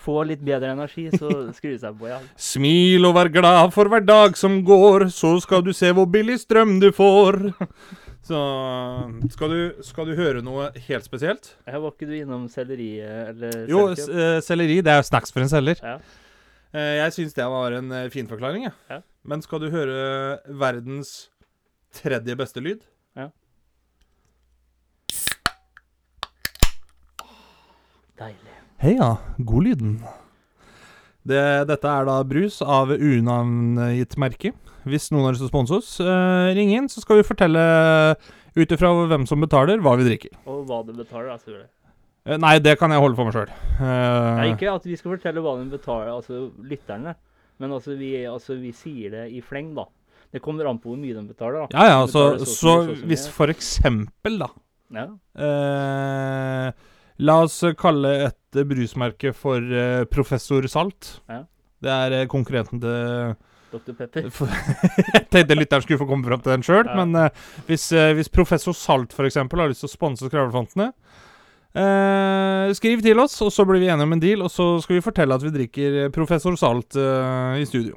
Få 0.02 0.22
litt 0.26 0.40
bedre 0.42 0.72
energi, 0.74 1.08
så 1.14 1.28
skrur 1.54 1.74
det 1.76 1.82
seg 1.82 1.98
på, 1.98 2.08
ja. 2.10 2.18
Smil 2.34 3.06
og 3.06 3.14
vær 3.14 3.30
glad 3.32 3.74
for 3.74 3.90
hver 3.92 4.02
dag 4.02 4.38
som 4.38 4.60
går, 4.66 5.06
så 5.14 5.36
skal 5.42 5.62
du 5.62 5.70
se 5.76 5.92
hvor 5.94 6.08
billig 6.10 6.40
strøm 6.42 6.80
du 6.82 6.90
får. 6.94 7.38
Så 8.22 8.38
skal 9.34 9.50
du, 9.50 9.82
skal 9.82 10.06
du 10.06 10.12
høre 10.14 10.44
noe 10.46 10.68
helt 10.86 11.06
spesielt? 11.06 11.56
Her 11.66 11.80
var 11.82 11.90
ikke 11.94 12.06
du 12.06 12.12
innom 12.20 12.44
selleriet 12.50 13.32
eller 13.32 13.64
Jo, 13.70 13.88
eh, 13.90 14.36
selleri 14.46 14.78
det 14.78 14.92
er 14.92 15.00
jo 15.00 15.08
snacks 15.08 15.34
for 15.34 15.42
en 15.42 15.50
selger. 15.50 15.82
Ja. 15.82 15.96
Eh, 16.70 16.92
jeg 17.00 17.16
syns 17.18 17.34
det 17.34 17.48
var 17.50 17.74
en 17.80 17.90
eh, 17.98 18.06
fin 18.14 18.30
forklaring, 18.30 18.68
jeg. 18.68 18.76
Ja. 18.94 19.00
Men 19.26 19.42
skal 19.42 19.62
du 19.62 19.72
høre 19.74 20.38
verdens 20.46 21.32
tredje 21.98 22.38
beste 22.38 22.62
lyd? 22.62 22.86
Deilig. 28.22 28.61
Heia, 28.82 29.12
godlyden. 29.38 29.98
Det, 31.22 31.42
dette 31.70 31.86
er 31.86 32.06
da 32.08 32.16
brus 32.26 32.56
av 32.66 32.90
unavngitt 32.96 34.16
merke. 34.18 34.50
Hvis 34.82 35.12
noen 35.14 35.28
har 35.28 35.36
lyst 35.36 35.44
til 35.44 35.50
å 35.50 35.52
sponse 35.52 35.76
oss, 35.76 35.90
eh, 36.02 36.48
ring 36.56 36.72
inn, 36.74 36.88
så 36.90 37.02
skal 37.04 37.20
vi 37.20 37.26
fortelle 37.28 37.62
ut 38.58 38.74
ifra 38.74 38.90
hvem 39.06 39.26
som 39.30 39.40
betaler, 39.44 39.78
hva 39.84 39.94
vi 40.00 40.08
drikker. 40.08 40.34
Og 40.50 40.64
hva 40.66 40.80
du 40.86 40.90
betaler, 40.98 41.30
da, 41.30 41.36
selvfølgelig. 41.38 41.70
Eh, 42.26 42.38
nei, 42.42 42.56
det 42.62 42.74
kan 42.80 42.90
jeg 42.90 43.02
holde 43.02 43.18
for 43.18 43.28
meg 43.30 43.36
sjøl. 43.38 43.52
Nei, 43.82 44.48
ikke 44.56 44.74
at 44.74 44.84
vi 44.90 44.98
skal 44.98 45.14
fortelle 45.14 45.42
hva 45.46 45.54
de 45.60 45.68
betaler, 45.70 46.10
altså 46.16 46.48
lytterne. 46.66 47.14
Men 47.62 47.76
altså 47.78 47.94
vi, 47.94 48.16
altså, 48.26 48.56
vi 48.58 48.72
sier 48.74 49.14
det 49.14 49.28
i 49.30 49.42
fleng, 49.46 49.70
da. 49.78 49.86
Det 50.34 50.42
kommer 50.42 50.66
an 50.66 50.80
på 50.82 50.90
hvor 50.90 50.98
mye 50.98 51.14
de 51.14 51.22
betaler, 51.28 51.68
da. 51.68 51.78
ja 51.78 52.00
ja, 52.00 52.06
så, 52.10 52.32
så, 52.40 52.50
så 52.56 53.04
hvis 53.06 53.26
for 53.30 53.52
eksempel, 53.52 54.40
da 54.40 54.48
Ja. 54.96 55.04
eh, 55.38 56.72
La 57.22 57.38
oss 57.44 57.60
kalle 57.78 58.10
et 58.26 58.60
brusmerke 58.66 59.30
for 59.36 59.62
uh, 59.62 60.02
Professor 60.10 60.66
Salt. 60.70 61.16
Ja. 61.30 61.44
Det 61.82 61.90
er 61.90 62.14
eh, 62.20 62.26
konkurrenten 62.30 62.78
til 62.82 63.32
Dr. 63.72 63.94
Pepper. 63.98 64.28
For- 64.30 64.50
Jeg 65.16 65.24
tenkte 65.32 65.56
lytteren 65.58 65.82
skulle 65.82 65.98
få 66.02 66.06
komme 66.10 66.26
fram 66.28 66.42
til 66.44 66.52
den 66.54 66.62
sjøl, 66.66 66.86
Ja. 66.86 66.94
men 67.00 67.14
uh, 67.18 67.46
hvis, 67.66 67.88
uh, 67.94 68.12
hvis 68.18 68.30
professor 68.30 68.74
Salt 68.76 69.14
f.eks. 69.16 69.38
har 69.40 69.70
lyst 69.70 69.82
til 69.86 69.90
å 69.90 69.96
sponse 69.96 70.30
Skravlefantene, 70.30 70.92
Eh, 71.72 72.68
skriv 72.76 73.00
til 73.00 73.16
oss, 73.22 73.32
og 73.40 73.48
så 73.48 73.64
blir 73.64 73.80
vi 73.80 73.86
enige 73.88 74.04
om 74.04 74.12
en 74.12 74.20
deal. 74.20 74.42
Og 74.44 74.50
så 74.52 74.66
skal 74.84 74.98
vi 74.98 75.04
fortelle 75.06 75.32
at 75.32 75.40
vi 75.40 75.48
drikker 75.54 75.94
Professor 76.12 76.52
Salt 76.60 76.98
i 77.00 77.64
studio. 77.64 77.96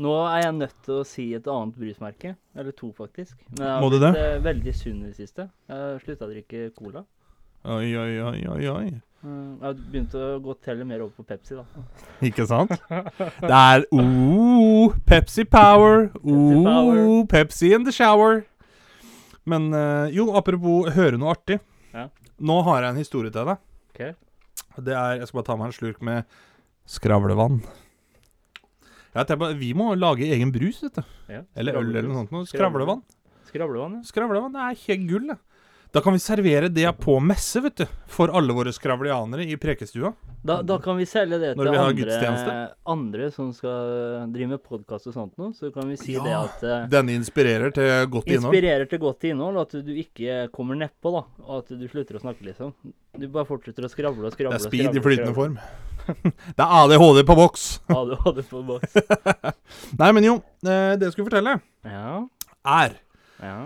Nå 0.00 0.14
er 0.24 0.46
jeg 0.46 0.54
nødt 0.56 0.78
til 0.86 1.02
å 1.02 1.04
si 1.04 1.26
et 1.36 1.44
annet 1.52 1.76
brusmerke. 1.76 2.32
Eller 2.56 2.72
to, 2.72 2.88
faktisk. 2.96 3.36
Men 3.58 3.66
jeg 3.66 3.74
har 3.76 3.92
blitt 3.92 4.46
veldig 4.46 4.74
sunn 4.78 5.02
i 5.04 5.10
det 5.10 5.18
siste. 5.18 5.50
Jeg 5.68 5.82
har 5.82 6.00
slutta 6.00 6.24
å 6.24 6.32
drikke 6.32 6.62
cola. 6.80 7.04
Oi, 7.64 7.94
oi, 7.96 8.20
oi, 8.20 8.40
oi, 8.52 8.64
oi. 8.68 8.86
Eh, 9.24 9.52
Jeg 9.64 9.76
begynte 9.88 10.20
å 10.20 10.40
gå 10.44 10.52
teller 10.60 10.84
mer 10.84 11.00
over 11.00 11.14
på 11.16 11.24
Pepsi, 11.24 11.56
da. 11.56 11.64
Ikke 12.28 12.44
sant? 12.48 12.74
Det 13.48 13.54
er 13.56 13.86
oh, 13.96 14.92
Pepsi 15.08 15.46
Power. 15.48 16.10
Oh, 16.20 17.22
Pepsi 17.30 17.72
in 17.72 17.86
the 17.88 17.94
shower. 17.94 18.42
Men 19.48 19.70
eh, 19.76 20.12
jo, 20.16 20.28
apropos 20.36 20.92
høre 20.96 21.16
noe 21.20 21.32
artig. 21.32 21.56
Ja. 21.94 22.10
Nå 22.44 22.58
har 22.68 22.82
jeg 22.84 22.92
en 22.92 23.00
historie 23.00 23.32
til 23.32 23.48
deg. 23.48 23.64
Okay. 23.94 24.12
Det 24.84 24.92
er, 24.92 25.20
Jeg 25.22 25.30
skal 25.30 25.40
bare 25.40 25.48
ta 25.48 25.56
meg 25.60 25.70
en 25.70 25.76
slurk 25.78 26.04
med 26.04 26.28
skravlevann. 26.90 27.62
Ja, 29.14 29.22
jeg 29.22 29.28
tenker 29.30 29.56
vi 29.56 29.70
må 29.78 29.92
lage 29.96 30.26
egen 30.36 30.50
brus, 30.52 30.82
vet 30.84 30.98
du. 31.00 31.04
Ja. 31.30 31.44
Eller 31.56 31.78
øl 31.80 31.92
eller 31.94 32.08
noe 32.10 32.24
sånt. 32.24 32.32
noe. 32.34 32.48
Skravlevann. 32.50 33.04
Skravlevann, 33.48 34.00
ja. 34.00 34.08
Skravlevann 34.10 34.56
det 34.56 34.64
er 34.68 34.80
helt 34.84 35.08
gull, 35.08 35.28
det. 35.32 35.40
Da 35.94 36.00
kan 36.02 36.12
vi 36.12 36.18
servere 36.18 36.68
det 36.74 36.88
på 36.98 37.20
messe, 37.22 37.60
vet 37.62 37.76
du. 37.78 37.84
For 38.10 38.30
alle 38.34 38.50
våre 38.56 38.72
skravlianere 38.74 39.44
i 39.46 39.54
prekestua. 39.62 40.10
Da, 40.44 40.56
da 40.66 40.76
kan 40.82 40.96
vi 40.98 41.04
selge 41.06 41.38
det 41.38 41.52
til 41.54 41.68
andre, 41.70 42.56
andre 42.90 43.28
som 43.32 43.52
skal 43.54 44.24
drive 44.34 44.48
med 44.56 44.60
podkast 44.66 45.06
og 45.08 45.14
sånt 45.14 45.38
noe. 45.38 45.52
Så 45.54 45.70
kan 45.72 45.86
vi 45.88 45.94
si 45.96 46.16
Ja. 46.16 46.24
det 46.26 46.34
at 46.34 46.64
eh, 46.66 46.88
Denne 46.96 47.14
inspirerer 47.14 47.70
til 47.76 47.86
godt 48.10 48.26
innhold. 48.26 48.50
Inspirerer 48.50 48.90
til 48.90 49.00
godt 49.04 49.28
innhold, 49.30 49.60
at 49.62 49.76
du 49.86 49.92
ikke 50.02 50.48
kommer 50.52 50.74
nedpå, 50.82 51.14
da. 51.14 51.22
Og 51.46 51.62
at 51.62 51.70
du 51.78 51.86
slutter 51.86 52.18
å 52.18 52.24
snakke, 52.26 52.42
liksom. 52.50 52.74
Du 53.14 53.28
bare 53.28 53.46
fortsetter 53.46 53.86
å 53.86 53.92
skravle 53.94 54.26
og 54.26 54.34
skravle. 54.34 54.58
Det 54.58 54.66
er 54.66 54.74
speed 54.74 54.98
i 54.98 55.04
flytende 55.06 55.36
form. 55.38 55.56
det 56.58 56.58
er 56.66 56.74
ADHD 56.82 57.22
på 57.30 57.38
boks. 57.38 57.68
ADHD 57.94 58.42
på 58.50 58.64
boks. 58.66 58.98
Nei, 60.02 60.10
men 60.10 60.26
jo. 60.26 60.36
eh, 60.66 60.98
Det 60.98 61.06
jeg 61.06 61.14
skulle 61.16 61.30
fortelle, 61.30 61.56
Ja. 61.86 62.18
er 62.82 62.98
Ja. 63.38 63.56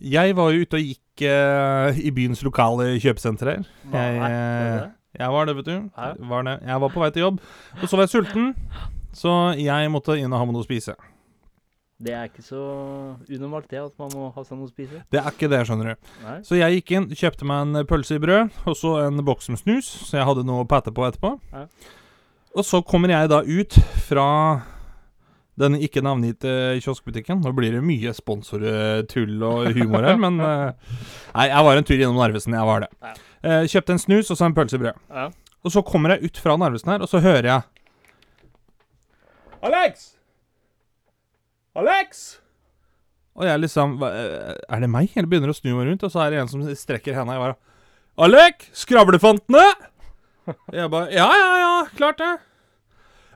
Jeg 0.00 0.36
var 0.38 0.52
jo 0.52 0.62
ute 0.62 0.78
og 0.78 0.86
gikk 0.92 1.26
eh, 1.26 1.98
i 2.06 2.12
byens 2.14 2.42
lokale 2.46 2.92
kjøpesentre 3.02 3.56
her. 3.56 3.68
Jeg, 3.92 4.18
eh, 4.28 4.88
jeg 5.18 5.34
var 5.34 5.48
det, 5.48 5.56
vet 5.58 5.68
du. 5.68 5.76
Ja. 5.96 6.12
Var 6.30 6.46
det. 6.46 6.56
Jeg 6.68 6.82
var 6.84 6.94
på 6.94 7.02
vei 7.02 7.10
til 7.14 7.24
jobb, 7.26 7.40
og 7.80 7.86
så 7.88 7.98
var 7.98 8.06
jeg 8.06 8.14
sulten. 8.14 8.50
Så 9.18 9.32
jeg 9.58 9.90
måtte 9.90 10.18
inn 10.20 10.32
og 10.32 10.38
ha 10.38 10.46
med 10.46 10.54
noe 10.54 10.62
å 10.62 10.68
spise. 10.68 10.94
Det 11.98 12.12
er 12.14 12.28
ikke 12.28 12.44
så 12.46 12.60
unormalt, 13.26 13.66
det, 13.72 13.80
at 13.82 13.94
man 13.98 14.12
må 14.14 14.28
ha 14.30 14.42
seg 14.46 14.54
noe 14.54 14.68
å 14.68 14.70
spise. 14.70 15.00
Det 15.10 15.18
er 15.18 15.32
ikke 15.32 15.48
det, 15.50 15.64
skjønner 15.66 15.90
du. 15.90 16.10
Nei. 16.22 16.36
Så 16.46 16.58
jeg 16.60 16.76
gikk 16.76 16.92
inn, 16.94 17.08
kjøpte 17.10 17.48
meg 17.48 17.64
en 17.64 17.88
pølse 17.90 18.20
i 18.20 18.22
brød, 18.22 18.52
og 18.70 18.76
så 18.78 18.92
en 19.08 19.24
boks 19.26 19.50
med 19.50 19.58
snus, 19.64 19.88
så 20.06 20.20
jeg 20.20 20.28
hadde 20.28 20.44
noe 20.46 20.62
å 20.62 20.68
patte 20.70 20.94
på 20.94 21.08
etterpå. 21.08 21.32
Nei. 21.56 21.64
Og 22.54 22.66
så 22.66 22.80
kommer 22.86 23.10
jeg 23.10 23.32
da 23.32 23.40
ut 23.42 23.74
fra 24.06 24.28
denne 25.58 25.80
ikke 25.84 26.02
navngitte 26.04 26.52
kioskbutikken. 26.84 27.40
Nå 27.44 27.52
blir 27.56 27.74
det 27.76 27.82
mye 27.84 28.12
sponsortull 28.16 29.42
og 29.48 29.70
humor 29.76 30.06
her, 30.06 30.18
men 30.20 30.38
eh, 30.44 30.96
Nei, 31.34 31.48
jeg 31.50 31.66
var 31.68 31.80
en 31.80 31.88
tur 31.88 31.98
innom 31.98 32.18
Narvesen, 32.20 32.56
jeg 32.58 32.70
var 32.70 32.84
det. 32.84 32.90
Ja. 33.04 33.14
Eh, 33.38 33.66
kjøpte 33.70 33.94
en 33.96 34.02
snus 34.02 34.30
og 34.32 34.38
så 34.40 34.48
en 34.48 34.56
pølsebrød. 34.56 34.98
Ja. 35.14 35.28
Og 35.66 35.74
så 35.74 35.82
kommer 35.86 36.14
jeg 36.14 36.30
ut 36.30 36.40
fra 36.42 36.56
Narvesen 36.60 36.94
her, 36.94 37.02
og 37.04 37.10
så 37.10 37.22
hører 37.22 37.50
jeg 37.50 37.62
Alex! 39.66 40.12
Alex! 41.78 42.26
Og 43.38 43.46
jeg 43.46 43.62
liksom 43.62 43.98
eh, 44.02 44.54
Er 44.66 44.82
det 44.82 44.90
meg? 44.90 45.12
Eller 45.14 45.30
begynner 45.30 45.52
å 45.52 45.56
snu 45.56 45.72
meg 45.76 45.90
rundt, 45.90 46.04
og 46.06 46.14
så 46.14 46.24
er 46.24 46.34
det 46.34 46.42
en 46.42 46.50
som 46.50 46.62
strekker 46.66 47.14
henda 47.18 47.36
i 47.36 47.42
været. 47.42 47.58
Alek! 48.18 48.68
Skravlefantene! 48.74 49.66
Jeg 50.74 50.90
bare 50.90 51.10
Ja, 51.12 51.28
ja, 51.28 51.50
ja, 51.60 51.72
klart 51.98 52.18
det. 52.22 52.32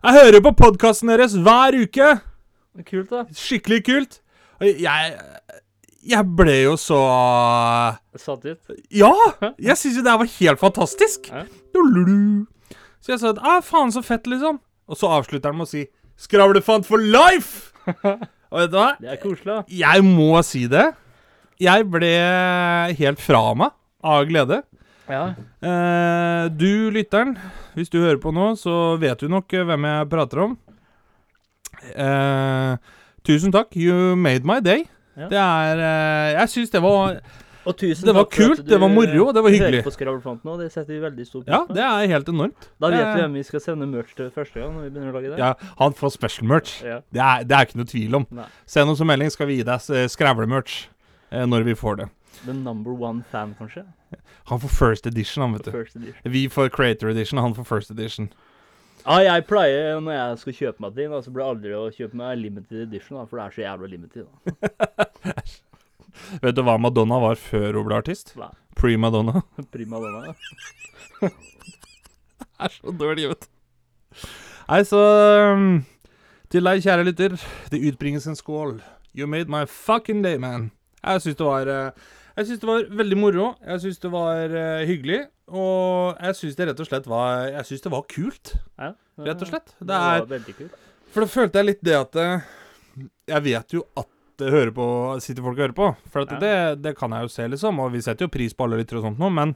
Jeg 0.02 0.16
hører 0.18 0.42
på 0.42 0.50
podkasten 0.58 1.12
deres 1.12 1.34
hver 1.38 1.76
uke. 1.78 2.06
Kult, 2.88 3.12
da. 3.12 3.20
Skikkelig 3.38 3.84
kult. 3.86 4.16
Jeg 4.58 5.12
Jeg 6.02 6.26
ble 6.34 6.56
jo 6.64 6.72
så 6.74 6.98
Satt 8.18 8.42
ut. 8.42 8.72
Ja! 8.90 9.12
Jeg 9.62 9.76
syns 9.78 10.00
jo 10.00 10.02
det 10.02 10.10
her 10.10 10.18
var 10.24 10.32
helt 10.32 10.58
fantastisk. 10.58 11.30
Ja. 11.30 11.44
Så 12.98 13.14
jeg 13.14 13.20
sa 13.22 13.30
at 13.30 13.38
ah, 13.46 13.60
faen, 13.62 13.94
så 13.94 14.02
fett, 14.02 14.26
liksom. 14.26 14.58
Og 14.90 14.98
så 14.98 15.06
avslutter 15.20 15.54
han 15.54 15.60
med 15.60 15.68
å 15.68 15.70
si 15.70 15.84
'Skravlefant 16.18 16.86
for 16.86 16.98
life'! 16.98 17.70
Og 18.50 18.58
vet 18.58 18.74
du 18.74 18.76
hva? 18.80 18.90
Det 18.98 19.14
er 19.14 19.22
koselig, 19.22 19.54
da. 19.54 19.62
Jeg 19.70 20.02
må 20.02 20.42
si 20.42 20.66
det. 20.66 20.88
Jeg 21.62 21.86
ble 21.94 22.12
helt 22.98 23.22
fra 23.22 23.54
meg 23.54 23.70
av 24.02 24.26
glede. 24.26 24.64
Ja. 25.10 25.22
Eh, 25.62 26.48
du, 26.54 26.90
lytteren, 26.94 27.34
hvis 27.74 27.90
du 27.90 27.98
hører 28.00 28.20
på 28.22 28.30
nå, 28.34 28.52
så 28.60 28.96
vet 29.02 29.18
du 29.20 29.28
nok 29.32 29.52
eh, 29.56 29.64
hvem 29.66 29.84
jeg 29.88 30.08
prater 30.12 30.44
om. 30.46 30.56
Eh, 31.96 32.76
tusen 33.26 33.52
takk. 33.54 33.74
You 33.76 34.14
made 34.16 34.46
my 34.46 34.60
day. 34.62 34.84
Ja. 35.16 35.28
Det 35.28 35.38
er 35.38 35.80
eh, 35.84 36.28
Jeg 36.38 36.48
syns 36.48 36.70
det 36.72 36.80
var 36.80 37.18
Og 37.68 37.74
tusen 37.76 38.06
Det 38.08 38.14
var 38.16 38.24
takk 38.24 38.32
kult, 38.38 38.62
det 38.64 38.78
var 38.80 38.88
moro, 38.88 39.26
det 39.36 39.42
var 39.44 39.50
eh, 39.52 39.58
hyggelig. 39.58 39.82
På 39.84 40.32
nå, 40.40 40.54
det 40.56 40.70
setter 40.72 40.94
vi 40.94 41.00
veldig 41.02 41.26
stor 41.28 41.42
pris 41.44 41.52
Ja, 41.52 41.60
på. 41.68 41.74
det 41.76 41.82
er 41.84 42.06
helt 42.14 42.30
enormt. 42.32 42.70
Da 42.80 42.88
vet 42.88 42.98
det- 42.98 43.10
vi 43.16 43.20
hvem 43.20 43.34
vi 43.36 43.42
skal 43.44 43.60
sende 43.60 43.86
merch 43.90 44.14
til 44.16 44.30
første 44.30 44.58
gang 44.60 44.72
når 44.72 44.82
vi 44.86 44.90
begynner 44.94 45.12
å 45.12 45.16
lage 45.18 45.30
det. 45.34 45.38
Ja, 45.38 45.52
han 45.78 45.92
får 45.92 46.12
special 46.16 46.48
merch. 46.48 46.82
Ja. 46.82 47.00
Det 47.12 47.20
er, 47.20 47.44
det 47.44 47.52
er 47.58 47.66
ikke 47.68 47.76
noe 47.82 47.90
tvil 47.92 48.14
om. 48.22 48.26
Nei. 48.30 48.46
Send 48.66 48.90
oss 48.90 49.00
en 49.04 49.06
melding, 49.12 49.30
skal 49.30 49.46
vi 49.46 49.56
gi 49.60 49.62
deg 49.68 49.90
eh, 49.92 50.08
skravlemerch 50.08 50.88
eh, 51.30 51.44
når 51.44 51.62
vi 51.68 51.74
får 51.74 51.96
det. 52.00 52.08
The 52.44 52.52
number 52.52 52.92
one 52.92 53.24
fan, 53.30 53.54
kanskje? 53.58 53.84
Han 54.50 54.60
får 54.60 54.68
first 54.68 55.06
edition, 55.06 55.42
han, 55.42 55.52
vet 55.52 55.64
du. 55.64 55.70
Edition. 55.80 56.32
Vi 56.32 56.48
får 56.48 56.68
creator 56.68 57.10
edition, 57.10 57.38
han 57.38 57.54
får 57.54 57.64
first 57.64 57.90
edition. 57.90 58.32
Ja, 59.02 59.18
jeg 59.22 59.46
pleier 59.50 60.00
når 60.00 60.12
jeg 60.14 60.38
skal 60.38 60.52
kjøpe 60.58 60.82
meg 60.84 60.94
ting, 60.98 61.14
så 61.24 61.30
blir 61.34 61.42
det 61.42 61.50
aldri 61.50 61.70
å 61.74 61.90
kjøpe 61.94 62.16
meg 62.18 62.38
limited 62.38 62.78
edition, 62.86 63.18
da, 63.18 63.24
for 63.26 63.34
det 63.38 63.44
er 63.46 63.50
så 63.56 63.60
jævla 63.64 63.86
limited. 63.90 64.26
Vet 66.42 66.56
du 66.56 66.62
hva 66.66 66.76
Madonna 66.80 67.18
var 67.22 67.36
før 67.40 67.72
hun 67.80 67.86
ble 67.88 67.96
artist? 67.98 68.26
Hva? 68.38 68.48
Pre-Madonna. 68.78 69.36
Prima 69.74 69.96
donna. 70.00 70.32
Det 72.62 72.68
er 72.68 72.72
så 72.76 72.92
dårlig, 72.94 73.24
vet 73.28 73.42
du. 73.42 73.46
Nei, 74.68 74.82
så 74.86 74.98
um, 75.50 75.80
Til 76.52 76.62
deg, 76.68 76.82
kjære 76.84 77.06
lytter, 77.08 77.32
det 77.72 77.80
utbringes 77.88 78.26
en 78.30 78.38
skål. 78.38 78.76
You 79.18 79.26
made 79.26 79.48
my 79.50 79.64
fucking 79.66 80.20
day, 80.22 80.36
man. 80.38 80.68
Jeg 81.02 81.22
syns 81.24 81.38
det 81.40 81.46
var 81.48 81.66
eh, 81.72 81.90
Jeg 82.36 82.46
synes 82.48 82.60
det 82.62 82.68
var 82.68 82.84
veldig 83.02 83.18
moro. 83.20 83.46
Jeg 83.66 83.80
syns 83.84 83.98
det 84.00 84.10
var 84.12 84.54
uh, 84.56 84.84
hyggelig. 84.88 85.20
Og 85.52 86.16
jeg 86.22 86.36
syns 86.38 86.56
det 86.56 86.66
rett 86.70 86.80
og 86.80 86.86
slett 86.88 87.06
var 87.10 87.42
Jeg 87.52 87.64
syns 87.68 87.82
det 87.84 87.90
var 87.92 88.02
kult, 88.08 88.54
Ja, 88.80 88.92
rett 89.26 89.42
og 89.44 89.50
slett. 89.50 89.74
Det 89.78 89.86
Det 89.90 89.98
er 89.98 90.22
var 90.22 90.30
veldig 90.30 90.54
kult. 90.56 90.76
For 91.12 91.20
da 91.20 91.28
følte 91.28 91.60
jeg 91.60 91.66
litt 91.68 91.82
det 91.84 91.96
at 91.98 92.16
eh, 92.16 92.46
Jeg 93.28 93.42
vet 93.44 93.74
jo 93.76 93.82
at 94.00 94.08
det 94.40 94.48
hører 94.50 94.72
på, 94.72 94.86
sitter 95.20 95.44
folk 95.44 95.58
og 95.58 95.62
hører 95.66 95.76
på. 95.76 95.90
For 96.10 96.22
at 96.24 96.32
Ja. 96.32 96.38
det, 96.40 96.82
det 96.82 96.94
kan 96.96 97.12
jeg 97.12 97.22
jo 97.26 97.28
se, 97.34 97.44
liksom. 97.52 97.78
Og 97.84 97.92
vi 97.92 98.00
setter 98.00 98.24
jo 98.24 98.32
pris 98.32 98.54
på 98.56 98.64
alle 98.64 98.78
lyttere 98.80 98.98
og 99.02 99.04
sånt 99.10 99.20
noe, 99.20 99.28
men 99.30 99.52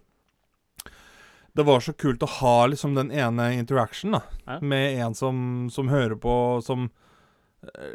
det 1.56 1.64
var 1.64 1.80
så 1.80 1.94
kult 1.96 2.20
å 2.22 2.28
ha 2.28 2.66
liksom 2.68 2.92
den 2.94 3.08
ene 3.10 3.54
interactionen 3.56 4.18
da 4.20 4.22
Ja. 4.46 4.58
med 4.60 4.98
en 5.00 5.14
som, 5.16 5.70
som 5.72 5.88
hører 5.88 6.14
på, 6.20 6.62
som 6.62 6.90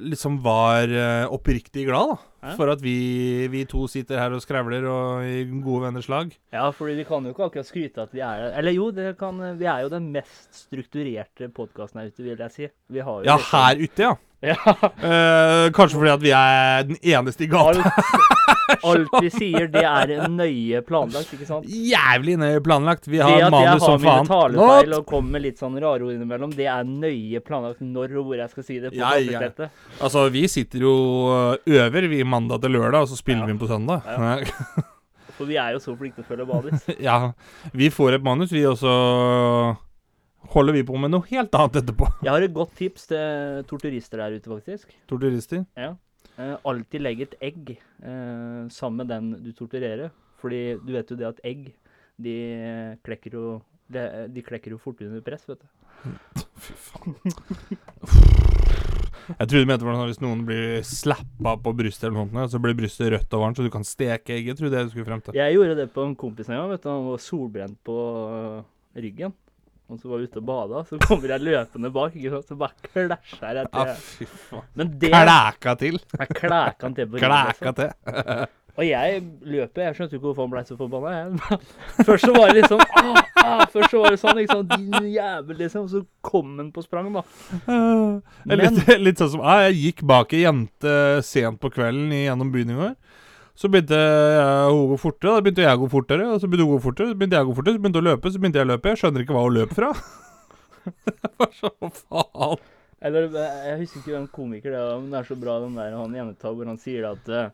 liksom 0.01 0.39
var 0.43 0.89
eh, 0.89 1.25
oppriktig 1.31 1.85
glad, 1.87 2.13
da. 2.13 2.17
Ja. 2.41 2.55
For 2.57 2.71
at 2.73 2.81
vi, 2.81 3.47
vi 3.53 3.65
to 3.69 3.83
sitter 3.91 4.17
her 4.17 4.33
og 4.33 4.41
skravler 4.41 4.85
og 4.89 5.25
i 5.29 5.43
gode 5.61 5.83
venners 5.85 6.07
lag. 6.09 6.31
Ja, 6.53 6.63
fordi 6.73 6.95
vi 6.97 7.05
kan 7.05 7.27
jo 7.27 7.35
ikke 7.35 7.45
akkurat 7.51 7.67
skryte 7.69 8.01
at 8.07 8.15
vi 8.17 8.23
er 8.25 8.47
Eller 8.57 8.73
jo, 8.73 8.87
det 8.95 9.11
kan, 9.19 9.37
vi 9.59 9.67
er 9.69 9.83
jo 9.85 9.91
den 9.93 10.07
mest 10.15 10.63
strukturerte 10.63 11.51
podkasten 11.53 12.01
her 12.01 12.09
ute, 12.09 12.23
vil 12.25 12.41
jeg 12.41 12.51
si. 12.55 12.67
Vi 12.89 12.99
har 13.05 13.21
jo 13.21 13.29
Ja, 13.29 13.37
liksom- 13.37 13.59
her 13.59 13.83
ute, 13.85 14.03
ja. 14.09 14.15
Ja. 14.41 14.55
Eh, 14.57 15.67
kanskje 15.69 15.99
fordi 15.99 16.09
at 16.15 16.21
vi 16.23 16.31
er 16.33 16.81
den 16.89 16.97
eneste 17.03 17.45
i 17.45 17.47
gata. 17.51 17.91
Alt, 18.91 19.09
vi 19.21 19.29
sier, 19.33 19.67
det 19.73 19.83
er 19.83 20.27
nøye 20.31 20.81
planlagt, 20.87 21.31
ikke 21.35 21.47
sant? 21.49 21.65
Jævlig 21.67 22.37
nøye 22.41 22.61
planlagt. 22.65 23.07
Vi 23.07 23.17
Det 23.17 23.25
har 23.25 23.35
at 23.37 23.41
jeg 23.45 23.51
manus 23.51 23.71
har 23.71 23.79
som 23.85 24.01
mine 24.01 24.13
faen. 24.15 24.29
talefeil 24.31 24.95
og 24.99 25.05
kommer 25.09 25.35
med 25.37 25.45
litt 25.47 25.59
sånn 25.61 25.75
rare 25.81 26.05
ord 26.07 26.13
innimellom, 26.15 26.53
det 26.55 26.67
er 26.71 26.83
nøye 26.87 27.41
planlagt 27.45 27.81
når 27.81 28.17
og 28.21 28.25
hvor 28.31 28.37
jeg 28.41 28.49
skal 28.55 28.63
si 28.67 28.79
det. 28.79 28.91
på 28.93 28.99
Ja, 29.01 29.13
ja. 29.17 29.69
Altså, 30.01 30.25
vi 30.33 30.45
sitter 30.51 30.79
jo 30.87 30.93
øh, 31.31 31.57
øver 31.67 32.07
vi 32.11 32.23
mandag 32.23 32.61
til 32.61 32.71
lørdag, 32.77 33.01
og 33.05 33.07
så 33.11 33.17
spiller 33.19 33.41
Ja. 33.41 33.45
vi 33.45 33.51
inn 33.57 33.61
på 33.61 33.67
søndag. 33.71 34.01
Ja. 34.05 34.81
For 35.37 35.47
vi 35.49 35.55
er 35.57 35.71
jo 35.73 35.79
så 35.81 35.95
flinke 35.97 36.19
til 36.21 36.25
å 36.25 36.27
følge 36.27 36.45
badis. 36.45 36.83
Ja, 37.07 37.31
vi 37.73 37.87
får 37.89 38.17
et 38.19 38.23
manus, 38.23 38.51
vi, 38.53 38.61
også 38.67 38.91
holder 40.51 40.73
vi 40.75 40.83
på 40.85 40.97
med 40.99 41.11
noe 41.13 41.25
helt 41.29 41.53
annet 41.55 41.79
etterpå. 41.81 42.07
Jeg 42.25 42.31
har 42.33 42.45
et 42.45 42.53
godt 42.53 42.73
tips 42.77 43.07
til 43.09 43.63
torturister 43.69 44.21
der 44.21 44.35
ute, 44.37 44.49
faktisk. 44.51 44.91
Torturister. 45.09 45.63
Ja. 45.79 45.93
Eh, 46.39 46.55
alltid 46.63 47.03
legg 47.03 47.25
et 47.25 47.35
egg 47.43 47.73
eh, 47.75 48.61
sammen 48.71 49.03
med 49.03 49.11
den 49.11 49.31
du 49.43 49.51
torturerer. 49.57 50.13
Fordi 50.41 50.77
du 50.81 50.93
vet 50.95 51.11
jo 51.11 51.19
det 51.19 51.27
at 51.27 51.43
egg, 51.45 51.67
de 52.21 52.37
klekker 53.05 53.37
jo 53.37 53.45
de, 53.91 54.03
de 54.31 54.43
klekker 54.45 54.71
jo 54.73 54.79
fort 54.81 55.01
under 55.03 55.23
press, 55.25 55.43
vet 55.49 55.61
du. 55.61 55.67
Fy 56.63 56.77
faen. 56.79 57.17
Jeg 59.31 59.47
trodde 59.47 59.61
du 59.63 59.69
mente 59.69 59.85
sånn 59.85 60.09
hvis 60.09 60.21
noen 60.23 60.41
blir 60.47 60.81
slappa 60.87 61.53
på 61.61 61.73
brystet, 61.77 62.09
eller 62.09 62.25
noe 62.33 62.47
så 62.51 62.59
blir 62.61 62.75
brystet 62.77 63.11
rødt 63.13 63.35
og 63.37 63.43
varmt, 63.43 63.59
så 63.59 63.65
du 63.65 63.71
kan 63.73 63.85
steke 63.87 64.35
egget. 64.35 64.59
Trodde 64.59 64.79
jeg 64.79 64.89
du 64.89 64.93
skulle 64.95 65.07
frem 65.07 65.21
til. 65.23 65.37
Jeg 65.37 65.55
gjorde 65.55 65.77
det 65.77 65.87
på 65.93 66.05
en 66.07 66.15
kompis 66.19 66.49
en 66.49 66.57
gang. 66.57 66.71
vet 66.71 66.83
du, 66.83 66.89
Han 66.89 67.07
var 67.07 67.23
solbrent 67.23 67.77
på 67.87 67.97
øh, 68.31 68.57
ryggen. 68.97 69.35
Og 69.91 69.99
så 69.99 70.07
var 70.07 70.21
vi 70.21 70.29
ute 70.31 70.39
og 70.39 70.45
bada, 70.47 70.81
så 70.87 70.97
kommer 71.03 71.33
jeg 71.33 71.43
løpende 71.43 71.89
bak, 71.91 72.13
ikke 72.15 72.29
sant? 72.31 72.47
så 72.47 72.55
bare 72.55 72.87
klæsjer 72.87 73.57
jeg 73.59 73.67
til. 73.73 73.81
Ah, 73.81 73.97
fy 73.99 74.27
faen. 74.47 74.63
Men 74.79 74.93
det 75.01 75.11
Klæka 75.11 75.73
til. 75.81 75.99
Jeg 76.15 76.27
klæka 76.39 76.87
han 76.87 76.95
til 76.95 77.09
på 77.11 77.19
ryggen. 77.19 77.27
Klæka 77.27 77.73
Altså. 77.73 77.75
til. 77.75 78.47
Og 78.79 78.85
jeg 78.87 79.17
løper, 79.43 79.81
jeg 79.83 79.95
skjønte 79.97 80.15
ikke 80.15 80.29
hvorfor 80.29 80.45
han 80.47 80.51
ble 80.53 80.61
så 80.63 80.77
forbanna. 80.79 81.57
Først 82.07 82.23
så 82.23 82.31
var 82.37 82.53
det 82.55 82.63
sånn 82.71 82.79
ah, 83.01 83.17
ah, 83.43 83.63
Først 83.73 83.91
så 83.91 83.99
var 83.99 84.15
det 84.15 84.19
sånn, 84.21 84.39
sant, 84.47 84.71
din 84.77 85.09
jævel, 85.11 85.57
liksom. 85.59 85.89
Og 85.89 85.91
så 85.91 86.01
kom 86.23 86.53
han 86.55 86.69
på 86.71 86.85
sprang, 86.85 87.11
da. 87.11 87.25
Er 87.67 88.61
litt, 88.61 88.79
litt 89.03 89.19
sånn 89.19 89.33
som 89.35 89.43
ah, 89.43 89.65
Jeg 89.67 89.75
gikk 89.81 90.05
bak 90.07 90.31
ei 90.37 90.45
jente 90.45 90.95
sent 91.27 91.59
på 91.59 91.73
kvelden 91.75 92.15
gjennom 92.15 92.53
byen 92.55 92.71
i 92.71 92.79
går. 92.79 92.95
Så 93.59 93.69
begynte 93.69 93.97
jeg 93.97 94.73
å 94.73 94.85
gå 94.89 94.97
fortere, 95.01 95.35
da 95.35 95.45
begynte 95.45 95.65
jeg 95.65 95.77
å 95.77 95.81
gå 95.83 95.89
fortere. 95.91 96.27
Og 96.31 96.41
så 96.41 96.49
begynte 96.49 96.67
hun 96.67 96.73
å 96.73 96.77
gå 96.77 96.83
fortere, 96.85 97.11
så 97.11 97.19
begynte 97.19 97.37
jeg 97.37 97.45
å 97.45 97.49
gå 97.49 97.57
fortere, 97.57 97.75
så 97.75 97.83
begynte 97.83 98.01
hun 98.01 98.07
å 98.07 98.11
løpe, 98.11 98.31
så 98.31 98.41
begynte 98.41 98.61
jeg 98.61 98.67
å 98.67 98.71
løpe. 98.71 98.93
Jeg 98.93 99.01
skjønner 99.01 99.25
ikke 99.25 99.37
hva 99.37 99.45
hun 99.45 99.57
løp 99.57 99.75
fra. 99.77 99.91
det 101.21 101.33
var 101.41 101.51
så 101.57 101.73
faen. 101.81 102.63
Eller 103.01 103.27
jeg 103.33 103.77
husker 103.81 104.01
ikke 104.01 104.13
hvem 104.13 104.27
komiker 104.33 104.75
det 104.75 104.81
var, 104.81 104.99
men 105.01 105.13
det 105.13 105.19
er 105.19 105.29
så 105.31 105.37
bra 105.41 105.55
den 105.63 105.77
der 105.79 105.95
han 105.97 106.13
gjentar 106.13 106.53
hvor 106.53 106.69
han 106.69 106.81
sier 106.81 107.07
at 107.09 107.31
eh, 107.33 107.47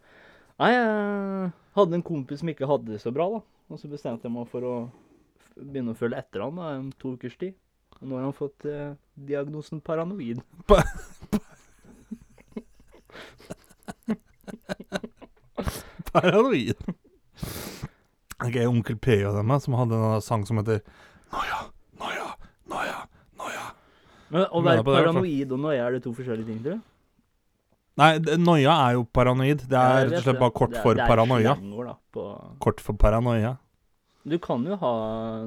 Nei, 0.58 0.72
jeg 0.74 1.52
hadde 1.78 1.96
en 2.00 2.04
kompis 2.04 2.42
som 2.42 2.50
ikke 2.50 2.68
hadde 2.68 2.90
det 2.90 2.98
så 3.04 3.12
bra, 3.14 3.28
da. 3.36 3.40
Og 3.70 3.80
så 3.80 3.90
bestemte 3.92 4.26
jeg 4.26 4.34
meg 4.34 4.48
for 4.50 4.66
å 4.66 4.74
begynne 5.54 5.94
å 5.94 6.00
følge 6.00 6.18
etter 6.18 6.44
han 6.44 6.58
da, 6.58 6.72
en 6.74 6.90
to 6.98 7.14
ukers 7.14 7.38
tid. 7.40 7.54
Og 8.00 8.10
nå 8.10 8.18
har 8.18 8.26
han 8.26 8.36
fått 8.36 8.66
eh, 8.70 8.98
diagnosen 9.30 9.80
paranoid. 9.86 10.42
Paranoid. 16.18 16.76
Ok, 18.44 18.56
Onkel 18.70 18.98
P 19.02 19.16
og 19.26 19.38
dem, 19.40 19.54
som 19.64 19.74
hadde 19.80 19.98
en 19.98 20.22
sang 20.22 20.44
som 20.46 20.60
heter 20.62 20.82
Noia, 21.34 21.62
noia, 22.00 22.28
noia, 22.72 23.00
noia. 23.42 23.64
Men 24.32 24.46
å 24.46 24.62
det 24.62 24.68
være 24.70 24.84
er 24.84 24.88
paranoid 24.88 25.52
og 25.56 25.60
noia, 25.64 25.88
er 25.88 25.98
det 25.98 26.04
to 26.06 26.14
forskjellige 26.16 26.48
ting, 26.52 26.60
tror 26.64 26.78
du? 26.78 26.86
Nei, 27.98 28.10
noia 28.38 28.74
er 28.86 28.98
jo 29.00 29.06
paranoid. 29.10 29.64
Det 29.72 29.78
er 29.82 30.04
rett 30.12 30.20
og 30.20 30.26
slett 30.28 30.40
bare 30.44 30.54
kort 30.60 30.76
er- 30.78 30.84
for 30.86 31.00
er 31.02 31.08
paranoia. 31.10 31.56
Kort 32.62 32.80
for 32.86 32.94
paranoia. 32.94 33.56
Du 34.28 34.36
kan 34.44 34.64
jo 34.68 34.76
ha 34.76 34.92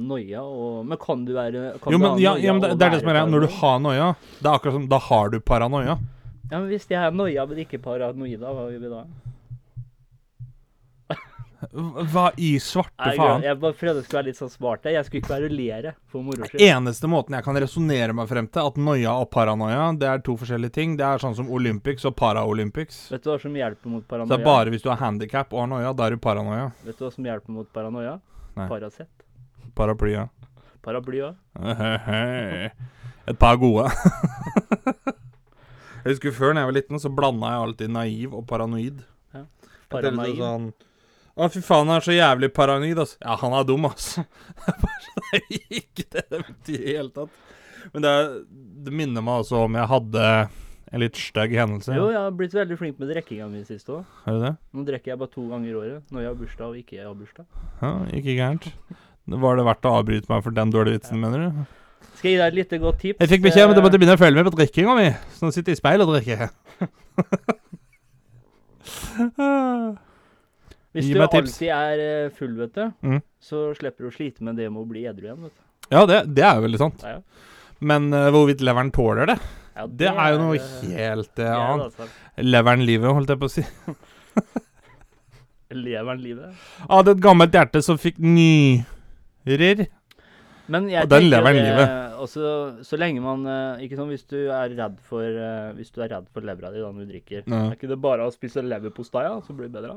noia 0.00 0.40
og 0.40 0.86
Men 0.88 0.96
kan 0.98 1.24
du 1.26 1.34
være 1.36 1.78
kan 1.82 1.92
Jo, 1.92 1.98
du 1.98 2.02
men, 2.02 2.10
ha 2.10 2.16
ja, 2.18 2.30
ja, 2.40 2.52
men 2.56 2.62
det, 2.64 2.70
det 2.80 2.86
er 2.86 2.90
det 2.94 3.00
som 3.02 3.10
er 3.10 3.14
greia. 3.18 3.26
Når 3.28 3.40
du 3.44 3.50
har 3.60 3.78
noia, 3.84 4.06
det 4.40 4.46
er 4.48 4.54
akkurat 4.56 4.72
som 4.78 4.86
Da 4.88 4.98
har 4.98 5.28
du 5.30 5.38
paranoia. 5.40 5.98
Ja, 6.50 6.58
men 6.58 6.68
hvis 6.72 6.88
jeg 6.90 6.96
er 6.98 7.12
noia, 7.12 7.44
men 7.46 7.58
ikke 7.62 7.78
paranoida, 7.84 8.50
hva 8.56 8.66
gjør 8.72 8.80
vi 8.80 8.88
da? 8.90 9.04
Hva 11.60 12.30
i 12.40 12.54
svarte 12.62 13.04
Nei, 13.04 13.16
faen? 13.18 13.42
Jeg 13.44 13.58
bare 13.60 13.76
prøvde 13.76 14.00
å 14.00 14.04
skulle 14.04 14.20
være 14.20 14.28
litt 14.30 14.38
sånn 14.38 14.52
smart. 14.52 14.86
jeg. 14.88 14.96
Jeg 14.96 15.06
skulle 15.06 15.20
ikke 15.20 15.28
kverulere 15.28 15.92
for 16.08 16.24
moro 16.24 16.48
skyld. 16.48 16.62
Eneste 16.64 17.10
måten 17.12 17.36
jeg 17.36 17.44
kan 17.44 17.58
resonnere 17.60 18.16
meg 18.16 18.30
frem 18.30 18.48
til 18.48 18.70
at 18.70 18.78
noia 18.80 19.12
og 19.20 19.28
paranoia 19.34 19.90
Det 20.00 20.08
er 20.08 20.22
to 20.24 20.38
forskjellige 20.40 20.72
ting. 20.72 20.94
Det 20.96 21.04
er 21.04 21.20
sånn 21.20 21.36
som 21.36 21.50
Olympics 21.52 22.08
og 22.08 22.16
Paralympics. 22.16 23.02
Vet 23.12 23.26
du 23.26 23.32
hva 23.32 23.36
som 23.42 23.58
hjelper 23.60 23.92
mot 23.92 24.06
paranoia? 24.08 24.30
Så 24.30 24.36
det 24.36 24.40
er 24.40 24.48
bare 24.48 24.74
hvis 24.74 24.86
du 24.86 24.88
har 24.88 25.02
handikap 25.04 25.52
og 25.52 25.66
har 25.66 25.72
noia, 25.74 25.92
da 25.92 26.08
er 26.08 26.16
du 26.16 26.24
paranoia. 26.24 26.70
Vet 26.86 26.96
du 26.96 27.04
hva 27.04 27.12
som 27.12 27.28
hjelper 27.28 27.58
mot 27.60 27.68
paranoia? 27.76 28.16
Nei. 28.56 28.68
Paracet. 28.70 29.10
Paraplya. 29.76 30.30
Paraply 30.84 31.20
òg. 31.28 31.36
Et 33.28 33.36
par 33.38 33.56
gode. 33.60 33.84
jeg 36.02 36.14
husker 36.14 36.32
før 36.34 36.54
da 36.54 36.64
jeg 36.64 36.70
var 36.70 36.76
liten, 36.78 37.00
så 37.02 37.10
blanda 37.12 37.52
jeg 37.52 37.66
alltid 37.66 37.92
naiv 37.94 38.36
og 38.38 38.46
paranoid. 38.48 39.02
Ja. 39.36 39.44
Paranoid. 39.92 40.40
Sånn, 40.40 40.70
Å, 41.40 41.48
fy 41.48 41.62
faen, 41.64 41.88
han 41.88 41.96
er 41.96 42.04
så 42.04 42.12
jævlig 42.12 42.50
paranoid, 42.52 42.98
ass. 43.00 43.14
Ja, 43.22 43.36
han 43.40 43.54
er 43.56 43.66
dum, 43.68 43.86
ass. 43.90 44.18
det 44.20 45.38
er 45.38 45.46
ikke 45.80 46.04
det 46.12 46.24
det 46.28 46.40
betyr 46.44 46.74
i 46.76 46.82
det 46.82 46.96
hele 46.98 47.12
tatt. 47.14 47.38
Men 47.94 48.04
det, 48.04 48.12
det 48.84 48.92
minner 48.92 49.24
meg 49.24 49.40
altså 49.40 49.62
om 49.64 49.78
jeg 49.78 49.88
hadde 49.88 50.24
en 50.90 51.00
litt 51.00 51.16
stygg 51.16 51.54
hendelse. 51.56 51.94
Jo, 51.96 52.10
jeg 52.12 52.18
har 52.20 52.34
blitt 52.36 52.54
veldig 52.56 52.76
flink 52.76 52.98
med 53.00 53.12
drikkinga 53.14 53.46
mi 53.48 53.62
sist 53.64 53.88
òg. 53.94 54.02
Nå 54.26 54.84
drikker 54.88 55.14
jeg 55.14 55.20
bare 55.22 55.32
to 55.32 55.46
ganger 55.48 55.70
i 55.70 55.76
året. 55.80 56.02
Når 56.12 56.24
jeg 56.24 56.30
har 56.32 56.38
bursdag 56.42 56.66
og 56.66 56.80
ikke 56.82 56.98
jeg 56.98 57.06
har 57.06 57.14
bursdag. 57.16 57.46
Ja, 57.80 57.92
ikke 58.18 58.34
gærent. 58.36 58.68
Var 59.30 59.60
det 59.60 59.66
verdt 59.70 59.86
å 59.86 59.94
avbryte 60.00 60.32
meg 60.32 60.42
for 60.44 60.56
den 60.56 60.74
dårlige 60.74 60.98
vitsen, 60.98 61.22
mener 61.22 61.38
du? 61.46 61.48
Skal 62.18 62.32
jeg 62.32 62.36
gi 62.36 62.40
deg 62.42 62.48
et 62.50 62.58
lite 62.58 62.82
godt 62.82 63.00
tips? 63.00 63.22
Jeg 63.22 63.32
fikk 63.32 63.46
beskjed 63.46 63.64
om 63.64 63.70
at 63.70 63.78
jeg 63.78 63.80
Eh, 63.80 63.86
måtte 63.86 64.00
begynne 64.02 64.18
å 64.18 64.20
følge 64.20 64.42
med 64.42 64.50
på 64.50 64.58
drikkinga 64.58 64.98
mi, 64.98 65.08
så 65.36 65.46
nå 65.46 65.54
sitter 65.54 65.70
jeg 65.72 65.78
i 65.78 65.80
speilet 65.80 66.04
og 66.04 66.14
drikker. 66.18 66.50
Hvis 70.94 71.06
Gi 71.06 71.14
du 71.14 71.20
alltid 71.22 71.68
er 71.70 72.00
eh, 72.02 72.30
full, 72.34 72.54
vet 72.58 72.74
du, 72.74 72.88
Mm. 73.06 73.20
så 73.40 73.70
slipper 73.78 74.04
du 74.04 74.08
å 74.10 74.14
slite 74.14 74.42
med 74.42 74.56
det 74.58 74.66
med 74.72 74.82
å 74.82 74.88
bli 74.90 75.04
edru 75.06 75.24
igjen. 75.28 75.42
vet 75.46 75.54
du. 75.54 75.62
Ja, 75.94 76.02
det, 76.06 76.18
det 76.34 76.42
er 76.46 76.54
jo 76.58 76.62
veldig 76.66 76.78
sant. 76.82 77.02
Ja, 77.06 77.10
ja. 77.18 77.22
Men 77.80 78.10
uh, 78.12 78.26
hvorvidt 78.34 78.60
leveren 78.60 78.90
tåler 78.92 79.26
det, 79.30 79.38
Ja, 79.76 79.86
det 79.86 80.08
er 80.10 80.32
jo 80.34 80.38
noe 80.42 80.56
eh, 80.58 80.82
helt 80.98 81.38
uh, 81.40 81.46
annet. 81.56 81.84
altså. 81.86 82.04
Leveren 82.44 82.82
livet, 82.84 83.14
holdt 83.16 83.30
jeg 83.32 83.40
på 83.40 83.48
å 83.48 83.54
si. 83.54 83.64
leveren 85.70 86.20
livet? 86.22 86.54
Hadde 86.90 87.10
et 87.14 87.22
gammelt 87.22 87.54
hjerte 87.54 87.82
som 87.86 87.98
fikk 88.00 88.18
nyrer. 88.20 89.86
Men 90.70 90.86
jeg 90.90 91.02
Og 91.06 91.10
den 91.10 91.28
lever 91.30 91.52
det, 91.56 91.62
livet. 91.64 91.88
Også, 92.20 92.42
så 92.86 92.98
lenge 93.00 93.22
man 93.24 93.46
Ikke 93.82 93.96
sånn 93.98 94.10
hvis 94.12 94.26
du 94.28 94.36
er 94.52 94.68
redd 94.76 94.98
for 95.08 95.24
Hvis 95.74 95.90
du 95.90 96.02
er 96.04 96.12
redd 96.12 96.26
for 96.30 96.44
levra 96.46 96.68
di 96.70 96.78
da 96.82 96.90
når 96.92 97.06
du 97.08 97.12
drikker. 97.14 97.42
Ja. 97.48 97.62
Er 97.70 97.74
ikke 97.78 97.88
det 97.90 97.98
bare 97.98 98.26
å 98.28 98.34
spise 98.34 98.62
leverpostei, 98.62 99.24
så 99.46 99.56
blir 99.56 99.70
det 99.70 99.80
bedre? 99.80 99.96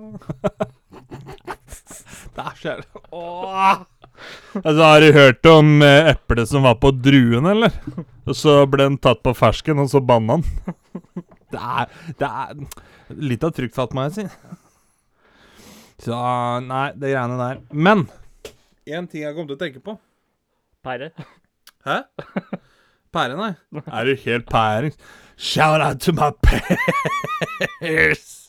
da? 2.35 2.43
Det 2.43 2.45
er 2.51 2.55
så 2.59 2.69
jævlig 2.69 3.03
Åh! 3.11 3.83
Altså, 4.59 4.81
har 4.83 5.01
du 5.01 5.07
hørt 5.15 5.47
om 5.49 5.69
eh, 5.85 6.09
eplet 6.13 6.49
som 6.49 6.65
var 6.67 6.75
på 6.81 6.91
druen, 6.95 7.47
eller? 7.49 7.73
Og 8.29 8.37
så 8.37 8.59
ble 8.69 8.85
den 8.85 8.97
tatt 9.01 9.23
på 9.25 9.33
fersken, 9.35 9.81
og 9.81 9.89
så 9.91 10.01
banna 10.03 10.37
den. 10.39 10.75
Det 11.53 11.61
er, 11.61 11.89
det 12.19 12.29
er 12.29 13.17
litt 13.29 13.43
av 13.45 13.51
trygt 13.53 13.93
må 13.93 14.05
jeg 14.07 14.13
si. 14.15 14.25
Så 16.03 16.19
nei, 16.65 16.87
det 16.97 17.13
greiene 17.13 17.37
der. 17.39 17.59
Men 17.69 18.05
én 18.89 19.07
ting 19.09 19.23
jeg 19.25 19.35
kom 19.35 19.47
til 19.49 19.57
å 19.57 19.61
tenke 19.61 19.81
på. 19.83 19.97
Pære. 20.83 21.11
Hæ? 21.87 21.99
Pære, 23.13 23.37
nei. 23.37 23.51
Er 23.85 24.09
du 24.09 24.15
helt 24.25 24.49
pæring? 24.49 24.95
Shout 25.37 25.81
out 25.81 26.01
to 26.01 26.13
my 26.13 26.31
pears! 27.81 28.42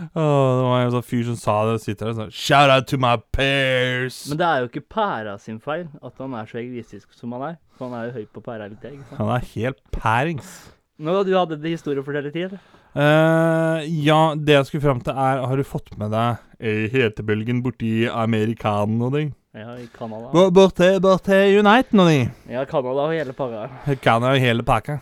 Åh, 0.00 0.50
det 0.56 0.64
var 0.66 0.82
en 0.84 0.92
sånn 0.96 1.06
fyr 1.06 1.24
som 1.28 1.38
sa 1.38 1.54
det, 1.68 1.76
og 1.78 1.84
sitter 1.84 2.08
der 2.08 2.12
og 2.14 2.18
sånn 2.22 2.34
Shout 2.34 2.72
out 2.74 2.88
to 2.90 2.98
my 3.00 3.14
pears! 3.36 4.22
Men 4.30 4.40
det 4.40 4.48
er 4.48 4.64
jo 4.64 4.70
ikke 4.70 4.84
pæra 4.96 5.36
sin 5.42 5.60
feil 5.62 5.86
at 6.02 6.20
han 6.22 6.36
er 6.40 6.50
så 6.50 6.60
egoistisk 6.62 7.14
som 7.16 7.36
han 7.36 7.48
er. 7.52 7.56
For 7.78 7.88
han 7.88 7.98
er 8.00 8.10
jo 8.10 8.18
høy 8.18 8.28
på 8.34 8.44
pæra 8.44 8.68
litt, 8.70 8.84
ikke 8.84 9.06
sant. 9.06 9.18
Han 9.20 9.32
er 9.36 9.48
helt 9.54 9.82
pærings. 9.96 10.52
Nå, 11.00 11.16
du 11.24 11.32
hadde 11.36 11.56
det 11.60 11.74
historie 11.78 12.02
å 12.02 12.04
fortelle 12.04 12.32
til. 12.34 12.58
Eh, 12.90 13.84
ja, 14.04 14.20
det 14.34 14.56
jeg 14.56 14.66
skulle 14.68 14.82
fram 14.82 15.00
til, 15.06 15.14
er 15.14 15.44
Har 15.46 15.56
du 15.56 15.62
fått 15.62 15.92
med 16.00 16.10
deg 16.10 16.40
eh, 16.58 16.88
hetebølgen 16.90 17.62
borti 17.62 18.08
Amerikanen 18.10 19.00
og 19.06 19.14
ting? 19.14 19.30
Ja, 19.54 19.76
i 19.78 19.86
Canada. 19.94 20.28
Borti, 20.34 20.54
bort 20.54 20.76
til, 20.78 20.98
bort 21.02 21.24
til 21.26 21.60
Uniten 21.62 22.02
og 22.02 22.10
de. 22.10 22.18
Ja, 22.50 22.64
Canada 22.70 23.06
og 23.06 23.14
hele 23.14 23.34
pakka. 23.34 23.94
Canada 24.02 24.34
og 24.34 24.42
hele 24.42 24.66
pakka. 24.66 24.98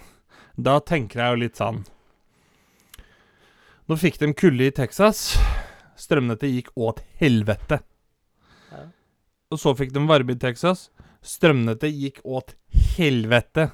Da 0.58 0.78
tenker 0.84 1.22
jeg 1.22 1.34
jo 1.34 1.40
litt 1.44 1.60
sånn 1.60 1.82
Nå 3.88 3.96
fikk 3.96 4.18
de 4.20 4.32
kulde 4.36 4.66
i 4.68 4.74
Texas. 4.74 5.38
Strømnettet 5.98 6.50
gikk 6.52 6.68
åt 6.78 7.00
helvete. 7.20 7.80
Ja. 8.72 8.82
Og 9.54 9.60
så 9.62 9.72
fikk 9.78 9.94
de 9.96 10.02
varme 10.08 10.34
i 10.36 10.40
Texas. 10.40 10.88
Strømnettet 11.24 11.94
gikk 11.96 12.20
åt 12.28 12.52
helvete. 12.98 13.70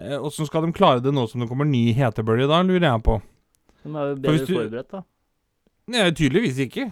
Eh, 0.00 0.16
Åssen 0.22 0.46
skal 0.48 0.64
de 0.68 0.72
klare 0.76 1.02
det 1.04 1.12
nå 1.12 1.26
som 1.28 1.42
det 1.42 1.50
kommer 1.50 1.68
ny 1.68 1.90
hetebølge, 1.98 2.46
da, 2.48 2.62
lurer 2.64 2.86
jeg 2.88 3.02
på. 3.04 3.18
De 3.82 3.90
er 3.92 4.12
jo 4.12 4.20
bedre 4.22 4.46
du- 4.46 4.54
forberedt, 4.54 4.90
da. 4.94 5.02
Nei, 5.92 6.06
tydeligvis 6.14 6.60
ikke. 6.62 6.86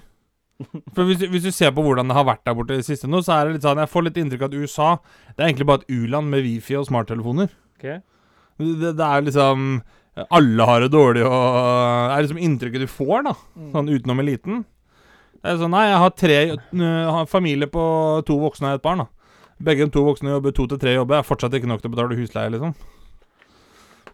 For 0.96 1.06
hvis, 1.08 1.22
hvis 1.30 1.46
du 1.46 1.52
ser 1.54 1.70
på 1.72 1.80
hvordan 1.86 2.10
det 2.10 2.16
har 2.18 2.26
vært 2.28 2.42
der 2.44 2.56
borte 2.58 2.74
i 2.74 2.80
det 2.82 2.84
siste 2.90 3.08
nå, 3.08 3.22
så 3.24 3.38
er 3.38 3.46
det 3.48 3.54
litt 3.54 3.64
sånn 3.64 3.78
Jeg 3.80 3.88
får 3.88 4.04
litt 4.04 4.18
inntrykk 4.20 4.42
av 4.44 4.50
at 4.50 4.56
USA 4.60 4.88
Det 5.30 5.38
er 5.40 5.46
egentlig 5.46 5.66
bare 5.70 5.80
et 5.80 5.94
u-land 5.94 6.28
med 6.34 6.42
wifi 6.44 6.76
og 6.76 6.84
smarttelefoner. 6.90 7.54
Ok. 7.78 7.86
Det, 8.60 8.90
det 8.98 9.06
er 9.06 9.24
liksom 9.24 9.70
Alle 10.28 10.66
har 10.66 10.82
det 10.84 10.90
dårlig, 10.92 11.22
og 11.24 11.30
Det 11.30 12.16
er 12.16 12.24
liksom 12.26 12.42
inntrykket 12.42 12.84
du 12.84 12.90
får, 12.90 13.24
da. 13.28 13.34
Mm. 13.56 13.70
Sånn 13.76 13.90
utenom 13.94 14.22
eliten. 14.24 14.64
Det 15.40 15.52
er 15.52 15.60
sånn 15.62 15.72
Nei, 15.72 15.86
jeg 15.88 16.02
har 16.02 16.12
tre 16.18 16.38
har 17.14 17.30
familie 17.30 17.70
på 17.70 17.82
to 18.28 18.36
voksne 18.42 18.74
og 18.74 18.80
et 18.80 18.84
barn, 18.84 19.04
da. 19.06 19.08
Begge 19.60 19.86
de 19.86 19.94
to 19.94 20.04
voksne 20.04 20.32
jobber 20.34 20.54
to 20.56 20.66
til 20.68 20.80
tre 20.80 20.94
jobber. 20.96 21.20
Jeg 21.20 21.24
Er 21.24 21.30
fortsatt 21.30 21.56
ikke 21.56 21.68
nok 21.70 21.82
til 21.82 21.92
å 21.92 21.94
betale 21.94 22.18
husleie, 22.18 22.52
liksom. 22.52 22.74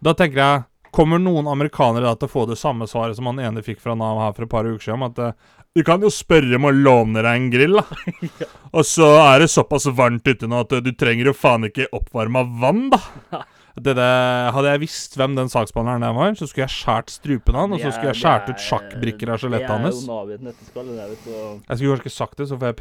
Da 0.03 0.13
tenker 0.13 0.43
jeg 0.43 0.65
Kommer 0.97 1.19
noen 1.19 1.49
amerikanere 1.51 2.07
da 2.07 2.15
til 2.15 2.29
å 2.29 2.31
få 2.31 2.43
det 2.49 2.55
samme 2.57 2.87
svaret 2.89 3.17
som 3.17 3.27
han 3.29 3.41
ene 3.43 3.61
fikk 3.61 3.81
fra 3.83 3.93
Nav 3.97 4.21
her 4.21 4.31
for 4.33 4.45
et 4.45 4.49
par 4.49 4.65
uker 4.65 4.81
siden, 4.81 5.01
om 5.03 5.09
at 5.09 5.19
eh, 5.19 5.33
du 5.75 5.83
kan 5.85 6.01
jo 6.01 6.09
spørre 6.09 6.55
om 6.57 6.69
å 6.69 6.71
låne 6.73 7.21
deg 7.21 7.27
en 7.27 7.49
grill, 7.53 7.75
da. 7.77 8.15
Og 8.77 8.87
så 8.87 9.09
er 9.19 9.43
det 9.43 9.49
såpass 9.51 9.85
varmt 9.93 10.25
ute 10.25 10.47
nå 10.49 10.63
at 10.63 10.73
eh, 10.73 10.81
du 10.81 10.93
trenger 10.97 11.29
jo 11.29 11.35
faen 11.37 11.67
ikke 11.67 11.89
oppvarma 11.93 12.45
vann, 12.63 12.87
da. 12.95 13.43
Det 13.77 13.93
der, 13.93 14.47
hadde 14.55 14.71
jeg 14.73 14.81
visst 14.81 15.13
hvem 15.19 15.35
den 15.37 15.49
saksbehandleren 15.53 16.01
der 16.01 16.13
var, 16.17 16.31
så 16.39 16.47
skulle 16.49 16.65
jeg 16.65 16.73
skjært 16.73 17.11
strupen 17.13 17.57
han, 17.59 17.73
og 17.75 17.79
så 17.83 17.91
skulle 17.93 18.09
jeg 18.09 18.19
skjært 18.23 18.47
ut 18.49 18.63
sjakkbrikker 18.65 19.29
av 19.29 19.37
skjelettet 19.43 19.69
hans. 19.69 19.99
Er. 20.09 20.41
Jeg 20.41 21.77
skulle 21.77 21.91
kanskje 21.93 22.01
ikke 22.01 22.13
sagt 22.15 22.41
det, 22.41 22.47
så 22.49 22.57
får 22.57 22.71
jeg 22.71 22.75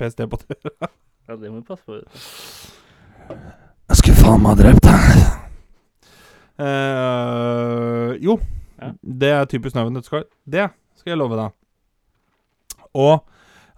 PST 0.00 0.24
på 0.32 0.40
det. 0.40 0.56
Ja, 1.28 1.36
det 1.36 1.50
må 1.52 1.60
vi 1.60 1.66
passe 1.68 1.84
på. 1.84 2.00
Jeg 3.90 3.96
skulle 4.00 4.18
faen 4.22 4.40
meg 4.40 4.50
ha 4.50 4.56
drept 4.62 4.84
deg. 4.88 5.04
Eh, 6.60 8.16
jo, 8.24 8.38
det 9.22 9.30
er 9.36 9.44
typisk 9.52 9.76
Nøven 9.76 9.94
nøtteskall. 9.96 10.24
Det 10.44 10.66
skal 10.98 11.12
jeg 11.12 11.20
love 11.20 11.36
deg. 11.38 11.52
Og 12.96 13.20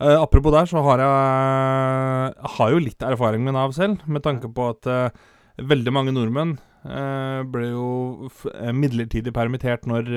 eh, 0.03 0.18
apropos 0.18 0.55
der, 0.55 0.68
så 0.68 0.82
har 0.84 1.03
jeg, 1.03 2.34
har 2.57 2.74
jo 2.74 2.82
litt 2.82 3.07
erfaring 3.07 3.44
med 3.46 3.57
Nav 3.57 3.74
selv, 3.76 4.03
med 4.07 4.24
tanke 4.24 4.50
på 4.53 4.68
at 4.72 4.88
uh, 4.90 5.24
veldig 5.62 5.94
mange 5.94 6.14
nordmenn 6.14 6.57
uh, 6.86 7.42
ble 7.48 7.70
jo 7.70 8.30
midlertidig 8.74 9.34
permittert 9.34 9.86
når 9.88 10.11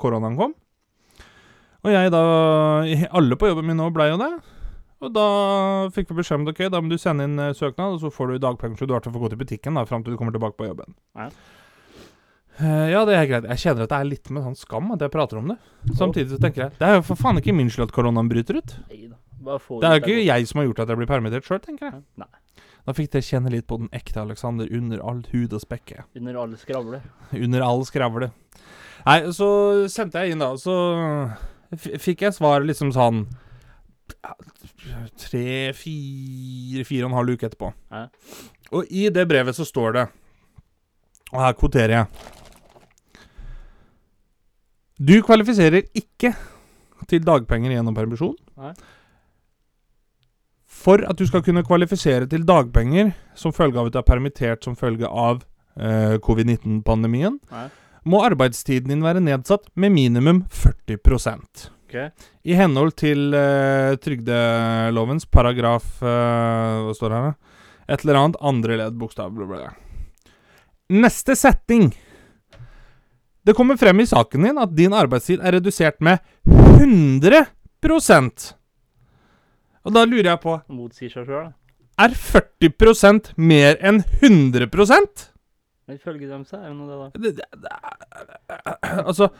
koronaen 0.00 0.38
kom. 0.38 0.54
Og 1.86 1.94
jeg 1.94 2.10
da 2.10 2.22
Alle 3.14 3.36
på 3.38 3.48
jobben 3.52 3.68
min 3.68 3.78
nå 3.78 3.86
ble 3.94 4.08
jo 4.10 4.16
det. 4.20 4.32
Og 4.98 5.12
da 5.14 5.26
fikk 5.94 6.10
vi 6.10 6.18
beskjed 6.18 6.40
om 6.40 6.48
at 6.48 6.56
ok, 6.56 6.64
da 6.74 6.80
må 6.82 6.90
du 6.90 6.98
sende 6.98 7.28
inn 7.28 7.38
søknad, 7.54 7.94
og 7.94 8.02
så 8.02 8.10
får 8.10 8.32
du 8.32 8.42
dagpenger 8.42 8.80
så 8.80 8.88
du 8.88 8.96
har 8.96 9.04
til 9.04 9.12
å 9.12 9.14
få 9.14 9.22
gå 9.22 9.30
til 9.30 9.40
butikken 9.44 9.78
da, 9.78 9.86
fram 9.86 10.02
til 10.02 10.16
du 10.16 10.18
kommer 10.18 10.34
tilbake 10.34 10.58
på 10.58 10.66
jobben. 10.66 10.98
Ja. 11.14 11.30
Uh, 12.58 12.90
ja, 12.90 13.04
det 13.06 13.14
er 13.14 13.26
greit. 13.30 13.44
Jeg 13.52 13.62
kjenner 13.62 13.86
at 13.86 13.92
det 13.92 13.98
er 14.00 14.08
litt 14.08 14.30
med 14.34 14.42
sånn 14.42 14.58
skam 14.58 14.90
at 14.90 15.02
jeg 15.04 15.14
prater 15.14 15.38
om 15.38 15.52
det. 15.52 15.56
Samtidig 15.94 16.32
så 16.32 16.40
tenker 16.42 16.64
jeg 16.64 16.74
det 16.80 16.88
er 16.88 16.96
jo 16.98 17.04
for 17.06 17.20
faen 17.20 17.38
ikke 17.38 17.54
min 17.54 17.70
skyld 17.70 17.86
at 17.86 17.94
koronaen 17.94 18.30
bryter 18.30 18.58
ut. 18.58 18.74
Nei 18.90 19.04
da. 19.06 19.14
Bare 19.48 19.62
få 19.62 19.80
Det 19.80 19.88
er 19.88 19.98
jo 19.98 20.04
ikke 20.04 20.26
jeg 20.26 20.50
som 20.50 20.60
har 20.60 20.68
gjort 20.68 20.84
at 20.84 20.92
jeg 20.92 21.00
blir 21.00 21.10
permittert 21.10 21.48
sjøl, 21.48 21.60
tenker 21.64 21.88
jeg. 21.88 22.02
Nei. 22.20 22.30
Da 22.88 22.94
fikk 22.96 23.10
dere 23.12 23.26
kjenne 23.26 23.50
litt 23.52 23.66
på 23.68 23.76
den 23.82 23.90
ekte 23.92 24.22
Alexander 24.22 24.68
under 24.72 25.00
all 25.04 25.18
hud 25.32 25.52
og 25.52 25.60
spekke. 25.60 26.06
Under 26.16 26.38
alle 26.40 26.56
skravler. 26.60 27.02
Under 27.44 27.64
all 27.66 27.84
skravle. 27.88 28.30
Nei, 29.04 29.18
så 29.36 29.48
sendte 29.92 30.22
jeg 30.24 30.34
inn, 30.34 30.42
da. 30.42 30.54
Så 30.60 30.74
fikk 32.00 32.24
jeg 32.24 32.36
svar 32.36 32.64
liksom 32.64 32.94
sånn 32.96 33.26
Tre, 35.20 35.44
fire, 35.76 36.84
fire 36.88 37.04
og 37.04 37.10
en 37.10 37.16
halv 37.18 37.34
uke 37.36 37.44
etterpå. 37.50 37.68
Ja. 37.92 38.06
Og 38.72 38.88
i 38.88 39.08
det 39.12 39.26
brevet 39.28 39.56
så 39.56 39.66
står 39.68 39.94
det 39.98 40.04
Og 41.34 41.42
her 41.44 41.56
kvoterer 41.60 41.92
jeg. 41.92 42.06
Du 44.98 45.12
kvalifiserer 45.22 45.84
ikke 45.96 46.32
til 47.08 47.20
dagpenger 47.24 47.76
gjennom 47.76 47.94
permisjon. 47.96 48.34
Nei. 48.58 48.72
For 50.78 51.02
at 51.08 51.18
du 51.18 51.26
skal 51.26 51.42
kunne 51.46 51.64
kvalifisere 51.66 52.28
til 52.30 52.46
dagpenger 52.46 53.12
som 53.38 53.54
følge 53.54 53.80
av 53.80 53.88
at 53.88 53.96
du 53.96 54.00
er 54.00 54.06
permittert 54.06 54.66
som 54.66 54.76
følge 54.78 55.08
av 55.08 55.42
eh, 55.74 56.16
covid-19-pandemien, 56.22 57.38
må 58.08 58.22
arbeidstiden 58.24 58.92
din 58.92 59.04
være 59.04 59.22
nedsatt 59.24 59.68
med 59.74 59.92
minimum 59.96 60.44
40 60.54 61.00
okay. 61.88 62.10
I 62.44 62.54
henhold 62.60 62.94
til 63.00 63.34
eh, 63.34 63.96
trygdelovens 64.00 65.26
paragraf 65.26 65.98
eh, 66.02 66.86
Hva 66.86 66.94
står 66.96 67.12
det 67.12 67.18
her, 67.18 67.30
da? 67.32 67.54
Et 67.88 68.04
eller 68.04 68.20
annet 68.20 68.42
andre 68.44 68.76
ledd, 68.76 68.98
bokstav, 69.00 69.32
bla, 69.32 69.46
bla, 69.48 69.62
bla. 69.64 70.34
Neste 70.92 71.34
setting. 71.36 71.88
Det 73.44 73.54
kommer 73.56 73.78
frem 73.80 74.02
i 74.04 74.06
saken 74.08 74.44
din 74.44 74.60
at 74.60 74.74
din 74.76 74.92
arbeidstid 74.92 75.40
er 75.40 75.56
redusert 75.56 75.96
med 76.04 76.20
100 76.44 77.46
Og 79.88 79.94
da 79.96 80.04
lurer 80.04 80.34
jeg 80.34 80.40
på 80.42 80.58
Motsier 80.76 81.12
seg 81.12 81.28
sjøl, 81.28 81.48
da. 81.48 81.54
Er 81.98 82.14
40% 82.14 83.32
mer 83.40 83.78
enn 83.82 84.04
100 84.20 84.68
Men 84.68 85.96
ifølge 85.96 86.28
dem 86.30 86.44
så 86.46 86.60
er 86.60 86.68
det 86.68 86.76
noe 86.76 86.86
det, 86.86 86.98
da. 86.98 87.06
det, 87.24 87.32
det, 87.40 87.46
det, 87.64 89.00
Altså 89.08 89.30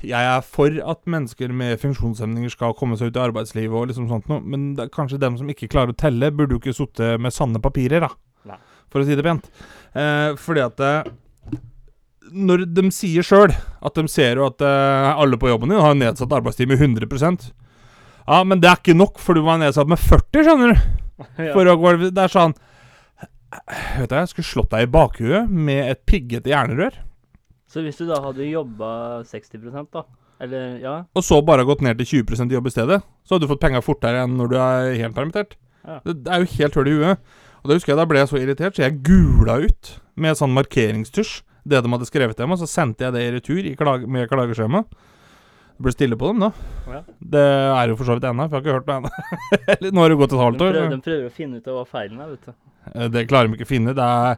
Jeg 0.00 0.24
er 0.30 0.40
for 0.46 0.78
at 0.92 1.02
mennesker 1.10 1.52
med 1.52 1.76
funksjonshemninger 1.82 2.52
skal 2.54 2.76
komme 2.78 2.96
seg 2.96 3.10
ut 3.10 3.18
i 3.18 3.24
arbeidslivet 3.26 3.76
og 3.76 3.90
liksom 3.90 4.08
sånt 4.08 4.30
noe, 4.32 4.40
men 4.40 4.70
det 4.78 4.86
er 4.86 4.94
kanskje 4.94 5.20
dem 5.20 5.36
som 5.40 5.50
ikke 5.52 5.68
klarer 5.72 5.92
å 5.92 6.00
telle, 6.00 6.32
burde 6.32 6.56
jo 6.56 6.62
ikke 6.62 6.76
sittet 6.76 7.20
med 7.20 7.34
sanne 7.36 7.60
papirer, 7.60 8.06
da. 8.06 8.12
Nei. 8.48 8.60
For 8.92 9.02
å 9.02 9.08
si 9.08 9.16
det 9.16 9.24
pent. 9.26 9.50
Eh, 9.92 10.36
fordi 10.40 10.62
at 10.64 10.80
eh, 10.84 11.10
Når 12.30 12.64
de 12.70 12.86
sier 12.94 13.26
sjøl 13.26 13.52
at 13.52 13.96
de 13.96 14.04
ser 14.08 14.40
jo 14.40 14.46
at 14.48 14.62
eh, 14.64 15.10
alle 15.12 15.40
på 15.40 15.50
jobben 15.50 15.72
din 15.72 15.82
har 15.82 15.96
nedsatt 15.98 16.32
arbeidstid 16.32 16.70
med 16.70 16.80
100 16.80 17.50
Ja, 18.30 18.40
men 18.46 18.62
det 18.62 18.70
er 18.70 18.78
ikke 18.78 18.94
nok, 18.94 19.18
for 19.18 19.34
du 19.34 19.42
var 19.42 19.58
nedsatt 19.58 19.90
med 19.90 19.98
40, 19.98 20.44
skjønner 20.46 20.74
du. 20.74 20.88
For 21.52 21.68
å 21.68 21.74
gå, 21.76 21.90
det 22.08 22.22
er 22.22 22.32
sånn 22.32 22.54
Vet 23.50 24.08
du, 24.08 24.14
jeg 24.14 24.28
skulle 24.30 24.46
slått 24.48 24.70
deg 24.72 24.86
i 24.86 24.88
bakhuet 24.88 25.50
med 25.52 25.82
et 25.90 26.00
piggete 26.08 26.48
jernrør. 26.48 26.94
Så 27.68 27.82
hvis 27.84 27.98
du 27.98 28.06
da 28.08 28.20
hadde 28.24 28.46
jobba 28.46 28.92
60% 29.28 29.90
da, 29.92 30.04
eller 30.40 30.78
ja 30.80 30.94
og 31.12 31.26
så 31.26 31.42
bare 31.44 31.66
gått 31.68 31.82
ned 31.84 32.00
til 32.00 32.22
20 32.24 32.54
jobb 32.54 32.70
i 32.70 32.72
stedet, 32.72 33.00
så 33.26 33.34
hadde 33.34 33.44
du 33.44 33.50
fått 33.50 33.60
penger 33.66 33.84
fortere 33.84 34.22
enn 34.24 34.38
når 34.38 34.52
du 34.52 34.56
er 34.62 34.94
helt 35.02 35.18
permittert. 35.18 35.58
Ja. 35.82 35.98
Det, 36.06 36.16
det 36.24 36.32
er 36.32 36.44
jo 36.44 36.50
helt 36.54 36.78
hull 36.78 36.88
i 36.88 36.96
huet. 37.02 37.36
Og 37.60 37.68
da 37.68 37.76
husker 37.76 37.92
jeg 37.92 38.00
da 38.00 38.08
ble 38.08 38.22
jeg 38.22 38.30
så 38.30 38.40
irritert, 38.40 38.78
så 38.78 38.86
jeg 38.86 39.02
gula 39.04 39.58
ut 39.66 39.92
med 40.20 40.38
sånn 40.38 40.54
markeringstusj 40.56 41.40
det 41.68 41.82
de 41.84 41.92
hadde 41.92 42.08
skrevet 42.08 42.38
til 42.38 42.48
meg, 42.48 42.60
så 42.60 42.68
sendte 42.70 43.04
jeg 43.06 43.14
det 43.16 43.22
i 43.26 43.32
retur 43.34 43.66
i 43.68 43.74
klage, 43.78 44.08
med 44.08 44.30
klageskjema. 44.30 44.84
Det 45.80 45.86
blir 45.86 45.94
stille 45.96 46.16
på 46.20 46.28
dem, 46.28 46.42
da. 46.44 46.50
Ja. 46.92 46.98
Det 47.32 47.40
er 47.40 47.88
jo 47.88 47.94
for 47.96 48.04
så 48.04 48.18
vidt 48.18 48.24
ennå, 48.28 48.44
for 48.50 48.58
jeg 48.58 48.60
har 48.60 48.66
ikke 48.66 48.74
hørt 48.76 48.88
noe 48.90 48.98
ennå. 49.00 49.10
Eller 49.72 49.94
Nå 49.96 50.02
har 50.04 50.12
det 50.12 50.18
gått 50.20 50.34
et 50.36 50.42
halvt 50.44 50.64
år. 50.66 50.74
prøver, 50.76 50.90
de 50.92 50.98
prøver 51.06 51.28
å 51.30 51.32
finne 51.32 51.60
ut 51.60 51.70
av 51.72 51.78
hva 51.78 51.84
feilen 51.88 52.18
er, 52.20 52.34
vet 52.34 52.50
du. 52.50 52.52
Eh, 52.90 53.06
Det 53.14 53.22
klarer 53.30 53.48
de 53.48 53.56
ikke 53.56 53.64
å 53.64 53.70
finne. 53.70 53.94
Det 53.96 54.08
er 54.08 54.36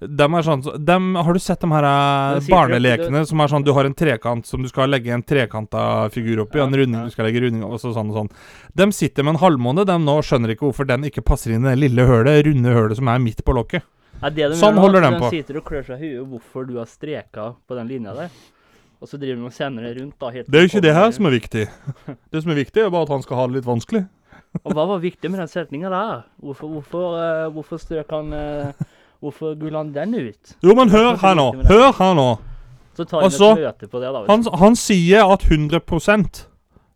dem 0.00 0.34
er 0.38 0.46
sånn, 0.46 0.62
så- 0.64 0.78
dem, 0.78 1.14
Har 1.16 1.32
du 1.32 1.38
sett 1.38 1.60
de 1.60 1.68
her 1.68 1.84
eh, 1.84 2.40
barnelekene 2.48 3.26
som 3.26 3.40
er 3.40 3.48
sånn 3.48 3.64
Du 3.64 3.72
har 3.74 3.84
en 3.84 3.94
trekant 3.94 4.46
som 4.46 4.62
du 4.62 4.68
skal 4.68 4.88
legge 4.88 5.12
en 5.12 5.22
trekanta 5.22 6.08
figur 6.08 6.46
oppi, 6.46 6.60
og 6.60 6.68
en 6.68 6.78
runding 6.80 7.00
ja. 7.00 7.04
du 7.04 7.10
skal 7.10 7.26
legge 7.26 7.42
runding 7.42 7.64
og 7.66 7.80
så 7.82 7.92
sånn 7.92 8.08
og 8.14 8.16
sånn. 8.22 8.30
Dem 8.74 8.92
sitter 8.92 9.24
med 9.24 9.34
en 9.34 9.40
halvmåne, 9.42 9.84
dem 9.84 10.04
nå 10.06 10.20
skjønner 10.22 10.54
ikke 10.54 10.70
hvorfor 10.70 10.86
den 10.86 11.04
ikke 11.10 11.20
passer 11.20 11.52
inn 11.52 11.66
i 11.66 11.74
det 11.74 11.80
lille 11.82 12.06
hølet, 12.06 12.46
runde 12.46 12.72
hølet 12.72 12.96
som 12.96 13.08
er 13.08 13.18
midt 13.18 13.44
på 13.44 13.52
lokket. 13.52 13.82
Ja, 14.22 14.30
det 14.30 14.48
de 14.48 14.54
Sånn 14.58 14.74
gjør 14.74 14.86
holder 14.86 15.00
de 15.04 15.10
på. 15.18 15.30
De 15.30 15.36
sitter 15.36 15.58
og 15.60 15.64
klør 15.64 15.84
seg 15.86 16.00
i 16.00 16.14
huet 16.14 16.30
hvorfor 16.30 16.66
du 16.66 16.78
har 16.78 16.86
streka 16.86 17.54
på 17.68 17.76
den 17.78 17.90
linja 17.90 18.14
der. 18.14 18.30
Og 19.00 19.08
så 19.08 19.18
driver 19.18 19.50
sender 19.50 19.82
det 19.82 20.02
rundt. 20.02 20.14
da 20.20 20.30
helt 20.34 20.46
Det 20.46 20.54
er 20.54 20.60
jo 20.60 20.70
ikke 20.72 20.82
det 20.82 20.94
her 20.94 21.10
som 21.10 21.26
er 21.26 21.30
viktig. 21.30 21.66
Det 22.32 22.42
som 22.42 22.50
er 22.50 22.54
viktig, 22.54 22.82
er 22.82 22.90
bare 22.90 23.02
at 23.02 23.08
han 23.14 23.22
skal 23.22 23.36
ha 23.36 23.46
det 23.46 23.54
litt 23.54 23.66
vanskelig. 23.66 24.06
Og 24.64 24.72
hva 24.72 24.86
var 24.88 24.98
viktig 24.98 25.30
med 25.30 25.38
den 25.40 25.48
setninga 25.48 25.90
der? 25.92 26.22
Hvorfor, 26.42 26.68
hvorfor, 26.68 27.16
eh, 27.18 27.52
hvorfor 27.52 27.76
strøk 27.76 28.10
han 28.10 28.32
eh, 28.32 28.86
Hvorfor 29.20 29.54
gulla 29.58 29.78
han 29.78 29.94
den 29.94 30.14
ut? 30.14 30.56
Jo, 30.62 30.74
men 30.74 30.90
hør 30.90 31.16
her 31.18 31.34
nå. 31.34 31.48
Hør 31.66 31.92
her 31.98 32.14
nå. 32.14 32.28
Så 32.94 33.04
tar 33.04 33.22
jeg 33.22 33.32
han 33.38 33.58
et 33.66 33.90
på 33.90 33.98
det, 33.98 34.12
da. 34.14 34.22
Han, 34.28 34.44
han 34.58 34.76
sier 34.76 35.26
at 35.26 35.42
100% 35.42 36.46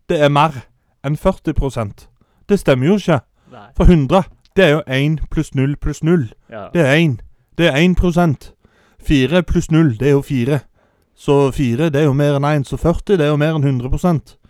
det 0.09 0.21
er 0.23 0.29
mer 0.31 0.63
enn 1.07 1.17
40% 1.17 2.07
Det 2.49 2.59
stemmer 2.59 2.87
jo 2.87 2.97
ikke. 2.99 3.21
Nei. 3.53 3.67
For 3.77 3.85
100, 3.85 4.23
det 4.57 4.65
er 4.65 4.71
jo 4.71 4.83
1 4.87 5.21
pluss 5.31 5.55
0 5.55 5.77
pluss 5.77 6.03
0. 6.03 6.29
Ja. 6.51 6.69
Det 6.75 6.83
er 6.83 6.95
1. 6.95 7.23
Det 7.59 7.67
er 7.71 7.79
1% 7.79 8.53
4 9.03 9.43
pluss 9.43 9.71
0, 9.71 9.97
det 9.99 10.09
er 10.09 10.13
jo 10.13 10.23
4. 10.23 10.59
Så 11.23 11.53
4, 11.55 11.91
det 11.95 12.01
er 12.01 12.09
jo 12.09 12.15
mer 12.19 12.35
enn 12.35 12.49
1. 12.49 12.65
Så 12.67 12.79
40, 12.83 13.15
det 13.21 13.29
er 13.29 13.31
jo 13.31 13.39
mer 13.39 13.55
enn 13.55 13.63
100 13.63 13.93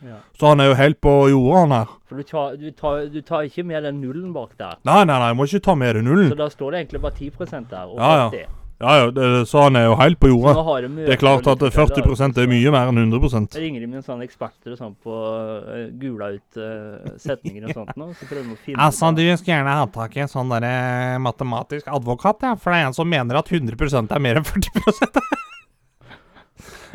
ja. 0.09 0.23
Så 0.39 0.49
han 0.49 0.63
er 0.65 0.71
jo 0.71 0.79
helt 0.79 0.99
på 1.05 1.13
jorda, 1.29 1.59
han 1.61 1.75
her. 1.77 1.93
For 2.09 2.17
du 2.17 2.25
tar, 2.31 2.57
du, 2.57 2.71
tar, 2.73 3.05
du 3.13 3.21
tar 3.21 3.45
ikke 3.49 3.67
med 3.69 3.85
den 3.85 4.01
nullen 4.01 4.33
bak 4.33 4.57
der. 4.57 4.81
Nei, 4.89 5.03
nei, 5.05 5.19
nei, 5.19 5.29
jeg 5.31 5.37
må 5.37 5.47
ikke 5.51 5.63
ta 5.69 5.77
med 5.77 5.99
den 5.99 6.09
nullen. 6.09 6.33
Så 6.33 6.41
da 6.41 6.49
står 6.49 6.73
det 6.73 6.83
egentlig 6.83 7.05
bare 7.05 7.17
10 7.21 7.31
der. 7.71 7.87
Og 7.93 7.97
Mm. 7.99 8.03
Ja, 8.03 8.17
ja. 8.23 8.29
40. 8.33 8.59
Ja, 8.83 8.97
ja, 8.99 9.11
det, 9.15 9.27
så 9.47 9.61
han 9.63 9.77
er 9.79 9.85
jo 9.85 9.93
helt 9.95 10.19
på 10.19 10.27
jorda. 10.33 10.57
nå 10.59 10.79
de 10.81 11.05
Det 11.05 11.13
er 11.15 11.21
klart 11.21 11.47
at 11.47 11.61
40 11.61 12.03
forskjellig, 12.03 12.43
er 12.43 12.51
mye 12.51 12.73
mer 12.75 12.89
enn 12.91 12.99
100 12.99 13.53
Jeg 13.55 13.63
ringer 13.63 13.85
de 13.85 13.87
med 13.87 14.01
sånne 14.01 14.09
sånn 14.09 14.25
eksperter 14.25 14.73
og 14.75 14.81
sånn 14.81 14.97
på 15.05 15.13
uh, 15.13 15.85
gula 16.01 16.33
ut 16.35 16.59
uh, 16.59 17.13
setninger 17.15 17.69
og 17.69 17.77
sånt 17.77 17.95
nå, 17.95 18.09
så 18.19 18.27
prøver 18.27 18.49
de 18.49 18.57
å 18.57 18.65
finne 18.65 18.83
Altså, 18.89 19.13
du 19.15 19.23
skulle 19.37 19.55
gjerne 19.61 19.79
hatt 19.85 19.95
tak 19.95 20.19
i 20.19 20.25
en 20.25 20.33
sånn 20.35 20.51
derre 20.51 20.75
matematisk 21.23 21.87
advokat, 21.87 22.43
ja. 22.43 22.57
For 22.59 22.75
det 22.75 22.83
er 22.83 22.91
en 22.91 22.99
som 22.99 23.07
mener 23.07 23.39
at 23.39 23.55
100% 23.55 24.19
er 24.19 24.27
mer 24.27 24.43
enn 24.43 24.51
40 24.51 25.31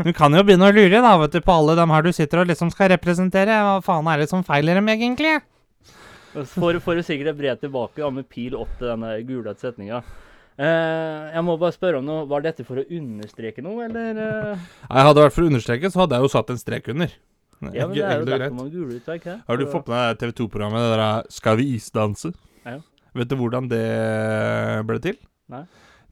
Du 0.06 0.12
kan 0.14 0.34
jo 0.36 0.44
begynne 0.46 0.68
å 0.70 0.74
lure, 0.76 1.02
da, 1.02 1.14
vet 1.22 1.34
du, 1.34 1.42
på 1.42 1.54
alle 1.56 1.76
dem 1.80 1.90
her 1.94 2.06
du 2.06 2.12
sitter 2.14 2.44
og 2.44 2.50
liksom 2.52 2.70
skal 2.74 2.92
representere. 2.94 3.56
Hva 3.66 3.78
faen 3.86 4.10
er 4.12 4.22
det 4.22 4.30
som 4.30 4.44
feiler 4.46 4.78
dem, 4.78 4.90
egentlig? 4.94 5.38
For, 6.34 6.46
for 6.46 6.78
å 6.78 6.84
får 6.84 7.00
du 7.00 7.04
sikkert 7.08 7.32
et 7.34 7.40
brev 7.40 7.60
tilbake 7.62 8.04
da, 8.04 8.10
med 8.14 8.28
pil 8.30 8.58
opp 8.60 8.74
til 8.78 8.92
denne 8.92 9.16
gule 9.26 9.54
setninga. 9.58 10.04
Eh, 10.58 11.24
jeg 11.36 11.44
må 11.46 11.56
bare 11.62 11.76
spørre 11.76 12.02
om 12.02 12.06
noe. 12.06 12.26
Var 12.30 12.46
dette 12.46 12.66
for 12.68 12.82
å 12.82 12.86
understreke 12.98 13.64
noe, 13.66 13.88
eller? 13.88 14.22
eh? 14.22 14.68
Jeg 14.90 15.08
hadde 15.10 15.24
vært 15.26 15.36
for 15.38 15.46
å 15.46 15.50
understreke, 15.52 15.92
så 15.94 16.04
hadde 16.04 16.18
jeg 16.20 16.28
jo 16.28 16.34
satt 16.34 16.54
en 16.54 16.62
strek 16.62 16.92
under. 16.94 17.16
Ja, 17.74 17.88
men 17.88 17.96
det 17.96 18.04
er 18.06 18.20
jo 18.20 18.26
derfor 18.28 18.38
greit. 18.44 18.54
man 18.54 18.70
guler 18.70 19.00
ut, 19.00 19.10
ikke? 19.18 19.40
Har 19.48 19.58
du 19.58 19.66
fått 19.72 19.88
med 19.90 19.98
deg 19.98 20.20
TV 20.22 20.34
2-programmet 20.44 20.84
det 20.84 20.98
der 21.00 21.32
'Skal 21.34 21.58
vi 21.58 21.72
isdanse'? 21.78 22.34
Ja. 22.66 22.78
Vet 23.18 23.30
du 23.32 23.36
hvordan 23.40 23.66
det 23.72 23.86
ble 24.86 25.00
til? 25.02 25.18
Nei. 25.50 25.64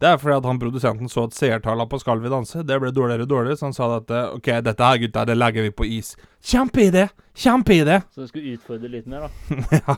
Det 0.01 0.07
er 0.09 0.17
fordi 0.19 0.35
at 0.35 0.45
han 0.49 0.57
produsenten 0.59 1.07
så 1.11 1.23
at 1.29 1.35
seertallene 1.37 1.87
på 1.87 1.99
Skal 2.01 2.19
vi 2.19 2.27
danse 2.27 2.63
Det 2.67 2.75
ble 2.83 2.89
dårligere 2.91 3.23
og 3.23 3.29
dårligere, 3.31 3.55
så 3.61 3.69
han 3.69 3.75
sa 3.77 3.87
at 3.95 4.09
eh, 4.11 4.33
OK, 4.35 4.49
dette 4.65 4.83
her, 4.89 4.97
gutta, 5.05 5.23
det 5.29 5.37
legger 5.39 5.63
vi 5.63 5.71
på 5.71 5.87
is. 5.87 6.15
Kjempeidé! 6.43 7.05
Kjempeidé! 7.35 8.01
Så 8.11 8.25
du 8.25 8.27
skulle 8.31 8.55
utfordre 8.57 8.91
litt 8.91 9.07
mer, 9.07 9.27
da. 9.29 9.59
ja. 9.79 9.95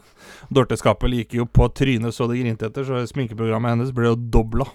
Dorte 0.54 0.78
Skappel 0.78 1.18
gikk 1.18 1.34
jo 1.40 1.48
på 1.50 1.70
trynet 1.74 2.14
så 2.14 2.28
det 2.30 2.38
grinte 2.44 2.70
etter, 2.70 2.86
så 2.86 3.02
sminkeprogrammet 3.10 3.74
hennes 3.74 3.92
ble 3.98 4.12
jo 4.12 4.20
dobla. 4.38 4.70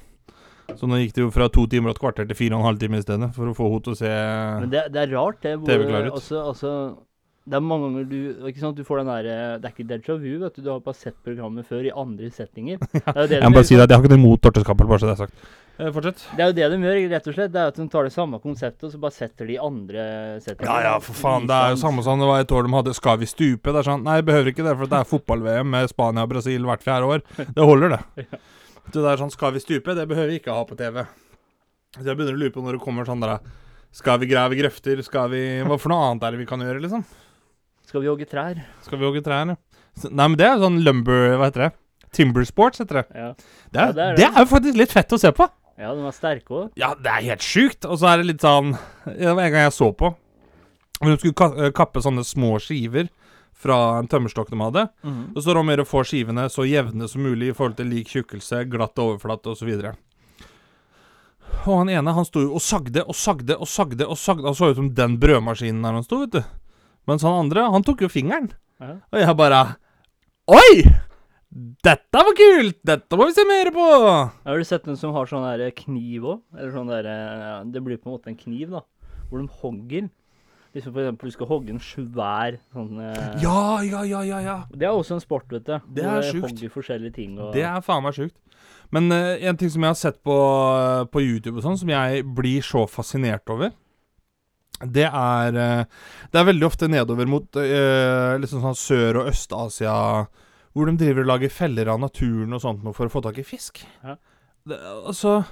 Så 0.78 0.86
nå 0.88 0.98
gikk 1.02 1.14
det 1.16 1.24
jo 1.24 1.30
fra 1.34 1.46
to 1.52 1.66
timer 1.70 1.90
og 1.92 1.96
et 1.98 2.02
kvarter 2.02 2.26
til 2.30 2.38
fire 2.38 2.54
og 2.56 2.62
en 2.62 2.68
halv 2.70 2.78
time 2.82 2.98
i 2.98 3.04
stedet, 3.04 3.30
for 3.36 3.50
å 3.50 3.54
få 3.56 3.66
henne 3.70 3.82
til 3.86 3.94
å 3.94 3.98
se 3.98 4.10
TV-klar 4.10 4.58
ut. 4.58 4.60
Men 4.66 4.70
det, 4.74 4.82
det 4.94 5.00
er 5.06 5.10
rart, 5.14 5.40
det. 5.44 5.54
hvor- 5.58 5.68
TV-klar. 5.70 6.06
Altså, 6.12 6.42
altså, 6.52 6.70
det 7.43 7.57
er 7.59 7.62
mange 7.64 7.88
ganger 7.88 8.05
du 8.07 8.47
Ikke 8.47 8.61
sant, 8.62 8.76
du 8.78 8.84
får 8.86 9.01
den 9.01 9.09
der, 9.11 9.59
Det 9.59 9.66
er 9.66 9.72
ikke 9.74 9.88
déjà 9.88 10.14
vu, 10.14 10.38
vet 10.38 10.55
du. 10.55 10.62
Du 10.62 10.70
har 10.70 10.84
bare 10.84 10.95
sett 10.95 11.16
programmet 11.26 11.66
før 11.66 11.88
i 11.88 11.90
andre 11.90 12.30
settinger. 12.30 12.78
Det 12.93 13.03
er 13.09 13.26
det 13.26 13.40
Jeg 13.40 13.51
må 13.51 13.57
de 13.57 13.59
bare 13.59 13.66
si 13.66 13.74
det 13.74 13.88
jeg 13.88 13.97
har 13.97 14.05
ikke 14.05 14.14
noe 14.14 14.22
imot 14.22 14.45
Dorte 14.45 14.62
Skappel, 14.62 14.86
bare 14.86 15.03
så 15.03 15.11
det 15.11 15.16
er 15.16 15.20
sagt. 15.24 15.49
Eh, 15.78 15.88
fortsett. 15.90 16.22
Det 16.36 16.45
er 16.45 16.51
jo 16.51 16.55
det 16.59 16.68
de 16.70 16.78
gjør, 16.86 16.99
rett 17.11 17.26
og 17.26 17.34
slett. 17.34 17.53
Det 17.53 17.61
er 17.62 17.72
at 17.72 17.78
de 17.80 17.86
tar 17.90 18.07
det 18.07 18.12
samme 18.14 18.38
konseptet, 18.43 18.84
og 18.86 18.93
så 18.93 19.01
bare 19.03 19.16
setter 19.16 19.49
de 19.49 19.57
i 19.57 19.61
andre 19.62 20.05
settinger. 20.45 20.68
Ja 20.68 20.93
ja, 20.93 20.95
for 21.03 21.18
faen. 21.18 21.49
Det 21.49 21.57
er 21.57 21.72
jo 21.72 21.80
samme 21.80 22.05
som 22.07 22.22
det 22.22 22.28
var 22.28 22.45
et 22.45 22.53
år 22.53 22.68
de 22.68 22.74
hadde 22.76 22.95
'Skal 22.95 23.18
vi 23.18 23.26
stupe?' 23.26 23.72
Det 23.72 23.80
er 23.80 23.88
sånn 23.88 24.05
Nei, 24.05 24.16
jeg 24.20 24.26
behøver 24.28 24.53
ikke 24.53 24.66
det, 24.68 24.76
for 24.76 24.86
det 24.86 24.99
er 25.01 25.11
fotball-VM 25.11 25.70
med 25.74 25.88
Spania 25.88 26.22
og 26.22 26.30
Brasil 26.30 26.62
hvert 26.62 26.84
fjerde 26.84 27.09
år. 27.09 27.20
Det 27.36 27.64
holder, 27.64 27.97
det. 27.97 28.26
Det 28.93 29.03
der 29.03 29.16
sånn 29.16 29.32
'Skal 29.32 29.53
vi 29.53 29.64
stupe?' 29.64 29.97
Det 29.97 30.07
behøver 30.07 30.28
vi 30.28 30.38
ikke 30.38 30.55
ha 30.55 30.62
på 30.64 30.76
TV. 30.76 31.07
Så 31.97 32.05
jeg 32.05 32.16
begynner 32.16 32.36
å 32.36 32.40
lure 32.40 32.55
på 32.55 32.62
når 32.62 32.78
det 32.78 32.84
kommer 32.84 33.05
sånn 33.05 33.20
der 33.20 33.40
Skal 33.93 34.18
vi 34.18 34.26
grave 34.26 34.55
grøfter? 34.57 35.03
Skal 35.03 35.28
vi 35.28 35.62
Hva 35.64 35.78
for 35.80 35.88
noe 35.88 36.11
annet 36.11 36.22
er 36.22 36.30
det 36.32 36.40
vi 36.40 36.47
kan 36.47 36.61
gjøre, 36.61 36.80
liksom? 36.80 37.05
Skal 37.93 38.01
vi 38.01 38.09
hogge 38.09 38.26
trær? 38.30 38.59
Skal 38.86 38.99
vi 38.99 39.05
hogge 39.07 39.22
trær, 39.26 39.53
ja? 39.53 39.57
Nei, 40.09 40.24
men 40.32 40.36
det 40.40 40.47
er 40.49 40.55
jo 40.57 40.62
sånn 40.64 40.78
lumber 40.86 41.34
Hva 41.36 41.51
heter 41.51 41.66
det? 41.66 41.72
Timber 42.16 42.45
sports, 42.49 42.80
heter 42.80 43.03
det. 43.03 43.07
Ja. 43.16 43.26
Det 43.72 43.80
er, 43.80 43.86
Ja, 43.86 43.93
det 43.93 44.03
er 44.05 44.14
det 44.16 44.20
det. 44.22 44.28
er 44.32 44.45
jo 44.47 44.49
faktisk 44.51 44.76
litt 44.80 44.93
fett 44.93 45.12
å 45.12 45.18
se 45.20 45.30
på. 45.36 45.47
ja, 45.80 45.95
de 45.97 46.05
er 46.09 46.12
sterke 46.16 46.53
òg. 46.59 46.70
Ja, 46.76 46.95
det 46.95 47.09
er 47.12 47.22
helt 47.30 47.45
sjukt. 47.45 47.84
Og 47.88 47.99
så 48.01 48.09
er 48.11 48.20
det 48.20 48.26
litt 48.30 48.40
sånn 48.45 48.74
Det 49.07 49.28
var 49.34 49.43
en 49.45 49.53
gang 49.53 49.66
jeg 49.68 49.72
så 49.76 49.93
på 49.97 50.14
hvor 51.03 51.11
de 51.11 51.18
skulle 51.18 51.66
eh, 51.66 51.72
kappe 51.74 51.99
sånne 52.05 52.22
små 52.22 52.61
skiver 52.62 53.09
fra 53.59 53.99
en 53.99 54.07
tømmerstokk 54.07 54.51
de 54.53 54.59
hadde. 54.61 54.84
Mhm. 55.03 55.24
Og 55.34 55.43
så 55.43 55.57
om 55.59 55.66
å 55.66 55.72
gjøre 55.74 55.82
å 55.86 55.90
få 55.90 56.03
skivene 56.07 56.45
så 56.53 56.62
jevne 56.68 57.09
som 57.11 57.24
mulig 57.26 57.49
i 57.51 57.55
forhold 57.59 57.76
til 57.76 57.88
lik 57.90 58.07
tjukkelse, 58.12 58.61
glatt 58.70 58.95
overflate 59.03 59.51
osv. 59.51 59.72
Og 61.66 61.78
han 61.78 61.90
ene 61.90 62.14
han 62.14 62.24
sto 62.26 62.40
jo 62.45 62.55
og 62.55 62.62
sagde 62.62 63.03
og 63.03 63.14
sagde 63.18 63.57
og 63.59 63.66
sagde 63.68 64.07
og 64.07 64.16
sagde. 64.18 64.47
Han 64.47 64.55
så 64.55 64.70
ut 64.70 64.78
som 64.78 64.93
den 64.95 65.18
brødmaskinen 65.18 65.82
der 65.82 65.99
han 65.99 66.07
sto, 66.07 66.20
vet 66.22 66.36
du. 66.38 66.43
Mens 67.11 67.24
han 67.26 67.46
andre, 67.46 67.64
han 67.74 67.86
tok 67.86 68.05
jo 68.05 68.11
fingeren. 68.12 68.53
Ja. 68.82 68.96
Og 69.12 69.22
jeg 69.22 69.38
bare 69.38 69.62
Oi! 70.50 70.82
Dette 71.84 72.22
var 72.24 72.34
kult! 72.34 72.78
Dette 72.86 73.18
må 73.18 73.28
vi 73.28 73.34
se 73.36 73.44
mer 73.46 73.68
på! 73.74 73.84
Har 74.46 74.59
du 74.59 74.64
sett 74.64 74.86
den 74.88 74.96
som 74.98 75.12
har 75.14 75.28
sånn 75.28 75.44
der 75.44 75.74
kniv 75.76 76.24
òg? 76.24 76.40
Eller 76.57 76.72
sånn 76.74 76.90
der 76.90 77.09
ja, 77.09 77.53
Det 77.68 77.82
blir 77.84 78.00
på 78.00 78.09
en 78.09 78.16
måte 78.16 78.32
en 78.32 78.38
kniv, 78.38 78.72
da. 78.72 78.80
Hvor 79.28 79.42
de 79.42 79.48
hogger. 79.61 80.09
Hvis 80.72 80.86
for 80.86 81.03
eksempel 81.03 81.28
du 81.28 81.34
skal 81.34 81.50
hogge 81.50 81.74
en 81.74 81.82
svær 81.84 82.57
sånn 82.72 83.03
eh, 83.05 83.42
Ja, 83.42 83.82
ja, 83.84 84.00
ja, 84.09 84.22
ja, 84.24 84.38
ja. 84.40 84.57
Det 84.72 84.88
er 84.88 84.96
også 84.96 85.18
en 85.18 85.24
sport, 85.24 85.44
vet 85.53 85.66
du. 85.68 85.74
Det 85.98 86.07
er 86.09 86.24
sjukt. 86.24 86.46
Hogger 86.46 86.72
forskjellige 86.72 87.16
ting 87.18 87.36
og 87.36 87.53
Det 87.53 87.66
er 87.68 87.84
faen 87.84 88.07
meg 88.07 88.16
sjukt. 88.16 88.38
Men 88.92 89.12
eh, 89.12 89.44
en 89.48 89.59
ting 89.61 89.68
som 89.72 89.84
jeg 89.84 89.92
har 89.92 90.00
sett 90.00 90.22
på, 90.24 90.36
på 91.12 91.24
YouTube 91.24 91.61
og 91.61 91.66
sånn, 91.66 91.76
som 91.80 91.92
jeg 91.92 92.24
blir 92.38 92.64
så 92.64 92.86
fascinert 92.88 93.53
over, 93.53 93.74
det 94.91 95.05
er 95.07 95.57
eh, 95.59 95.85
Det 96.33 96.41
er 96.41 96.49
veldig 96.49 96.66
ofte 96.66 96.89
nedover 96.91 97.28
mot 97.30 97.59
eh, 97.61 98.35
liksom 98.43 98.62
sånn 98.64 98.78
Sør- 98.78 99.20
og 99.22 99.28
Øst-Asia, 99.30 99.95
hvor 100.72 100.89
de 100.89 100.97
driver 100.99 101.22
og 101.22 101.30
lager 101.35 101.53
feller 101.53 101.91
av 101.93 102.01
naturen 102.01 102.53
og 102.57 102.62
sånt 102.64 102.83
noe 102.85 102.97
for 102.97 103.07
å 103.07 103.12
få 103.12 103.22
tak 103.22 103.39
i 103.39 103.45
fisk. 103.47 103.83
Ja. 104.03 104.16
Det, 104.66 104.78
altså 104.78 105.43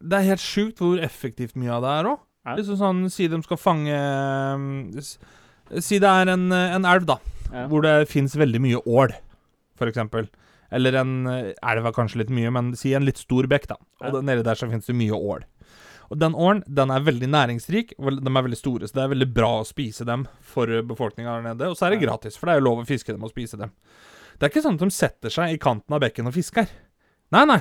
Det 0.00 0.18
er 0.18 0.28
helt 0.32 0.42
sjukt 0.44 0.80
hvor 0.82 1.00
effektivt 1.02 1.56
mye 1.56 1.72
av 1.76 1.84
det 1.84 1.92
er 1.94 2.10
òg. 2.12 2.22
Ja. 2.46 2.56
Liksom 2.58 2.78
sånn, 2.80 3.04
Si 3.10 3.26
de 3.28 3.40
skal 3.42 3.58
fange 3.60 3.94
eh, 3.96 5.80
Si 5.82 5.98
det 6.02 6.10
er 6.10 6.34
en, 6.34 6.50
eh, 6.52 6.74
en 6.76 6.84
elv, 6.88 7.06
da 7.06 7.18
Ja. 7.52 7.68
hvor 7.70 7.82
det 7.82 8.08
fins 8.10 8.34
veldig 8.34 8.60
mye 8.60 8.80
ål, 8.86 9.12
eksempel. 9.86 10.26
Eller 10.72 10.96
en 10.98 11.26
elv 11.28 11.86
er 11.86 11.92
kanskje 11.94 12.18
litt 12.24 12.30
mye, 12.34 12.50
men 12.50 12.72
si 12.74 12.92
en 12.94 13.04
litt 13.06 13.18
stor 13.20 13.46
bekk, 13.46 13.68
da. 13.70 13.76
Og 14.02 14.24
nedi 14.24 14.42
der 14.42 14.58
så 14.58 14.66
fins 14.68 14.86
det 14.88 14.96
mye 14.98 15.14
ål. 15.14 15.44
Og 16.10 16.18
den 16.20 16.36
åren 16.38 16.62
den 16.66 16.92
er 16.94 17.04
veldig 17.06 17.28
næringsrik, 17.32 17.94
de 17.98 18.32
er 18.32 18.46
veldig 18.46 18.58
store, 18.58 18.88
så 18.88 18.98
det 18.98 19.04
er 19.04 19.14
veldig 19.14 19.30
bra 19.34 19.52
å 19.60 19.68
spise 19.68 20.06
dem 20.08 20.26
for 20.40 20.70
befolkninga 20.86 21.38
der 21.38 21.46
nede. 21.50 21.70
Og 21.70 21.78
så 21.78 21.88
er 21.88 21.94
det 21.94 22.04
gratis, 22.04 22.38
for 22.38 22.48
det 22.48 22.56
er 22.56 22.62
jo 22.62 22.68
lov 22.68 22.82
å 22.82 22.88
fiske 22.88 23.14
dem 23.14 23.26
og 23.26 23.32
spise 23.32 23.58
dem. 23.60 23.72
Det 24.36 24.46
er 24.46 24.52
ikke 24.52 24.64
sånn 24.66 24.76
at 24.78 24.84
de 24.84 24.94
setter 24.94 25.32
seg 25.32 25.54
i 25.54 25.62
kanten 25.62 25.96
av 25.96 26.02
bekken 26.04 26.28
og 26.28 26.36
fisker. 26.36 26.68
Nei, 27.34 27.44
nei. 27.48 27.60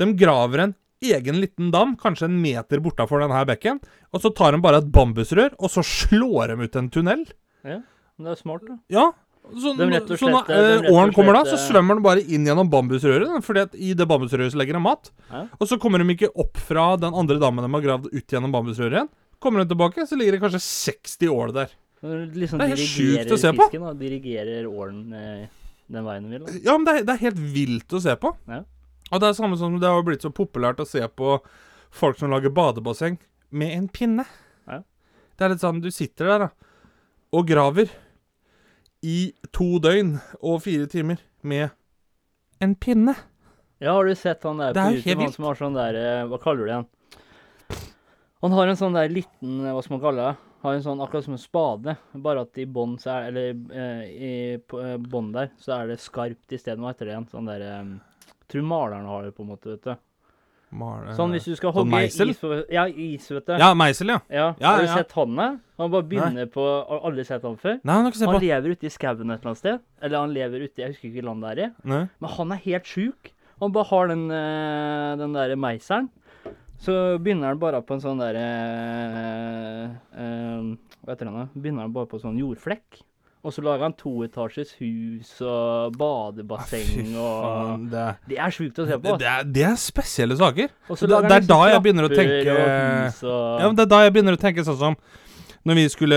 De 0.00 0.08
graver 0.18 0.64
en 0.64 0.74
egen 1.04 1.40
liten 1.42 1.70
dam, 1.74 1.94
kanskje 2.00 2.30
en 2.30 2.38
meter 2.40 2.80
bortafor 2.82 3.20
denne 3.22 3.42
bekken, 3.48 3.80
og 4.14 4.22
så 4.22 4.32
tar 4.34 4.54
de 4.54 4.62
bare 4.64 4.80
et 4.80 4.88
bambusrør, 4.94 5.52
og 5.60 5.70
så 5.72 5.84
slår 5.84 6.54
de 6.54 6.64
ut 6.64 6.78
en 6.80 6.88
tunnel. 6.92 7.26
Ja, 7.64 7.82
men 8.16 8.28
det 8.28 8.34
er 8.34 8.40
smart, 8.40 8.64
da. 8.68 8.78
Ja. 8.92 9.10
Så, 9.44 9.74
De 9.76 9.84
og 9.84 10.08
så 10.08 10.28
når 10.30 10.46
slett- 10.46 10.48
de 10.48 10.88
og 10.88 10.94
åren 10.96 11.12
kommer 11.14 11.36
da, 11.36 11.42
så 11.44 11.58
svømmer 11.60 11.98
den 11.98 12.02
bare 12.02 12.22
inn 12.24 12.46
gjennom 12.48 12.70
bambusrøret. 12.72 13.28
Fordi 13.44 13.60
at 13.60 13.74
i 13.76 13.92
det 13.94 14.06
bambusrøret 14.08 14.50
så 14.54 14.56
legger 14.58 14.78
de 14.78 14.80
mat. 14.80 15.10
Hæ? 15.30 15.42
Og 15.60 15.68
så 15.68 15.76
kommer 15.78 16.00
de 16.00 16.06
ikke 16.16 16.30
opp 16.34 16.56
fra 16.56 16.96
den 16.96 17.12
andre 17.14 17.36
dammen 17.38 17.62
de 17.66 17.70
har 17.76 17.84
gravd 17.84 18.08
ut 18.14 18.26
gjennom 18.26 18.50
bambusrøret 18.54 18.96
igjen. 18.96 19.10
Kommer 19.44 19.60
de 19.62 19.68
tilbake, 19.74 20.06
så 20.08 20.16
ligger 20.16 20.32
det 20.38 20.40
kanskje 20.46 20.62
60 20.64 21.28
ål 21.28 21.52
der. 21.52 21.74
Liksom 22.04 22.58
Det 22.58 22.64
er 22.64 22.72
helt 22.72 22.88
sjukt 22.88 23.32
å 23.32 23.38
se 23.40 23.52
på. 23.52 23.66
Fisken, 23.68 23.84
og 23.88 23.98
Dirigerer 24.00 24.64
ålen 24.68 25.12
eh, 25.12 25.44
den 25.92 26.04
veien 26.08 26.24
den 26.24 26.32
vil. 26.38 26.46
Da. 26.48 26.52
Ja, 26.64 26.78
men 26.78 26.84
det 26.88 26.94
er, 26.96 27.04
det 27.04 27.14
er 27.14 27.22
helt 27.28 27.42
vilt 27.54 27.92
å 27.96 28.00
se 28.00 28.16
på. 28.16 28.32
Ja. 28.48 28.62
Og 29.12 29.20
det 29.20 29.28
er 29.28 29.36
samme 29.36 29.56
som 29.60 29.76
det 29.80 29.88
har 29.92 30.02
blitt 30.02 30.24
så 30.24 30.32
populært 30.32 30.80
å 30.80 30.88
se 30.88 31.04
på 31.12 31.36
folk 31.94 32.18
som 32.18 32.32
lager 32.32 32.48
badebasseng 32.52 33.18
med 33.52 33.76
en 33.76 33.88
pinne. 33.92 34.24
Ja. 34.66 34.80
Det 35.36 35.44
er 35.44 35.52
litt 35.54 35.60
sånn, 35.64 35.82
du 35.84 35.90
sitter 35.92 36.32
der 36.32 36.38
da, 36.46 36.48
og 37.34 37.46
graver 37.48 37.92
i 39.04 39.18
to 39.52 39.76
døgn 39.84 40.16
og 40.40 40.62
fire 40.64 40.88
timer 40.90 41.20
med 41.44 41.68
en 42.64 42.74
pinne. 42.80 43.14
Ja, 43.82 43.92
har 43.92 44.08
du 44.08 44.14
sett 44.16 44.46
han 44.46 44.62
der 44.62 44.72
på 44.72 44.80
er 44.80 44.96
YouTube, 44.96 45.20
han 45.26 45.34
som 45.34 45.48
har 45.48 45.58
sånn 45.58 45.76
der 45.76 45.98
eh, 45.98 46.22
Hva 46.30 46.38
kaller 46.40 46.62
du 46.62 46.68
det 46.68 46.74
igjen? 46.76 46.86
Han 48.44 48.54
har 48.56 48.70
en 48.70 48.78
sånn 48.78 48.96
der 48.96 49.12
liten 49.12 49.58
eh, 49.60 49.74
Hva 49.74 49.82
skal 49.84 49.96
man 49.96 50.04
kalle 50.06 50.28
det? 50.28 50.50
Har 50.64 50.78
en 50.78 50.84
sånn 50.86 51.02
akkurat 51.04 51.26
som 51.26 51.34
en 51.36 51.42
spade, 51.42 51.96
bare 52.24 52.46
at 52.46 52.60
i 52.62 52.64
bånn 52.64 52.94
så 53.02 53.18
er 53.18 53.28
Eller 53.28 53.50
eh, 53.52 54.04
i 54.08 54.32
eh, 54.56 54.96
bånn 54.96 55.34
der, 55.34 55.50
så 55.60 55.74
er 55.76 55.90
det 55.90 56.00
skarpt 56.00 56.56
isteden. 56.56 56.80
Hva 56.80 56.94
heter 56.94 57.10
det 57.10 57.16
igjen? 57.16 57.28
Sånn 57.34 57.50
der 57.50 57.66
eh, 57.66 57.82
Tror 58.48 58.64
maleren 58.68 59.08
har 59.10 59.26
det, 59.26 59.34
på 59.36 59.44
en 59.44 59.50
måte, 59.52 59.74
vet 59.74 59.84
du. 59.84 59.92
Mal- 60.74 61.12
Sånn 61.14 61.30
hvis 61.30 61.44
du 61.46 61.54
skal 61.54 61.70
sånn 61.72 61.84
hogge 61.84 61.92
meisel? 61.94 62.30
is 62.32 62.40
Ja, 62.74 62.84
is, 62.90 63.28
vet 63.30 63.46
du. 63.46 63.52
Ja, 63.60 63.68
meisel, 63.78 64.08
ja. 64.10 64.18
Ja, 64.28 64.54
Ja, 64.58 64.70
Har 64.72 64.80
du 64.82 64.86
ja. 64.88 64.94
sett 64.96 65.12
han 65.12 65.36
der? 65.36 65.58
Han 65.78 65.90
bare 65.92 66.02
begynner 66.10 66.46
på 66.50 66.64
Har 66.88 67.00
aldri 67.06 67.24
sett 67.24 67.42
han 67.46 67.56
før? 67.56 67.78
Nei, 67.84 67.94
han 67.94 68.04
har 68.04 68.10
ikke 68.10 68.18
sett 68.18 68.28
Han 68.28 68.40
på. 68.40 68.42
lever 68.42 68.68
ute 68.74 68.84
i 68.84 68.90
skauen 68.90 69.30
et 69.30 69.38
eller 69.40 69.50
annet 69.52 69.58
sted. 69.62 69.80
Eller 70.02 70.18
han 70.18 70.34
lever 70.34 70.64
ute 70.66 70.82
Jeg 70.82 70.88
husker 70.92 71.08
ikke 71.08 71.14
hvilket 71.14 71.24
land 71.30 71.42
det 71.42 71.50
er 71.58 71.62
i. 71.68 71.70
Nei. 71.84 72.08
Men 72.20 72.30
han 72.30 72.52
er 72.52 72.56
helt 72.66 72.84
sjuk. 72.84 73.30
Han 73.60 73.70
bare 73.72 73.84
har 73.92 74.08
den, 74.08 74.30
eh, 74.30 75.16
den 75.16 75.32
der 75.32 75.54
meiseren. 75.56 76.08
Så 76.78 77.18
begynner 77.22 77.46
han 77.54 77.58
bare 77.58 77.80
på 77.82 77.94
en 77.94 78.00
sånn 78.00 78.18
derre 78.18 78.44
Hva 81.04 81.12
heter 81.14 81.24
det? 81.30 81.48
Begynner 81.62 81.82
han 81.86 81.92
bare 81.92 82.06
på 82.10 82.20
sånn 82.20 82.38
jordflekk. 82.40 83.02
Og 83.44 83.52
så 83.52 83.60
lager 83.60 83.82
han 83.84 83.92
toetasjes 83.92 84.70
hus 84.80 85.34
og 85.44 85.96
badebasseng 86.00 86.86
Fy 86.88 87.02
og 87.12 87.42
faen, 87.44 87.82
det, 87.92 88.04
Det 88.30 88.38
er 88.40 88.54
sjukt 88.56 88.78
å 88.80 88.86
se 88.88 88.96
på. 89.04 89.18
det, 89.20 89.28
er, 89.28 89.44
det 89.44 89.66
er 89.68 89.74
spesielle 89.76 90.36
saker. 90.40 90.70
Da- 90.88 91.20
det 91.28 91.36
er 91.42 91.46
da 91.50 91.58
jeg 91.74 91.82
begynner 91.84 92.08
å 92.08 92.14
tenke- 92.14 92.54
og 92.54 93.28
og 93.28 93.60
Ja, 93.60 93.66
men 93.68 93.76
Det 93.76 93.84
er 93.84 93.92
da 93.92 94.00
jeg 94.06 94.14
begynner 94.16 94.38
å 94.38 94.40
tenke 94.40 94.64
sånn 94.64 94.78
som 94.80 94.96
Når 95.66 95.74
vi 95.78 95.84
skulle 95.88 96.16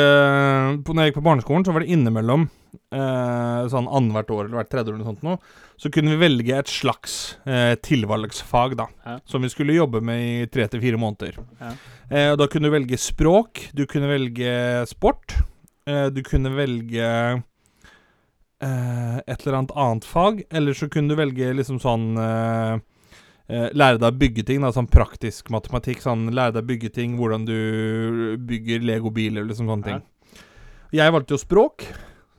på, 0.84 0.94
Når 0.96 1.04
jeg 1.04 1.12
gikk 1.14 1.20
på 1.22 1.28
barneskolen, 1.28 1.64
så 1.68 1.74
var 1.76 1.84
det 1.84 1.92
innimellom 1.96 2.48
eh, 2.92 3.68
sånn 3.72 3.88
annethvert 3.92 4.30
år 4.32 4.46
eller 4.46 4.58
hvert 4.62 4.70
tredje 4.72 4.92
år 4.92 4.96
eller 4.98 5.08
sånt 5.08 5.24
noe, 5.24 5.38
så 5.80 5.90
kunne 5.92 6.12
vi 6.14 6.20
velge 6.22 6.56
et 6.60 6.68
slags 6.72 7.38
eh, 7.48 7.76
tilvalgsfag, 7.84 8.76
da. 8.80 8.86
Ja. 9.06 9.16
Som 9.26 9.42
vi 9.44 9.50
skulle 9.52 9.76
jobbe 9.76 10.02
med 10.04 10.20
i 10.20 10.46
tre 10.52 10.68
til 10.72 10.82
fire 10.84 11.00
måneder. 11.00 11.40
Ja. 11.62 11.72
Eh, 12.12 12.30
og 12.34 12.38
da 12.40 12.48
kunne 12.52 12.68
du 12.70 12.76
velge 12.76 13.00
språk, 13.00 13.70
du 13.76 13.86
kunne 13.90 14.08
velge 14.12 14.86
sport, 14.92 15.36
du 15.88 16.20
kunne 16.26 16.52
velge 16.52 17.08
eh, 18.64 19.18
et 19.18 19.46
eller 19.46 19.58
annet 19.60 19.74
annet 19.76 20.06
fag, 20.06 20.44
eller 20.50 20.74
så 20.74 20.90
kunne 20.90 21.14
du 21.14 21.20
velge 21.20 21.54
liksom 21.58 21.80
sånn 21.84 22.10
eh, 22.22 22.74
eh, 23.52 23.70
Lære 23.78 24.02
deg 24.02 24.10
å 24.10 24.20
bygge 24.24 24.46
ting, 24.48 24.64
da, 24.64 24.74
sånn 24.76 24.90
praktisk 24.92 25.52
matematikk. 25.54 26.02
Sånn 26.04 26.28
lære 26.34 26.58
deg 26.58 26.66
å 26.66 26.72
bygge 26.74 26.94
ting, 27.00 27.18
hvordan 27.20 27.48
du 27.48 28.38
bygger 28.50 28.86
legobiler, 28.88 29.48
liksom 29.48 29.72
sånne 29.72 29.88
ting. 29.88 30.04
Jeg 30.96 31.14
valgte 31.14 31.36
jo 31.36 31.42
språk. 31.42 31.88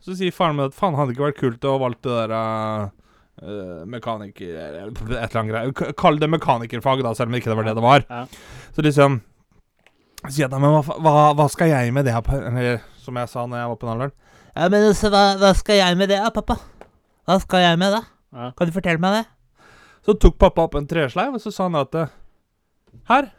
Så 0.04 0.16
sier 0.16 0.32
faren 0.32 0.56
min 0.56 0.68
at 0.68 0.76
faen, 0.76 0.96
hadde 0.96 1.12
det 1.12 1.18
ikke 1.18 1.28
vært 1.28 1.42
kult 1.42 1.66
å 1.68 1.74
ha 1.74 1.80
valgt 1.82 2.06
det 2.06 2.14
der 2.14 2.32
uh, 2.38 3.80
mekaniker 3.90 4.54
eller 4.54 4.92
Et 4.94 5.10
eller 5.10 5.40
annet 5.40 5.50
greier. 5.50 5.96
Kall 5.98 6.20
det 6.22 6.30
mekanikerfag, 6.32 7.02
da, 7.04 7.12
selv 7.18 7.32
om 7.32 7.36
ikke 7.36 7.50
det 7.50 7.58
var 7.58 7.68
det 7.68 7.74
det 7.76 7.84
var. 7.84 8.06
Ja. 8.08 8.22
Så 8.76 8.84
liksom 8.86 9.18
sier 10.24 10.46
jeg 10.46 10.52
da, 10.54 10.60
men 10.62 10.72
hva, 10.72 10.96
hva, 11.02 11.26
hva 11.36 11.48
skal 11.52 11.70
jeg 11.70 11.92
med 11.94 12.08
det, 12.08 12.14
her 12.16 12.46
eller, 12.48 12.80
som 13.08 13.18
jeg 13.18 13.32
sa 13.32 13.46
når 13.48 13.62
jeg 13.62 13.72
var 13.72 13.80
på 13.80 13.88
den? 13.90 14.14
Ja, 14.58 14.68
men 14.72 14.86
så, 14.98 15.10
hva, 15.12 15.24
hva 15.40 15.50
skal 15.56 15.80
jeg 15.80 15.98
med 16.00 16.12
det, 16.12 16.20
da, 16.22 16.30
pappa? 16.34 16.58
Hva 17.28 17.40
skal 17.42 17.64
jeg 17.64 17.80
med 17.80 17.96
det? 17.96 18.04
Ja. 18.36 18.52
Kan 18.56 18.68
du 18.68 18.76
fortelle 18.76 19.02
meg 19.02 19.18
det? 19.18 19.26
Så 20.06 20.14
tok 20.20 20.38
pappa 20.40 20.64
opp 20.68 20.76
en 20.78 20.86
tresleiv, 20.88 21.34
og 21.36 21.42
så 21.42 21.52
sa 21.52 21.66
han 21.68 21.76
at 21.80 21.96
Her, 23.10 23.30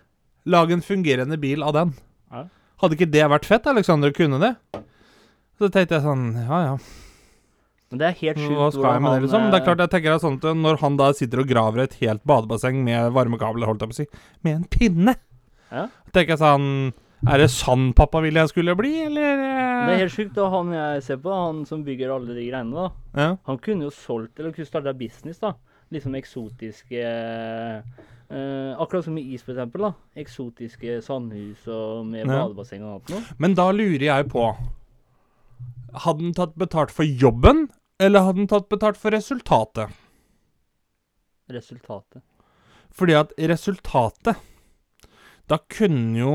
lag 0.50 0.72
en 0.74 0.84
fungerende 0.86 1.38
bil 1.42 1.64
av 1.66 1.74
den. 1.78 1.94
Ja. 2.30 2.46
Hadde 2.82 2.96
ikke 2.98 3.10
det 3.12 3.26
vært 3.32 3.48
fett, 3.50 3.68
Alexander, 3.70 4.14
kunne 4.16 4.40
det? 4.42 4.54
Så 5.60 5.68
tenkte 5.68 5.98
jeg 5.98 6.06
sånn 6.06 6.26
Ja, 6.40 6.60
ja. 6.64 6.76
Men 7.90 8.02
det 8.02 8.08
er 8.08 8.18
helt 8.22 8.40
sjukt 8.40 8.56
Hva 8.56 8.70
skal 8.72 8.94
jeg 8.94 9.04
med 9.04 9.16
det, 9.16 9.24
liksom? 9.26 9.48
Det 9.50 9.58
er 9.58 9.62
eh, 9.64 9.66
klart, 9.66 9.84
jeg 9.84 9.94
tenker 9.96 10.16
at 10.16 10.24
sånn 10.24 10.38
at 10.38 10.48
Når 10.62 10.80
han 10.84 11.00
da 11.00 11.10
sitter 11.18 11.42
og 11.44 11.50
graver 11.50 11.84
et 11.84 11.98
helt 12.04 12.24
badebasseng 12.30 12.80
med 12.86 13.12
varmekabler, 13.18 13.68
holdt 13.68 13.84
jeg 13.84 13.92
på 13.92 13.98
å 13.98 14.00
si, 14.00 14.08
med 14.46 14.60
en 14.60 14.68
pinne 14.72 15.16
Ja. 15.70 15.88
tenker 16.16 16.36
jeg 16.36 16.42
sånn 16.42 16.70
Er 17.28 17.38
det 17.42 17.50
sann 17.52 17.90
pappa 17.94 18.22
jeg 18.24 18.48
skulle 18.50 18.76
bli, 18.80 18.94
eller 19.04 19.42
eh? 19.44 19.88
Det 19.88 19.94
er 19.96 20.04
helt 20.06 20.14
sjukt. 20.14 20.38
Og 20.40 20.52
han 20.54 20.72
jeg 20.72 21.04
ser 21.04 21.18
på, 21.18 21.34
han 21.36 21.66
som 21.68 21.84
bygger 21.84 22.14
alle 22.16 22.36
de 22.36 22.46
greiene, 22.48 22.72
da. 22.72 22.90
ja. 23.20 23.36
Han 23.46 23.58
kunne 23.60 23.84
jo 23.84 23.92
solgt, 23.92 24.40
eller 24.40 24.54
kunne 24.56 24.66
starta 24.70 24.94
business, 24.96 25.40
da. 25.40 25.54
Liksom 25.92 26.16
eksotiske 26.16 27.02
eh, 27.02 28.76
Akkurat 28.80 29.04
som 29.08 29.18
i 29.18 29.34
is, 29.34 29.44
for 29.44 29.52
eksempel. 29.56 29.82
da. 29.82 29.94
Eksotiske 30.16 31.02
sandhus 31.04 31.68
og 31.68 32.06
med 32.06 32.26
Ja. 32.28 32.46
badebasseng 32.46 32.84
og 32.84 33.02
alt 33.02 33.10
noe. 33.10 33.24
Men 33.38 33.54
da 33.56 33.72
lurer 33.72 34.06
jeg 34.06 34.30
på 34.30 34.56
Hadde 35.92 36.22
han 36.22 36.34
tatt 36.38 36.54
betalt 36.56 36.92
for 36.92 37.04
jobben, 37.04 37.68
eller 38.00 38.22
hadde 38.22 38.38
han 38.38 38.48
tatt 38.48 38.70
betalt 38.70 38.96
for 38.96 39.10
resultatet? 39.12 39.90
Resultatet. 41.50 42.22
Fordi 42.94 43.14
at 43.18 43.34
resultatet 43.38 44.36
Da 45.50 45.58
kunne 45.68 46.18
jo 46.20 46.34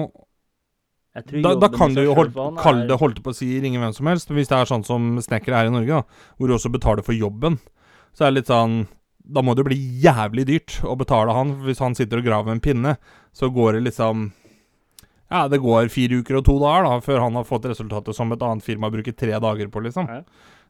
Da, 1.15 1.53
da 1.55 1.69
kan 1.71 1.95
du 1.95 2.01
jo 2.03 2.11
selv 2.11 2.19
hold, 2.19 2.31
for 2.35 2.49
han 2.49 2.57
kalle 2.59 2.87
det 2.91 2.99
holdt 2.99 3.21
på 3.23 3.31
å 3.31 3.37
si 3.39 3.47
ringe 3.63 3.79
hvem 3.79 3.93
som 3.95 4.09
helst. 4.11 4.33
Hvis 4.35 4.51
det 4.51 4.57
er 4.59 4.67
sånn 4.67 4.83
som 4.87 5.13
snekkere 5.23 5.61
er 5.61 5.69
i 5.69 5.75
Norge, 5.75 6.01
da, 6.01 6.31
hvor 6.35 6.51
du 6.51 6.57
også 6.57 6.73
betaler 6.75 7.07
for 7.07 7.15
jobben, 7.15 7.61
så 8.15 8.27
er 8.27 8.33
det 8.33 8.41
litt 8.41 8.51
sånn 8.51 8.85
Da 9.25 9.41
må 9.41 9.55
det 9.57 9.65
bli 9.65 9.79
jævlig 10.03 10.45
dyrt 10.51 10.81
å 10.85 10.97
betale 10.99 11.33
han. 11.33 11.55
Hvis 11.65 11.79
han 11.81 11.95
sitter 11.97 12.21
og 12.21 12.27
graver 12.27 12.53
en 12.53 12.61
pinne, 12.61 12.97
så 13.33 13.49
går 13.49 13.79
det 13.79 13.85
liksom 13.93 14.33
Ja, 15.31 15.47
det 15.49 15.63
går 15.63 15.89
fire 15.89 16.19
uker 16.21 16.41
og 16.41 16.45
to 16.45 16.59
dager 16.61 16.85
da 16.85 16.99
før 17.01 17.23
han 17.25 17.39
har 17.39 17.47
fått 17.49 17.71
resultatet 17.71 18.15
som 18.15 18.35
et 18.35 18.43
annet 18.43 18.67
firma 18.67 18.91
bruker 18.93 19.15
tre 19.17 19.39
dager 19.39 19.71
på, 19.73 19.81
liksom. 19.87 20.11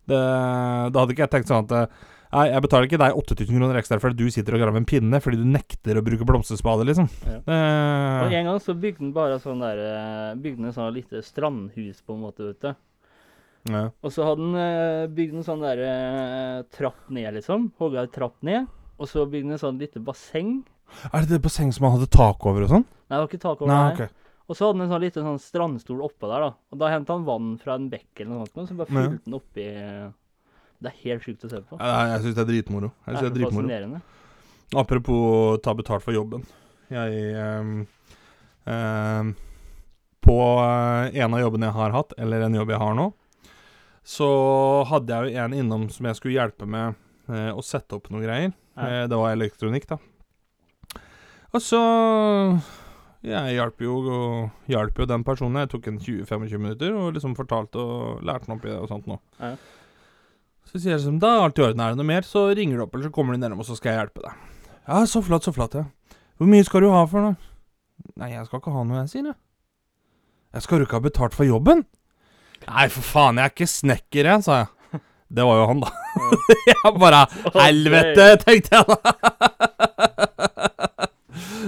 Det, 0.04 0.20
da 0.92 1.00
hadde 1.00 1.16
ikke 1.16 1.24
jeg 1.24 1.32
tenkt 1.32 1.50
sånn 1.50 1.64
at 1.72 1.90
Nei, 2.34 2.44
jeg 2.50 2.62
betaler 2.64 2.88
ikke 2.88 2.98
deg 2.98 3.18
8000 3.20 3.46
kroner 3.60 3.76
ekstra 3.78 3.98
fordi 4.02 4.24
du 4.24 4.30
sitter 4.34 4.56
og 4.56 4.62
graver 4.64 4.80
en 4.80 4.88
pinne 4.90 5.20
fordi 5.22 5.38
du 5.38 5.44
nekter 5.46 6.00
å 6.00 6.02
bruke 6.06 6.26
blomsterspade, 6.26 6.86
liksom. 6.88 7.06
Ja. 7.28 7.36
Eh. 7.46 8.16
Og 8.24 8.34
En 8.40 8.48
gang 8.50 8.58
så 8.64 8.74
bygde 8.74 9.04
han 9.04 9.12
bare 9.14 9.36
sånn 9.42 9.62
der 9.62 9.78
eh, 9.84 10.34
Bygde 10.42 10.64
han 10.64 10.70
en 10.72 10.76
sånn 10.76 10.94
lite 10.96 11.22
strandhus, 11.22 12.02
på 12.02 12.16
en 12.16 12.24
måte, 12.26 12.48
vet 12.50 12.60
du. 12.66 12.74
ja. 13.70 13.84
Og 14.02 14.12
så 14.14 14.26
hadde 14.26 14.48
han 14.48 14.58
eh, 14.64 15.06
bygd 15.14 15.38
en 15.38 15.46
sånn 15.46 15.62
der 15.64 15.84
eh, 15.86 16.58
trapp 16.74 17.06
ned, 17.14 17.30
liksom. 17.38 17.70
Hogga 17.80 18.02
en 18.04 18.12
trapp 18.18 18.36
ned. 18.44 18.66
Og 18.98 19.08
så 19.10 19.24
bygde 19.26 19.48
han 19.52 19.56
en 19.56 19.62
sånn 19.62 19.78
lite 19.82 20.02
basseng. 20.04 20.56
Er 21.12 21.24
det 21.24 21.36
det 21.36 21.42
bassenget 21.46 21.78
som 21.78 21.86
han 21.88 21.96
hadde 21.96 22.10
tak 22.12 22.44
over 22.46 22.66
og 22.66 22.70
sånn? 22.74 22.84
Nei, 23.08 23.14
det 23.16 23.22
var 23.22 23.30
ikke 23.30 23.42
tak 23.46 23.62
over 23.62 23.70
Nei, 23.72 23.80
der. 23.94 24.10
ok. 24.10 24.20
Og 24.44 24.58
så 24.58 24.66
hadde 24.66 24.76
han 24.76 24.84
en 24.84 24.92
sånn 24.92 25.02
liten 25.06 25.24
sånn 25.30 25.40
strandstol 25.40 26.02
oppå 26.04 26.28
der, 26.28 26.44
da. 26.44 26.50
Og 26.74 26.82
da 26.82 26.90
henta 26.92 27.14
han 27.16 27.24
vann 27.24 27.54
fra 27.62 27.78
en 27.78 27.86
bekk 27.92 28.20
eller 28.20 28.34
noe 28.42 28.50
sånt, 28.50 28.60
og 28.66 28.68
så 28.68 28.76
bare 28.82 28.90
fulgte 28.92 29.14
fylte 29.14 29.30
han 29.30 29.38
oppi 29.38 29.64
Det 30.84 30.90
er 30.92 31.00
helt 31.06 31.24
sjukt 31.24 31.46
å 31.46 31.50
se 31.50 31.62
på. 31.64 31.78
Jeg, 31.80 32.10
jeg 32.10 32.24
syns 32.26 32.36
det 32.36 32.42
er 32.44 32.50
dritmoro. 32.50 32.90
Jeg 32.92 33.08
synes 33.08 33.22
det 33.22 33.24
er 33.24 33.32
så 33.32 33.38
dritmoro. 33.38 33.64
fascinerende. 33.64 34.02
Apropos 34.74 35.58
ta 35.64 35.74
betalt 35.74 36.04
for 36.04 36.16
jobben. 36.16 36.44
Jeg 36.92 37.34
um, 37.36 37.86
um, 38.68 39.34
På 40.24 40.38
eh, 40.64 41.20
en 41.20 41.36
av 41.36 41.40
jobbene 41.40 41.68
jeg 41.68 41.76
har 41.76 41.94
hatt, 41.94 42.14
eller 42.18 42.44
en 42.46 42.56
jobb 42.56 42.72
jeg 42.72 42.80
har 42.80 42.94
nå, 42.96 43.10
så 44.04 44.28
hadde 44.88 45.12
jeg 45.12 45.32
jo 45.32 45.42
en 45.44 45.56
innom 45.56 45.88
som 45.92 46.08
jeg 46.08 46.16
skulle 46.16 46.36
hjelpe 46.36 46.68
med 46.68 46.96
uh, 47.28 47.52
å 47.52 47.64
sette 47.64 47.96
opp 47.96 48.08
noen 48.12 48.24
greier. 48.24 48.54
Eh, 48.76 49.04
det 49.08 49.18
var 49.20 49.32
elektronikk, 49.36 49.86
da. 49.92 50.00
Og 51.54 51.62
så 51.62 51.80
Jeg 53.24 53.54
hjalp 53.54 53.80
jo, 53.80 53.92
jo 54.68 55.06
den 55.08 55.24
personen. 55.24 55.62
Jeg 55.62 55.70
tok 55.72 55.86
en 55.88 56.00
20-25 56.00 56.58
minutter 56.58 56.96
og 56.98 57.14
liksom 57.16 57.36
fortalte 57.38 57.80
og 57.80 58.24
lærte 58.26 58.48
den 58.48 58.56
opp 58.56 58.66
i 58.66 58.72
det 58.72 58.80
og 58.80 58.90
sånt 58.90 59.06
nå. 59.08 59.16
Ja. 59.38 59.54
Så 60.74 60.80
sier 60.82 60.96
jeg 60.96 61.04
liksom 61.04 61.20
Da 61.22 61.28
er 61.30 61.44
alt 61.44 61.58
i 61.60 61.62
orden. 61.62 61.80
Er 61.84 61.92
det 61.94 62.00
noe 62.00 62.08
mer, 62.08 62.24
så 62.26 62.48
ringer 62.50 62.80
du 62.80 62.82
opp, 62.82 62.96
eller 62.96 63.06
så 63.06 63.14
kommer 63.14 63.36
du 63.36 63.38
nedom, 63.38 63.60
og 63.62 63.66
så 63.68 63.76
skal 63.78 63.92
jeg 63.92 64.00
hjelpe 64.00 64.24
deg. 64.24 64.46
Ja, 64.88 65.04
så 65.06 65.20
flott, 65.22 65.46
så 65.46 65.52
flott, 65.54 65.76
ja. 65.78 65.84
Hvor 66.34 66.50
mye 66.50 66.64
skal 66.66 66.82
du 66.82 66.88
ha 66.90 67.04
for 67.06 67.22
noe? 67.22 67.36
Nei, 68.18 68.32
jeg 68.32 68.48
skal 68.48 68.58
ikke 68.58 68.72
ha 68.74 68.82
noe, 68.82 69.04
jeg, 69.04 69.12
sier 69.12 69.28
jeg. 69.28 69.36
Jeg 70.58 70.64
skal 70.64 70.82
du 70.82 70.86
ikke 70.88 70.98
ha 70.98 71.04
betalt 71.04 71.36
for 71.38 71.46
jobben? 71.46 71.84
Nei, 72.64 72.88
for 72.90 73.06
faen, 73.06 73.38
jeg 73.38 73.46
er 73.46 73.54
ikke 73.54 73.70
snekker, 73.70 74.30
jeg, 74.32 74.42
sa 74.48 74.58
jeg. 74.64 75.00
Det 75.38 75.46
var 75.46 75.60
jo 75.60 75.70
han, 75.70 75.84
da. 75.86 75.94
jeg 76.72 76.94
bare 77.04 77.22
Helvete, 77.54 78.26
tenkte 78.42 78.74
jeg 78.74 78.90
da. 78.90 79.14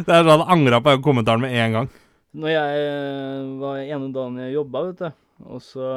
det 0.03 0.19
er 0.19 0.27
sånn 0.27 0.35
han 0.35 0.45
angra 0.59 0.83
på 0.83 0.97
den 0.97 1.07
kommentaren 1.07 1.47
med 1.47 1.55
en 1.55 1.79
gang. 1.79 1.95
Når 2.43 2.57
jeg 2.57 2.85
eh, 2.91 3.49
var 3.63 3.81
ene 3.87 4.13
dagen 4.19 4.43
jeg 4.43 4.59
jobba, 4.59 4.87
vet 4.91 5.07
du, 5.07 5.09
og 5.47 5.63
så, 5.63 5.89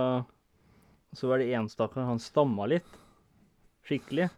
så 1.17 1.33
var 1.33 1.41
det 1.41 1.49
en 1.57 1.69
stakkar, 1.73 2.05
han 2.05 2.21
stamma 2.21 2.69
litt. 2.69 2.98
Skikkelig. 3.89 4.29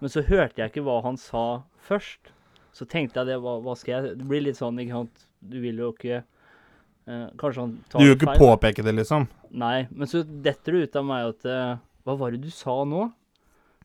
Men 0.00 0.12
så 0.12 0.22
hørte 0.28 0.60
jeg 0.60 0.70
ikke 0.72 0.84
hva 0.84 1.00
han 1.04 1.16
sa 1.20 1.44
først. 1.88 2.32
Så 2.76 2.86
tenkte 2.86 3.20
jeg 3.20 3.32
det, 3.32 3.38
hva, 3.42 3.56
hva 3.64 3.72
skal 3.74 3.90
jeg 3.96 4.18
Det 4.20 4.26
blir 4.30 4.44
litt 4.44 4.58
sånn, 4.60 4.76
ikke 4.78 5.00
sant 5.00 5.24
Du 5.42 5.56
vil 5.58 5.80
jo 5.82 5.88
ikke 5.90 6.20
eh, 6.20 7.24
Kanskje 7.40 7.64
han 7.64 7.72
tar 7.90 7.98
Du 7.98 8.04
vil 8.04 8.12
jo 8.12 8.18
ikke 8.20 8.28
feil. 8.30 8.42
påpeke 8.44 8.84
det, 8.86 8.92
liksom. 8.94 9.26
Nei, 9.58 9.88
men 9.90 10.06
så 10.06 10.20
detter 10.22 10.76
det 10.76 10.84
ut 10.86 10.98
av 11.00 11.08
meg 11.08 11.32
at 11.32 11.48
eh, 11.50 11.72
Hva 12.06 12.14
var 12.20 12.30
det 12.36 12.44
du 12.44 12.52
sa 12.54 12.76
nå? 12.86 13.08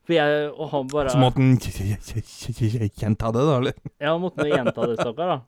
For 0.06 0.14
jeg 0.14 0.46
og 0.52 0.70
han 0.70 0.86
bare 0.92 1.10
Så 1.10 1.18
måtte 1.18 1.42
han 1.42 1.58
gjenta 1.58 3.32
det, 3.34 3.42
da, 3.42 3.58
eller? 3.58 3.74
Ja, 3.98 4.12
han 4.12 4.22
måtte 4.22 4.46
gjenta 4.46 4.86
det, 4.86 5.00
stakkar, 5.00 5.34
da. 5.34 5.38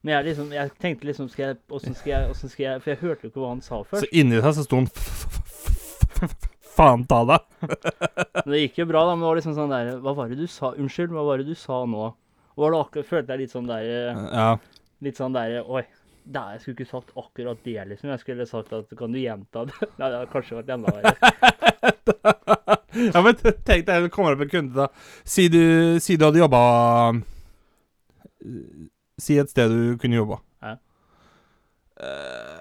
Men 0.00 0.14
jeg 0.16 0.30
liksom 0.30 0.52
Jeg 0.56 0.72
tenkte 0.80 1.10
liksom 1.10 1.28
skal 1.28 1.50
jeg, 1.50 1.60
Åssen 1.76 1.98
skal 1.98 2.14
jeg 2.14 2.32
Åssen 2.32 2.54
skal 2.54 2.64
jeg 2.70 2.84
For 2.86 2.94
jeg 2.94 3.02
hørte 3.04 3.28
jo 3.28 3.34
ikke 3.34 3.44
hva 3.44 3.52
han 3.52 3.60
sa 3.68 3.82
først. 3.84 4.08
Så 4.08 4.12
inni 4.16 4.40
seg 4.40 4.56
så 4.56 4.64
sto 4.64 4.80
han 4.80 4.88
Faen 6.78 7.04
ta 7.10 7.20
deg. 7.26 7.44
Men 8.44 8.52
det 8.54 8.62
gikk 8.62 8.82
jo 8.82 8.88
bra, 8.92 9.04
da. 9.08 9.14
Men 9.14 9.24
det 9.24 9.30
var 9.30 9.40
liksom 9.40 9.54
sånn 9.56 9.72
der 9.74 9.94
Hva 10.04 10.14
var 10.14 10.30
det 10.30 10.38
du 10.38 10.46
sa? 10.50 10.72
Unnskyld, 10.78 11.14
hva 11.14 11.24
var 11.26 11.40
det 11.42 11.48
du 11.50 11.56
sa 11.58 11.82
nå? 11.90 12.10
Og 12.54 12.64
var 12.64 12.74
det 12.74 12.82
akkurat 12.84 13.08
Følte 13.08 13.34
jeg 13.34 13.44
litt 13.44 13.54
sånn 13.54 13.70
der 13.70 13.88
eh, 13.88 14.20
Ja. 14.30 14.50
Litt 15.06 15.18
sånn 15.18 15.34
der 15.36 15.60
Oi. 15.64 15.84
Der, 16.28 16.54
jeg 16.54 16.60
skulle 16.60 16.76
ikke 16.76 16.90
sagt 16.90 17.12
akkurat 17.16 17.60
det, 17.64 17.78
liksom. 17.88 18.10
Jeg 18.12 18.22
skulle 18.22 18.46
sagt 18.46 18.74
at 18.76 18.92
Kan 18.98 19.14
du 19.16 19.20
gjenta 19.22 19.64
det? 19.68 19.76
Nei, 19.98 20.06
det 20.06 20.12
hadde 20.20 20.32
kanskje 20.34 20.58
vært 20.58 20.74
enda 20.76 20.92
verre. 20.92 21.14
ja, 23.14 23.22
men 23.24 23.38
tenk 23.40 23.86
deg, 23.88 24.04
du 24.04 24.12
kommer 24.12 24.36
opp 24.36 24.44
en 24.44 24.52
kunde, 24.52 24.74
da. 24.76 24.90
Si 25.24 25.48
du, 25.52 25.62
si 26.04 26.18
du 26.20 26.26
hadde 26.28 26.42
jobba 26.42 26.60
Si 29.18 29.38
et 29.40 29.50
sted 29.50 29.72
du 29.72 29.96
kunne 29.98 30.20
jobba. 30.20 30.38
Ja. 30.62 30.76
Eh, 31.98 32.57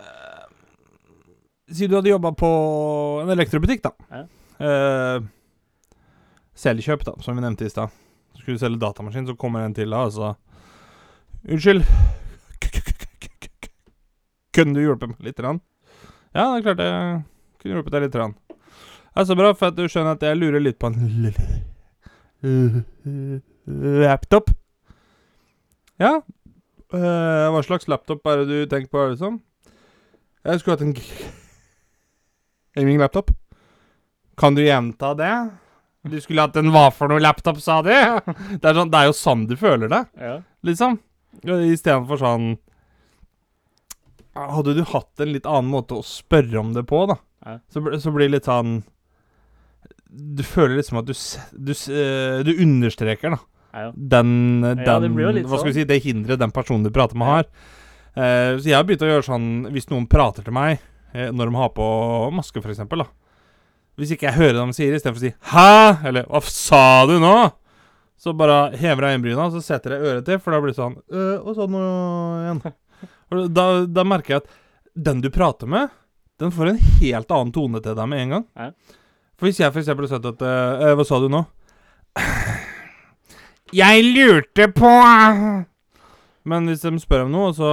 si 1.71 1.87
du 1.87 1.95
hadde 1.97 2.11
jobba 2.11 2.31
på 2.37 2.49
en 3.23 3.31
elektrobutikk, 3.33 3.83
da. 3.83 3.91
Ja. 4.11 4.23
Eh, 4.67 5.25
Selvkjøp, 6.57 7.03
da, 7.05 7.13
som 7.21 7.37
vi 7.37 7.43
nevnte 7.43 7.67
i 7.67 7.71
stad. 7.71 7.93
Skulle 8.37 8.57
du 8.57 8.61
selge 8.61 8.81
datamaskin, 8.81 9.27
så 9.27 9.35
kommer 9.37 9.65
en 9.65 9.75
til 9.77 9.91
da, 9.93 10.05
og 10.07 10.13
så 10.15 10.35
Unnskyld. 11.47 11.83
Kunne 14.57 14.73
du 14.73 14.81
hjulpet 14.81 15.11
meg 15.11 15.27
litt? 15.27 15.37
Grann? 15.37 15.59
Ja, 16.33 16.47
det 16.49 16.57
er 16.57 16.65
klart 16.65 16.81
jeg 16.81 17.21
kunne 17.61 17.75
hjulpet 17.75 17.93
deg 17.93 18.05
litt. 18.07 18.15
Grann. 18.15 18.33
Det 18.49 19.21
er 19.21 19.27
så 19.29 19.37
bra, 19.37 19.51
for 19.57 19.69
at 19.69 19.77
du 19.77 19.85
skjønner 19.85 20.17
at 20.17 20.25
jeg 20.25 20.39
lurer 20.39 20.63
litt 20.63 20.79
på 20.81 20.89
en 20.89 20.97
laptop. 24.01 24.49
Ja. 26.01 26.15
Eh, 26.93 27.45
hva 27.53 27.61
slags 27.65 27.87
laptop 27.91 28.25
er 28.29 28.41
det 28.41 28.47
du 28.49 28.71
tenker 28.71 28.91
på, 28.93 29.05
liksom? 29.13 29.39
Jeg 30.47 30.59
skulle 30.61 30.77
hatt 30.77 30.85
en 30.87 30.95
gaming 32.77 33.01
laptop. 33.01 33.31
Kan 34.37 34.55
du 34.55 34.61
gjenta 34.63 35.11
det? 35.17 35.33
Du 36.07 36.15
skulle 36.23 36.45
hatt 36.45 36.55
en 36.61 36.69
hva 36.71 36.85
for 36.93 37.09
noe 37.11 37.19
laptop, 37.19 37.57
sa 37.59 37.81
de? 37.83 37.91
Det 38.61 38.63
er, 38.69 38.77
sånn, 38.77 38.91
det 38.93 38.99
er 39.01 39.09
jo 39.09 39.15
sånn 39.17 39.47
du 39.49 39.55
føler 39.59 39.89
det, 39.91 40.03
Ja. 40.21 40.37
liksom. 40.63 40.99
Istedenfor 41.43 42.17
sånn 42.21 42.45
Hadde 44.37 44.75
du 44.77 44.83
hatt 44.85 45.19
en 45.23 45.31
litt 45.33 45.47
annen 45.49 45.69
måte 45.73 45.97
å 45.97 46.03
spørre 46.05 46.59
om 46.61 46.71
det 46.75 46.83
på, 46.89 47.03
da, 47.09 47.17
Ja. 47.45 47.57
så, 47.73 47.81
så 48.01 48.11
blir 48.13 48.27
det 48.29 48.35
litt 48.37 48.47
sånn 48.49 48.83
Du 50.37 50.43
føler 50.45 50.77
liksom 50.79 50.99
at 51.01 51.09
du 51.09 51.13
Du, 51.57 51.73
eh, 51.73 52.43
du 52.45 52.51
understreker, 52.63 53.33
da. 53.35 53.39
Ja. 53.73 53.91
Den, 53.93 54.61
den 54.61 55.17
Hva 55.17 55.57
skal 55.59 55.71
vi 55.71 55.73
sånn. 55.73 55.73
si 55.81 55.83
Det 55.89 55.99
hinderet 56.05 56.39
den 56.41 56.53
personen 56.55 56.85
du 56.85 56.89
prater 56.93 57.17
med, 57.19 57.27
har. 57.27 57.49
Eh, 58.15 58.53
så 58.57 58.65
jeg 58.69 58.77
har 58.77 58.85
begynt 58.87 59.03
å 59.05 59.09
gjøre 59.11 59.27
sånn 59.27 59.49
Hvis 59.73 59.89
noen 59.91 60.07
prater 60.09 60.45
til 60.47 60.53
meg 60.55 60.79
når 61.13 61.49
de 61.49 61.55
har 61.55 61.69
på 61.75 61.87
maske, 62.35 62.61
da. 62.61 63.07
Hvis 63.97 64.11
ikke 64.13 64.27
jeg 64.27 64.37
hører 64.37 64.53
det 64.53 64.65
de 64.69 64.75
sier, 64.77 64.93
istedenfor 64.93 65.17
å 65.17 65.25
si 65.25 65.33
'hæ?' 65.33 66.05
eller 66.05 66.23
'hva 66.29 66.41
sa 66.43 67.05
du 67.09 67.17
nå?' 67.19 67.51
Så 68.17 68.33
bare 68.33 68.75
hever 68.77 69.03
jeg 69.03 69.17
øyenbryna, 69.17 69.45
og 69.45 69.51
så 69.53 69.61
setter 69.61 69.93
jeg 69.93 70.01
øret 70.01 70.25
til, 70.25 70.39
for 70.39 70.51
da 70.51 70.59
blir 70.61 70.73
det 70.73 70.77
sånn 70.77 70.97
«Øh, 71.11 71.37
du 71.69 71.73
nå 71.73 71.81
igjen?' 72.43 72.73
Og 73.31 73.53
da, 73.53 73.85
da 73.85 74.03
merker 74.03 74.33
jeg 74.33 74.41
at 74.43 74.49
den 74.95 75.21
du 75.21 75.29
prater 75.29 75.67
med, 75.67 75.89
den 76.39 76.51
får 76.51 76.69
en 76.69 76.79
helt 77.01 77.31
annen 77.31 77.51
tone 77.53 77.81
til 77.81 77.95
deg 77.97 78.07
med 78.09 78.19
en 78.21 78.29
gang. 78.29 78.45
Ja. 78.55 78.71
For 79.37 79.45
hvis 79.45 79.59
jeg 79.59 79.73
eksempel 79.81 80.07
har 80.07 80.17
sagt 80.17 80.25
at 80.25 80.41
«Øh, 80.41 80.93
'Hva 80.95 81.05
sa 81.05 81.19
du 81.19 81.29
nå?' 81.29 81.45
Jeg 83.73 84.03
lurte 84.15 84.67
på 84.71 84.91
Men 86.47 86.67
hvis 86.67 86.81
de 86.81 86.99
spør 86.99 87.25
om 87.25 87.31
noe, 87.31 87.49
og 87.49 87.55
så 87.57 87.71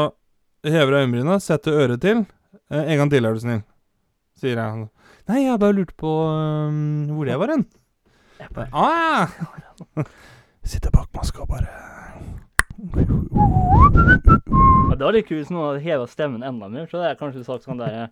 hever 0.64 0.96
jeg 0.96 1.04
øyenbryna, 1.04 1.38
setter 1.38 1.72
øret 1.84 2.00
til 2.00 2.24
eh, 2.24 2.26
En 2.72 2.96
gang 2.98 3.10
til, 3.12 3.24
er 3.28 3.36
du 3.36 3.40
snill. 3.42 3.60
Sier 4.40 4.56
jeg. 4.58 4.86
Nei, 5.30 5.40
jeg 5.44 5.60
bare 5.60 5.76
lurte 5.76 5.94
på 6.00 6.08
um, 6.08 7.04
hvor 7.14 7.28
jeg 7.28 7.38
var 7.40 7.52
hen. 7.54 7.66
Bare, 8.54 8.68
Ah, 8.72 9.28
ja. 9.60 10.04
Sitter 10.64 10.90
bak 10.92 11.08
maska 11.14 11.44
og 11.44 11.48
bare 11.52 11.68
ja, 12.84 14.96
det 14.98 15.04
var 15.04 15.14
litt 15.14 15.28
kult 15.28 15.40
hvis 15.40 15.52
noen 15.52 15.68
hadde 15.68 15.82
heva 15.84 16.06
stemmen 16.10 16.42
enda 16.44 16.68
mer. 16.68 16.88
Så 16.90 17.00
det 17.00 17.12
er 17.12 17.18
kanskje 17.20 17.44
sagt 17.46 17.66
sånn 17.66 17.80
derre 17.80 18.08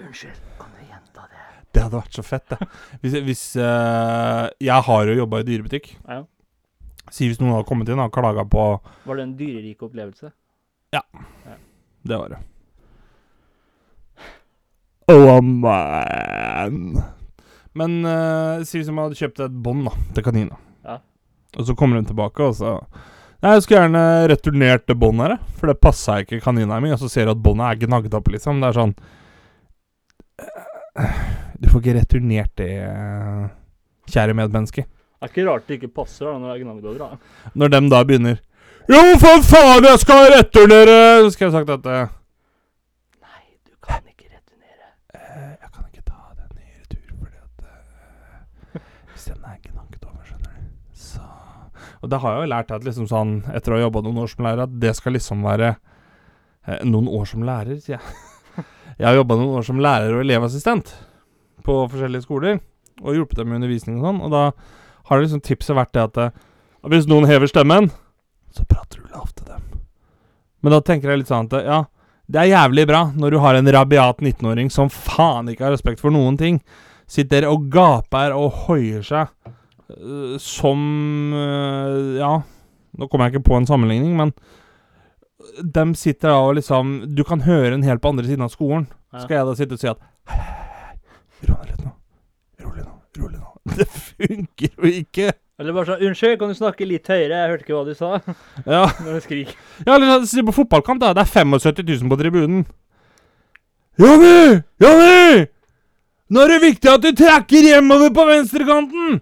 Unnskyld, 0.00 0.36
kan 0.60 0.72
du 0.74 0.82
gjenta 0.88 1.26
det? 1.28 1.46
Det 1.70 1.84
hadde 1.84 2.00
vært 2.00 2.16
så 2.18 2.24
fett, 2.26 2.46
det. 2.50 2.68
Hvis, 3.02 3.16
hvis 3.26 3.42
uh, 3.60 4.48
Jeg 4.62 4.86
har 4.88 5.10
jo 5.10 5.18
jobba 5.22 5.42
i 5.42 5.46
dyrebutikk. 5.46 5.92
Ja. 6.08 6.22
Si 7.10 7.28
hvis 7.30 7.40
noen 7.42 7.54
hadde 7.56 7.68
kommet 7.68 7.90
inn 7.90 8.02
og 8.02 8.12
klaga 8.14 8.44
på 8.48 8.64
Var 9.06 9.20
det 9.20 9.26
en 9.26 9.36
dyrerik 9.38 9.82
opplevelse? 9.86 10.32
Ja 10.94 11.04
Det 12.02 12.16
var 12.16 12.34
det. 12.34 12.40
Oh 15.10 15.40
man. 15.42 17.00
Men 17.74 18.00
uh, 18.06 18.62
si 18.66 18.82
som 18.86 18.98
jeg 18.98 19.08
hadde 19.08 19.18
kjøpt 19.18 19.42
et 19.46 19.56
bånd 19.64 19.88
da, 19.88 19.94
til 20.16 20.26
kanina. 20.26 20.58
Ja. 20.86 20.98
Og 21.58 21.66
så 21.66 21.74
kommer 21.78 21.98
hun 22.00 22.06
tilbake, 22.08 22.46
og 22.46 22.54
så 22.58 22.76
Nei, 23.40 23.54
jeg 23.56 23.62
skulle 23.64 23.78
gjerne 23.86 24.00
returnert 24.28 24.82
det 24.90 24.98
båndet 25.00 25.30
her, 25.30 25.38
for 25.56 25.70
det 25.70 25.78
passa 25.80 26.18
ikke 26.20 26.42
kanina 26.44 26.76
mi. 26.84 26.90
Og 26.92 26.98
så 27.00 27.08
ser 27.08 27.24
du 27.24 27.32
at 27.32 27.40
båndet 27.40 27.70
er 27.70 27.78
gnagd 27.86 28.12
opp, 28.18 28.28
liksom. 28.34 28.58
Det 28.60 28.68
er 28.68 28.76
sånn 28.76 28.92
eh, 30.44 31.22
Du 31.56 31.70
får 31.72 31.80
ikke 31.80 31.94
returnert 31.96 32.52
det, 32.60 32.68
eh, 32.84 33.46
kjære 34.12 34.36
medmenneske. 34.36 34.84
Det 34.84 35.24
er 35.24 35.32
ikke 35.32 35.46
rart 35.48 35.66
det 35.68 35.78
ikke 35.80 35.92
passer 36.02 36.28
da 36.28 36.36
når 36.36 36.50
det 36.50 36.54
er 36.58 36.62
gnagd 36.66 36.84
over. 36.92 37.00
da. 37.00 37.48
Når 37.62 37.72
dem 37.78 37.88
da 37.92 38.02
begynner 38.08 38.36
Jo, 38.92 39.00
for 39.24 39.42
faen, 39.48 39.88
jeg 39.88 40.04
skal 40.04 40.28
returnere! 40.36 41.00
Så 41.24 41.32
skal 41.38 41.48
jeg 41.48 41.56
sagt 41.56 41.72
at 41.78 41.88
eh, 41.96 42.12
Nei, 43.24 43.42
du 43.64 43.72
kan 43.84 44.04
ikke 44.04 44.28
returnere. 44.28 44.88
Eh, 45.16 45.52
jeg 45.56 45.72
kan 45.72 45.88
ikke 45.88 46.04
ta 46.08 46.20
den 46.36 46.60
i 46.60 46.70
retur 46.76 47.08
fordi 47.16 47.40
at 47.40 47.64
eh, 48.76 48.84
Hvis 49.14 49.28
den 49.32 49.44
er 49.48 49.58
gnagd 49.64 50.04
over, 50.08 50.24
skjønner 50.28 50.56
du. 50.56 50.72
Så 50.92 51.24
Og 52.00 52.08
det 52.08 52.20
har 52.22 52.34
jeg 52.34 52.44
jo 52.44 52.50
lært 52.54 52.72
at 52.74 52.86
liksom 52.86 53.08
sånn, 53.10 53.32
etter 53.52 53.74
å 53.74 53.78
ha 53.78 53.84
jobba 53.84 54.02
noen 54.06 54.22
år 54.22 54.32
som 54.32 54.44
lærer, 54.46 54.64
at 54.64 54.76
det 54.82 54.92
skal 54.96 55.16
liksom 55.16 55.44
være 55.44 55.70
eh, 55.74 56.82
Noen 56.88 57.08
år 57.12 57.26
som 57.28 57.44
lærer, 57.44 57.80
sier 57.80 57.98
jeg. 57.98 58.64
Jeg 59.00 59.08
har 59.08 59.16
jobba 59.16 59.36
noen 59.40 59.56
år 59.60 59.64
som 59.64 59.80
lærer 59.80 60.12
og 60.12 60.22
elevassistent 60.24 60.90
på 61.64 61.76
forskjellige 61.92 62.26
skoler. 62.26 62.58
Og 63.00 63.16
hjulpet 63.16 63.38
dem 63.40 63.48
med 63.48 63.60
undervisning 63.60 64.00
og 64.00 64.08
sånn. 64.08 64.18
Og 64.26 64.32
da 64.34 64.42
har 65.10 65.22
liksom 65.22 65.40
tipset 65.44 65.76
vært 65.76 65.94
det 65.96 66.02
at 66.08 66.20
eh, 66.20 66.34
hvis 66.90 67.08
noen 67.08 67.28
hever 67.28 67.48
stemmen, 67.48 67.88
så 68.52 68.66
prater 68.68 69.00
du 69.00 69.14
lavt 69.14 69.38
til 69.38 69.48
dem. 69.48 69.64
Men 70.60 70.76
da 70.76 70.82
tenker 70.84 71.12
jeg 71.12 71.22
litt 71.22 71.32
sånn 71.32 71.48
at 71.48 71.64
ja, 71.64 71.80
det 72.30 72.42
er 72.42 72.52
jævlig 72.52 72.86
bra 72.88 73.06
når 73.16 73.34
du 73.34 73.40
har 73.42 73.56
en 73.58 73.72
rabiat 73.74 74.20
19-åring 74.22 74.68
som 74.72 74.92
faen 74.92 75.48
ikke 75.50 75.66
har 75.66 75.74
respekt 75.74 76.02
for 76.02 76.14
noen 76.14 76.36
ting. 76.40 76.60
Sitter 77.10 77.48
og 77.48 77.68
gaper 77.72 78.36
og 78.36 78.66
hoier 78.66 79.04
seg 79.06 79.32
som 80.42 80.80
øh, 81.34 82.16
Ja, 82.18 82.32
nå 82.98 83.08
kommer 83.08 83.26
jeg 83.28 83.36
ikke 83.36 83.48
på 83.50 83.58
en 83.58 83.66
sammenligning, 83.68 84.16
men 84.18 84.32
dem 85.64 85.94
sitter 85.96 86.28
da 86.30 86.38
og 86.44 86.54
liksom 86.58 86.90
Du 87.16 87.22
kan 87.24 87.40
høre 87.46 87.72
en 87.74 87.82
helt 87.86 88.02
på 88.04 88.10
andre 88.12 88.26
siden 88.28 88.44
av 88.44 88.52
skolen. 88.52 88.88
Ja. 89.12 89.22
Skal 89.24 89.38
jeg 89.40 89.46
da 89.48 89.54
sitte 89.58 89.76
og 89.78 89.82
si 89.82 89.88
at 89.90 90.02
Hei, 90.30 90.38
hei, 90.38 90.66
hei, 90.86 91.48
ro 91.48 91.54
ned 91.60 91.70
litt 91.72 91.84
nå. 91.86 91.92
Rolig 92.64 92.84
nå. 92.84 92.96
Rolig 93.22 93.38
nå. 93.40 93.54
Det 93.80 93.86
funker 93.94 94.74
jo 94.76 94.90
ikke. 95.00 95.30
Eller 95.60 95.74
bare 95.76 95.90
sånn 95.90 96.04
Unnskyld, 96.08 96.36
kan 96.40 96.52
du 96.52 96.56
snakke 96.56 96.86
litt 96.88 97.08
høyere? 97.10 97.40
Jeg 97.40 97.50
hørte 97.54 97.66
ikke 97.66 97.78
hva 97.78 97.86
du 97.88 97.96
sa. 97.96 98.10
Ja, 98.76 98.84
Når 99.04 99.16
du 99.16 99.24
skriker. 99.24 99.56
ja 99.86 99.96
eller 99.96 100.12
sånn, 100.14 100.28
si 100.30 100.44
på 100.46 100.54
fotballkamp, 100.60 101.02
da. 101.02 101.14
Det 101.16 101.24
er 101.24 101.32
75 101.32 101.82
000 102.04 102.12
på 102.12 102.20
tribunen. 102.20 102.62
Jonny! 104.00 104.60
Jonny! 104.80 105.48
Nå 106.30 106.44
er 106.44 106.52
det 106.54 106.60
viktig 106.62 106.88
at 106.92 107.02
du 107.02 107.10
trekker 107.18 107.66
hjemover 107.72 108.12
på 108.14 108.24
venstrekanten! 108.28 109.18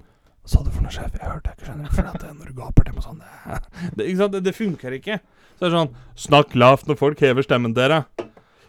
Hva 0.48 0.54
sa 0.54 0.64
du 0.64 0.70
for 0.72 0.80
noe, 0.80 0.92
sjef? 0.94 1.12
Jeg 1.12 1.28
hørte 1.28 1.50
ikke, 1.52 1.66
skjønner 1.66 1.84
du. 1.84 1.92
For 1.92 2.06
at 2.08 2.22
det, 2.22 2.28
når 2.38 2.48
du 2.48 2.54
gaper 2.56 2.86
til 2.86 2.94
meg 2.96 3.04
sånn 3.04 3.18
det, 3.20 3.58
det, 3.98 4.06
ikke 4.06 4.20
sant? 4.22 4.32
Det, 4.32 4.40
det 4.46 4.54
funker 4.56 4.94
ikke. 4.96 5.18
Så 5.50 5.60
det 5.60 5.68
er 5.68 5.74
sånn 5.74 5.90
Snakk 6.24 6.54
lavt 6.56 6.88
når 6.88 6.98
folk 7.02 7.20
hever 7.20 7.44
stemmen 7.44 7.74
til 7.76 7.84
dere. 7.84 7.98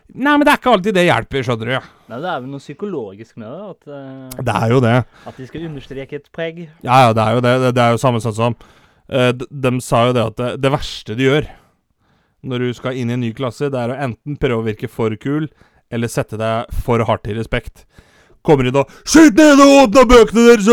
Nei, 0.09 0.33
men 0.33 0.43
det 0.43 0.51
er 0.51 0.59
ikke 0.59 0.73
alltid 0.73 0.97
det 0.97 1.05
hjelper, 1.05 1.45
skjønner 1.45 1.71
du. 1.71 1.87
Nei, 2.09 2.19
det 2.19 2.33
er 2.33 2.43
vel 2.43 2.51
noe 2.51 2.63
psykologisk 2.65 3.39
med 3.39 3.47
det. 3.47 3.69
At, 3.69 3.87
uh, 3.93 4.43
Det 4.49 4.57
er 4.57 4.73
jo 4.73 4.81
det. 4.83 4.97
at 5.31 5.39
de 5.39 5.47
skal 5.47 5.69
understreke 5.69 6.19
et 6.19 6.27
preg. 6.35 6.61
Ja, 6.83 6.99
ja, 7.05 7.15
det 7.15 7.23
er 7.23 7.37
jo 7.37 7.45
det. 7.45 7.55
Det, 7.63 7.71
det 7.77 7.85
er 7.85 7.95
jo 7.95 8.03
samme 8.03 8.19
sånn 8.25 8.35
som 8.35 8.59
uh, 8.59 9.31
de, 9.31 9.47
de 9.47 9.73
sa 9.85 10.03
jo 10.09 10.17
det 10.19 10.27
at 10.33 10.37
det, 10.41 10.51
det 10.65 10.73
verste 10.75 11.15
de 11.15 11.29
gjør 11.29 11.49
når 12.41 12.63
du 12.63 12.75
skal 12.75 12.97
inn 12.97 13.11
i 13.11 13.15
en 13.15 13.23
ny 13.23 13.31
klasse, 13.35 13.69
det 13.71 13.79
er 13.79 13.93
å 13.93 13.97
enten 13.99 14.37
prøve 14.39 14.61
å 14.61 14.67
virke 14.67 14.89
for 14.91 15.15
kul, 15.19 15.49
eller 15.91 16.11
sette 16.11 16.39
deg 16.39 16.69
for 16.85 17.03
hardt 17.07 17.27
i 17.27 17.35
respekt. 17.35 17.83
Kommer 18.45 18.69
inn 18.69 18.79
og 18.79 18.91
'Skyt 19.03 19.35
ned 19.35 19.59
og 19.59 19.75
åpne 19.83 20.05
bøkene 20.07 20.45
deres!' 20.47 20.67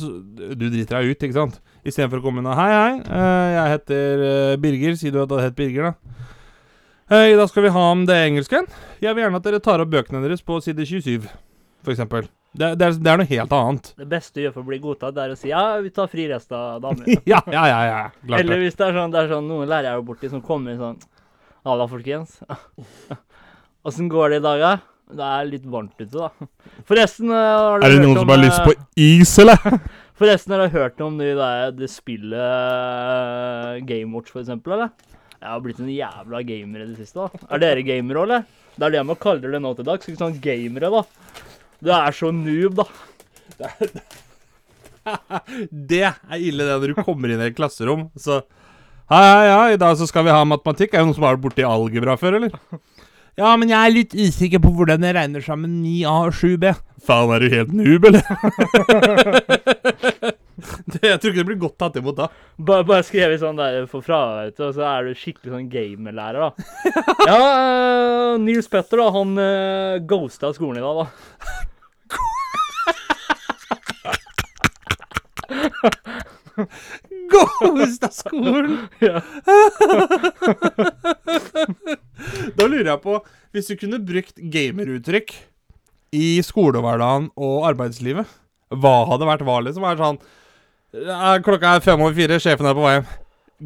Så, 0.00 0.12
du 0.56 0.68
driter 0.70 1.00
deg 1.00 1.10
ut, 1.12 1.26
ikke 1.26 1.36
sant? 1.36 1.60
Istedenfor 1.84 2.22
å 2.22 2.24
komme 2.24 2.40
inn 2.40 2.48
og 2.48 2.56
'Hei, 2.56 2.70
hei, 2.72 2.94
eh, 3.04 3.48
jeg 3.54 3.74
heter 3.74 4.24
eh, 4.28 4.56
Birger.' 4.56 4.96
Si 4.96 5.10
du 5.10 5.20
at 5.22 5.28
du 5.28 5.36
heter 5.36 5.58
Birger, 5.58 5.90
da. 5.90 6.14
Hei, 7.12 7.34
da 7.36 7.44
skal 7.46 7.66
vi 7.66 7.74
ha 7.74 7.82
om 7.92 8.06
det 8.08 8.16
engelsken. 8.16 8.64
Jeg 9.04 9.12
vil 9.12 9.26
gjerne 9.26 9.36
at 9.36 9.44
dere 9.44 9.60
tar 9.60 9.82
opp 9.84 9.90
bøkene 9.92 10.22
deres 10.24 10.40
på 10.40 10.56
side 10.64 10.86
27, 10.88 11.28
for 11.84 11.92
eksempel. 11.92 12.30
Det, 12.54 12.78
det, 12.78 12.86
er, 12.86 12.96
det 13.02 13.10
er 13.10 13.18
noe 13.18 13.28
helt 13.28 13.52
annet. 13.52 13.90
Det 13.98 14.06
beste 14.08 14.38
du 14.38 14.44
gjør 14.44 14.54
for 14.54 14.62
å 14.62 14.68
bli 14.70 14.78
godtatt, 14.80 15.16
er 15.18 15.34
å 15.34 15.36
si 15.36 15.50
ja, 15.50 15.64
vi 15.82 15.90
tar 15.92 16.08
frirest 16.08 16.54
av 16.54 16.78
damer. 16.80 17.10
ja, 17.32 17.42
ja, 17.50 17.66
ja. 17.68 17.80
ja. 17.90 18.00
Klart 18.24 18.40
Eller 18.40 18.62
hvis 18.62 18.78
det 18.78 18.86
er 18.86 18.96
sånn, 18.96 19.12
det 19.12 19.20
er 19.20 19.30
sånn 19.34 19.50
noen 19.50 19.68
lærere 19.68 20.06
borti 20.06 20.30
som 20.32 20.40
kommer 20.44 20.78
sånn 20.80 20.96
Halla, 21.64 21.86
folkens. 21.88 22.38
Åssen 23.88 24.08
går 24.12 24.34
det 24.34 24.40
i 24.40 24.44
dag, 24.44 24.64
da? 24.64 24.72
Det 25.14 25.26
er 25.26 25.46
litt 25.46 25.66
varmt 25.70 25.94
ute, 26.00 26.10
da. 26.10 26.48
Forresten 26.88 27.30
har 27.30 27.78
du 27.78 27.86
Er 27.86 27.92
det 27.92 27.98
hørt 27.98 28.06
noen 28.06 28.16
om, 28.16 28.22
som 28.24 28.32
har 28.32 28.40
lyst 28.42 28.58
eh, 28.58 28.66
på 28.66 28.74
is, 29.04 29.34
eller? 29.42 29.78
Forresten, 30.18 30.54
har 30.54 30.62
du 30.62 30.74
hørt 30.74 31.00
om 31.02 31.18
det, 31.18 31.32
der, 31.38 31.70
det 31.74 31.90
spillet 31.90 32.38
uh, 32.38 33.78
Gamewatch, 33.86 34.34
for 34.34 34.42
eksempel, 34.42 34.76
eller? 34.76 35.14
Jeg 35.38 35.50
har 35.50 35.62
blitt 35.62 35.80
en 35.82 35.90
jævla 35.92 36.40
gamer 36.48 36.82
i 36.82 36.88
det 36.88 36.98
siste, 37.02 37.20
da. 37.20 37.46
Er 37.52 37.62
dere 37.62 37.86
gamere 37.86 38.22
òg, 38.22 38.28
eller? 38.28 38.44
Det 38.74 38.86
er 38.86 38.94
det 38.96 39.02
man 39.06 39.18
kaller 39.20 39.54
det 39.54 39.60
nå 39.62 39.72
til 39.76 39.86
dags. 39.86 40.08
Ikke 40.08 40.22
sånn 40.22 40.38
gamere, 40.42 40.90
da. 40.90 41.02
Du 41.84 41.90
er 41.94 42.16
så 42.16 42.30
noob, 42.34 42.80
da. 42.80 42.86
Det 45.68 46.00
er 46.00 46.38
ille, 46.40 46.64
det, 46.64 46.78
når 46.80 46.94
du 46.94 47.02
kommer 47.04 47.28
inn 47.28 47.42
i 47.42 47.50
et 47.50 47.56
klasserom, 47.58 48.06
så 48.16 48.40
Hei, 49.12 49.20
hei, 49.20 49.48
hei, 49.52 49.72
i 49.74 49.76
dag 49.76 49.98
så 50.00 50.06
skal 50.08 50.24
vi 50.24 50.32
ha 50.32 50.46
matematikk. 50.48 50.94
Er 50.94 51.02
det 51.02 51.10
noen 51.10 51.16
som 51.18 51.26
har 51.26 51.34
vært 51.34 51.42
borti 51.44 51.64
algebra 51.68 52.14
før, 52.16 52.38
eller? 52.38 52.54
Ja, 53.34 53.56
men 53.58 53.66
jeg 53.66 53.74
er 53.74 53.90
litt 53.90 54.12
usikker 54.14 54.60
på 54.62 54.70
hvordan 54.76 55.02
jeg 55.02 55.14
regner 55.16 55.42
sammen 55.42 55.82
9A 55.82 56.12
og 56.28 56.34
7B. 56.38 56.70
Faen, 57.04 57.32
er 57.34 57.42
du 57.42 57.48
helt 57.50 57.72
noob, 57.74 58.04
eller? 58.06 58.22
det, 60.86 61.00
jeg 61.10 61.18
tror 61.18 61.32
ikke 61.32 61.40
det 61.40 61.48
blir 61.48 61.58
godt 61.64 61.74
tatt 61.82 61.98
imot 61.98 62.16
da. 62.20 62.28
Bare, 62.62 62.86
bare 62.86 63.02
skrevet 63.06 63.42
sånn 63.42 63.58
der 63.58 63.90
for 63.90 64.06
fravær, 64.06 64.46
vet 64.46 64.56
du, 64.60 64.62
og 64.68 64.74
så 64.78 64.82
er 64.86 65.00
du 65.08 65.18
skikkelig 65.18 65.50
sånn 65.56 65.66
gamerlærer, 65.72 66.40
da. 66.46 66.50
Ja, 67.32 67.38
uh, 67.42 68.38
Nils 68.38 68.70
Petter, 68.70 69.02
da, 69.02 69.06
han 69.18 69.30
uh, 69.34 69.98
ghosta 70.06 70.54
skolen 70.54 70.78
i 70.78 70.86
dag, 70.86 70.94
da. 71.02 71.06
Ghosta 77.34 78.08
skolen! 78.14 78.86
Ja. 79.02 79.18
Da 82.58 82.66
lurer 82.68 82.90
jeg 82.92 83.02
på, 83.04 83.18
hvis 83.54 83.68
du 83.70 83.74
kunne 83.80 84.00
brukt 84.04 84.38
gameruttrykk 84.52 85.34
i 86.14 86.28
skolehverdagen 86.46 87.30
og 87.34 87.66
arbeidslivet, 87.70 88.28
hva 88.74 88.94
hadde 89.10 89.26
vært 89.28 89.44
hva, 89.46 89.60
liksom? 89.66 89.86
Er 89.88 90.00
sånn 90.00 90.20
Klokka 91.42 91.72
er 91.74 91.82
fem 91.82 91.98
over 92.04 92.14
fire, 92.14 92.36
sjefen 92.42 92.68
er 92.70 92.74
på 92.78 92.82
vei 92.84 92.92
hjem. 92.96 93.06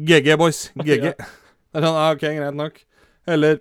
GG, 0.09 0.29
boys. 0.41 0.61
GG. 0.81 1.11
Det 1.69 1.77
er 1.77 1.83
sånn, 1.85 1.97
ah, 2.01 2.13
ok, 2.15 2.23
greit 2.39 2.55
nok. 2.57 2.79
Eller 3.29 3.59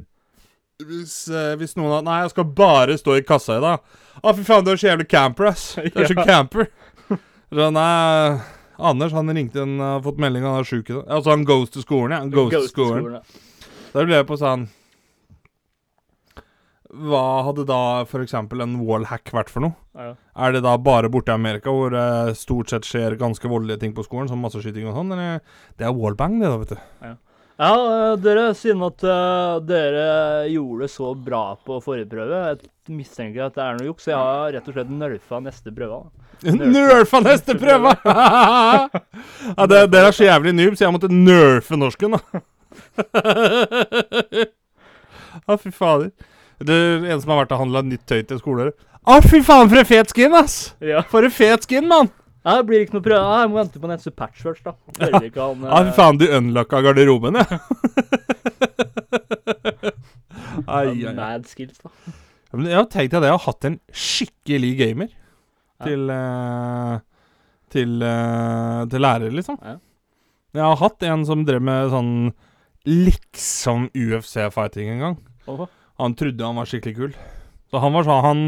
hvis, 0.81 1.17
eh, 1.29 1.51
hvis 1.61 1.75
noen 1.77 1.91
har 1.99 2.05
Nei, 2.07 2.21
jeg 2.23 2.31
skal 2.33 2.47
bare 2.57 2.95
stå 2.97 3.19
i 3.19 3.25
kassa 3.29 3.59
i 3.59 3.65
dag. 3.65 3.83
Å, 4.23 4.33
fy 4.39 4.47
faen, 4.47 4.65
du 4.65 4.71
er 4.73 4.81
så 4.81 4.89
jævlig 4.89 5.09
camper, 5.13 5.51
ass. 5.51 5.67
Du 5.77 6.01
er 6.01 6.09
så 6.09 6.17
Ja. 6.17 6.25
camper. 6.31 6.71
Så, 7.53 7.69
nei, 7.77 8.41
Anders 8.79 9.13
han 9.17 9.29
ringte 9.37 9.61
en, 9.67 9.77
har 9.83 10.01
fått 10.05 10.21
melding, 10.23 10.47
han 10.49 10.63
er 10.63 10.69
sjuk 10.69 10.89
i 10.89 10.95
dag. 10.97 11.05
Altså, 11.19 11.35
han 11.35 11.45
goes 11.49 11.73
to 11.75 11.83
skolen, 11.85 12.15
ja. 12.17 12.23
Han 12.25 12.33
goes, 12.33 12.55
to 12.55 12.65
skolen. 12.73 13.19
ja. 13.19 13.69
Da 13.93 14.05
ble 14.09 14.17
jeg 14.21 14.29
på 14.29 14.37
sånn 14.41 14.69
Hva 16.89 17.43
hadde 17.45 17.67
da 17.69 18.01
f.eks. 18.07 18.33
en 18.33 18.77
wallhack 18.89 19.29
vært 19.37 19.51
for 19.53 19.61
noe? 19.67 19.75
Ja. 19.93 20.15
Er 20.41 20.55
det 20.55 20.63
da 20.65 20.73
bare 20.81 21.11
borte 21.13 21.35
i 21.35 21.37
Amerika 21.37 21.73
hvor 21.75 21.93
det 21.93 22.37
stort 22.41 22.73
sett 22.73 22.87
skjer 22.89 23.19
ganske 23.21 23.45
voldelige 23.51 23.83
ting 23.83 23.93
på 23.97 24.05
skolen, 24.07 24.29
som 24.31 24.41
masseskyting 24.41 24.89
og 24.89 24.97
sånn? 24.97 25.13
Eller 25.13 25.43
det 25.77 25.85
er 25.85 25.93
wallbang, 25.93 26.39
det 26.41 26.49
da, 26.49 26.57
vet 26.63 26.73
du. 26.73 26.79
Ja, 27.05 27.13
ja 27.61 27.73
dere, 28.25 28.47
siden 28.57 28.81
at 28.87 29.05
eh, 29.05 29.59
dere 29.69 30.07
gjorde 30.49 30.87
det 30.87 30.93
så 30.95 31.13
bra 31.29 31.43
på 31.67 31.77
forrige 31.85 32.09
prøve, 32.15 32.41
jeg 32.55 32.97
mistenker 32.97 33.51
at 33.51 33.59
det 33.59 33.65
er 33.67 33.77
noe 33.77 33.89
juks, 33.91 34.03
så 34.07 34.11
jeg 34.15 34.21
har 34.23 34.57
rett 34.57 34.71
og 34.73 34.79
slett 34.79 34.95
nerfa 35.03 35.37
neste 35.45 35.69
prøve. 35.77 35.99
Nerfa 36.79 37.19
neste 37.27 37.53
prøve! 37.59 37.91
ja, 39.59 39.63
det, 39.69 39.79
dere 39.93 40.09
er 40.09 40.17
så 40.17 40.25
jævlig 40.25 40.57
noob, 40.57 40.73
så 40.79 40.87
jeg 40.87 40.95
måtte 40.97 41.13
nerfe 41.13 41.77
norsken, 41.77 42.17
da. 42.17 42.23
Ja, 45.49 45.57
fy 45.57 45.71
fader. 45.73 46.11
Det 46.59 46.75
er 46.75 47.05
en 47.13 47.21
som 47.23 47.31
har 47.33 47.45
vært 47.45 47.53
og 47.55 47.61
handla 47.63 47.83
nytt 47.87 48.07
tøy 48.11 48.23
til 48.27 48.41
skoler. 48.41 48.73
Å, 49.09 49.21
fy 49.25 49.41
faen, 49.47 49.69
for 49.71 49.79
en 49.81 49.89
fet 49.89 50.11
skin, 50.13 50.35
ass! 50.37 50.57
Ja. 50.85 51.05
For 51.09 51.25
en 51.25 51.33
fet 51.35 51.65
skin, 51.69 51.87
mann! 51.89 52.11
Ja, 52.45 52.57
det 52.59 52.67
blir 52.69 52.85
ikke 52.85 52.97
noe 52.99 53.05
prøve. 53.05 53.21
Ja, 53.23 53.41
Jeg 53.43 53.51
må 53.53 53.59
vente 53.61 53.81
på 53.83 53.91
neste 53.91 54.13
patch 54.15 54.43
først, 54.45 54.65
da. 54.67 54.73
Før 54.99 55.19
vi 55.23 55.31
kan, 55.35 55.65
Ja, 55.65 55.83
fy 55.85 55.91
eh, 55.93 55.97
faen, 55.97 56.19
du 56.21 56.27
unlocka 56.39 56.81
garderoben, 56.85 57.39
ja. 57.39 57.47
Ai, 60.69 60.91
ai. 61.07 61.15
Mad 61.15 61.47
skills, 61.49 61.79
da. 61.83 61.91
Ja, 62.49 62.57
Men 62.57 62.67
jeg 62.71 62.79
har 62.79 62.89
tenkt 62.93 63.15
at 63.19 63.27
jeg 63.27 63.35
har 63.35 63.45
hatt 63.45 63.67
en 63.69 63.79
skikkelig 63.93 64.73
gamer 64.81 65.09
Ja. 65.79 65.85
til 65.87 66.11
uh, 66.11 66.99
til, 67.71 68.03
uh, 68.03 68.83
til 68.91 69.05
lærer, 69.05 69.31
liksom. 69.35 69.59
Ja. 69.63 69.77
Jeg 70.57 70.65
har 70.65 70.79
hatt 70.81 71.05
en 71.07 71.25
som 71.29 71.45
drev 71.47 71.63
med 71.63 71.91
sånn 71.93 72.13
liksom 72.89 73.91
UFC-fighting 73.93 74.89
en 74.95 75.03
gang. 75.05 75.19
Åh. 75.47 75.67
Han 75.99 76.15
trodde 76.19 76.47
han 76.47 76.59
var 76.59 76.69
skikkelig 76.71 76.97
kul. 76.97 77.15
Så 77.71 77.83
han 77.83 77.95
var 77.95 78.07
sånn 78.07 78.25
han 78.25 78.43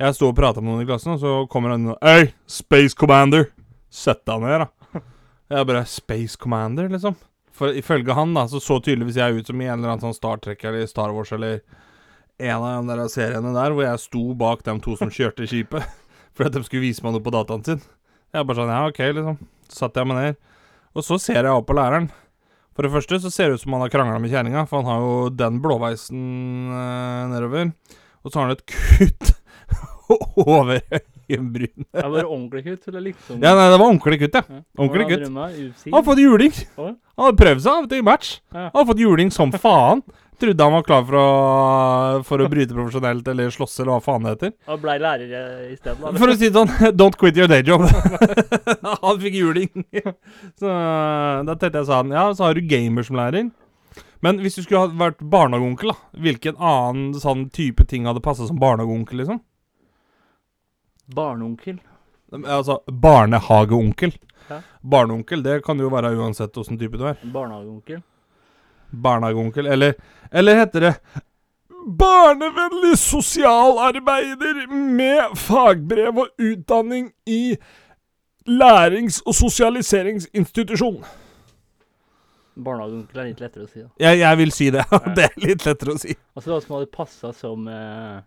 Jeg 0.00 0.16
sto 0.16 0.28
og 0.28 0.36
prata 0.36 0.60
med 0.60 0.72
noen 0.72 0.84
i 0.84 0.88
klassen, 0.88 1.14
og 1.14 1.22
så 1.22 1.36
kommer 1.52 1.72
han 1.72 1.84
inn 1.86 1.94
og 1.94 2.02
Hei, 2.04 2.32
Space 2.50 2.96
Commander! 2.96 3.48
Sett 3.92 4.26
deg 4.28 4.42
ned, 4.42 4.66
da. 4.66 5.00
Jeg 5.54 5.68
bare 5.70 5.86
Space 5.88 6.36
Commander, 6.36 6.90
liksom. 6.92 7.14
For 7.56 7.72
ifølge 7.72 8.12
han, 8.12 8.34
da, 8.36 8.44
så 8.50 8.60
så 8.60 8.76
tydeligvis 8.84 9.16
jeg 9.16 9.38
ut 9.38 9.48
som 9.48 9.60
i 9.62 9.68
en 9.68 9.78
eller 9.78 9.94
annen 9.94 10.04
sånn 10.04 10.16
Star 10.16 10.42
Trek 10.42 10.64
eller 10.68 10.84
Star 10.90 11.14
Wars 11.16 11.32
eller 11.32 11.62
en 12.36 12.60
av 12.60 12.82
de 12.84 12.96
der 12.98 13.08
seriene 13.08 13.54
der, 13.54 13.72
hvor 13.72 13.86
jeg 13.86 14.02
sto 14.02 14.24
bak 14.36 14.66
de 14.66 14.74
to 14.84 14.96
som 15.00 15.12
kjørte 15.12 15.48
skipet. 15.48 15.86
For 16.36 16.50
at 16.50 16.52
de 16.52 16.60
skulle 16.66 16.84
vise 16.84 17.00
meg 17.04 17.14
noe 17.14 17.24
på 17.24 17.32
dataen 17.32 17.64
sin. 17.64 17.80
Jeg 18.34 18.44
bare 18.44 18.58
sånn 18.58 18.74
Ja, 18.74 18.82
OK, 18.90 19.00
liksom. 19.16 19.38
Så 19.70 19.86
satte 19.86 20.02
jeg 20.02 20.10
meg 20.10 20.20
ned. 20.20 20.40
Og 20.92 21.04
så 21.06 21.16
ser 21.22 21.40
jeg 21.40 21.52
opp 21.52 21.68
på 21.70 21.76
læreren. 21.78 22.10
For 22.76 22.84
det 22.84 22.92
første 22.92 23.18
så 23.24 23.30
ser 23.32 23.48
det 23.48 23.56
ut 23.58 23.62
som 23.64 23.72
han 23.76 23.86
har 23.86 23.92
krangla 23.92 24.18
med 24.20 24.30
kjerringa, 24.32 24.66
for 24.68 24.82
han 24.82 24.90
har 24.90 25.00
jo 25.04 25.14
den 25.32 25.60
blåveisen 25.64 26.24
eh, 26.76 27.22
nedover. 27.32 27.70
Og 28.22 28.30
så 28.32 28.38
har 28.40 28.50
han 28.50 28.56
et 28.56 28.66
kutt 28.68 29.32
over 30.46 30.82
øyenbrynet. 30.84 31.86
Det 31.96 32.04
var 32.12 32.28
ordentlig 32.28 32.62
kutt, 32.66 32.88
eller 32.92 33.06
liksom 33.08 33.40
Ja, 33.42 33.54
nei, 33.56 33.66
det 33.72 33.78
var 33.80 33.86
ordentlig 33.88 34.20
kutt, 34.26 34.36
ja. 34.36 34.42
Ja. 34.58 34.60
Ordentlig 34.78 35.08
kutt. 35.14 35.24
Han 35.86 35.96
har 35.96 36.06
fått 36.10 36.22
juling. 36.22 36.52
Han 36.76 37.24
har 37.30 37.38
prøvd 37.40 37.64
seg 37.64 37.80
vet 37.86 37.90
du, 37.94 37.96
i 37.96 38.06
match. 38.12 38.34
Ja. 38.52 38.66
Han 38.68 38.78
har 38.82 38.88
fått 38.92 39.02
juling 39.02 39.32
som 39.34 39.54
faen. 39.56 40.04
Trodde 40.40 40.64
han 40.64 40.72
var 40.72 40.82
klar 40.84 41.04
for 41.08 41.16
å, 41.16 41.28
for 42.28 42.42
å 42.44 42.48
bryte 42.52 42.74
profesjonelt 42.76 43.28
eller 43.32 43.52
slåss 43.54 43.78
eller 43.80 43.94
hva 43.94 44.00
faen 44.04 44.26
det 44.26 44.34
heter. 44.34 44.50
Og 44.68 44.82
blei 44.82 44.96
lærer 45.00 45.30
isteden? 45.30 45.70
i 45.72 45.76
stedet. 45.78 46.18
For 46.20 46.32
å 46.32 46.34
si 46.36 46.50
det 46.50 46.58
sånn, 46.58 46.72
don't 47.00 47.16
quit 47.16 47.38
your 47.40 47.48
day 47.48 47.64
job. 47.64 47.86
han 49.04 49.22
fikk 49.22 49.38
juling. 49.38 49.70
Så 50.60 50.68
da 50.68 51.54
tenkte 51.54 51.80
jeg 51.80 51.88
sånn, 51.88 52.12
ja, 52.12 52.26
så 52.36 52.48
har 52.50 52.58
du 52.58 52.68
gamer 52.68 53.06
som 53.06 53.16
lærer. 53.16 53.48
Men 54.24 54.40
hvis 54.44 54.58
du 54.58 54.64
skulle 54.64 54.82
ha 54.84 54.90
vært 54.92 55.24
barnehageonkel, 55.24 55.92
da, 55.92 56.20
hvilken 56.26 56.60
annen 56.60 57.16
sånn 57.20 57.46
type 57.54 57.86
ting 57.88 58.08
hadde 58.08 58.24
passa 58.24 58.48
som 58.48 58.60
barnehageonkel, 58.60 59.22
liksom? 59.22 59.40
Barneonkel. 61.16 61.78
Altså 62.42 62.80
barnehageonkel. 62.90 64.12
Ja. 64.50 64.60
Barneonkel, 64.82 65.42
det 65.46 65.62
kan 65.64 65.80
jo 65.80 65.88
være 65.92 66.12
uansett 66.18 66.56
åssen 66.60 66.76
type 66.80 67.00
du 67.00 67.06
er. 67.08 67.16
Barnehageonkel. 67.24 68.02
Barnehageonkel, 68.90 69.66
eller 69.66 69.94
Eller 70.30 70.54
heter 70.54 70.80
det 70.80 70.94
Barnevennlig 71.86 72.98
sosialarbeider 72.98 74.66
med 74.70 75.36
fagbrev 75.38 76.18
og 76.18 76.28
utdanning 76.42 77.12
i 77.26 77.56
lærings- 78.46 79.20
og 79.26 79.34
sosialiseringsinstitusjon. 79.34 81.04
Barnehageonkel 82.56 83.20
er 83.20 83.28
litt 83.28 83.42
lettere 83.44 83.66
å 83.66 83.70
si, 83.70 83.84
da. 83.84 83.90
Jeg, 84.00 84.18
jeg 84.22 84.40
vil 84.40 84.52
si 84.56 84.68
det. 84.74 84.82
det 85.16 85.28
er 85.28 85.38
litt 85.44 85.66
lettere 85.68 85.94
å 85.94 86.00
si. 86.00 86.16
Altså 86.34 86.54
hva 86.54 86.60
som 86.64 86.76
hadde 86.78 86.90
passa 86.94 87.32
som 87.36 87.68
eh, 87.70 88.18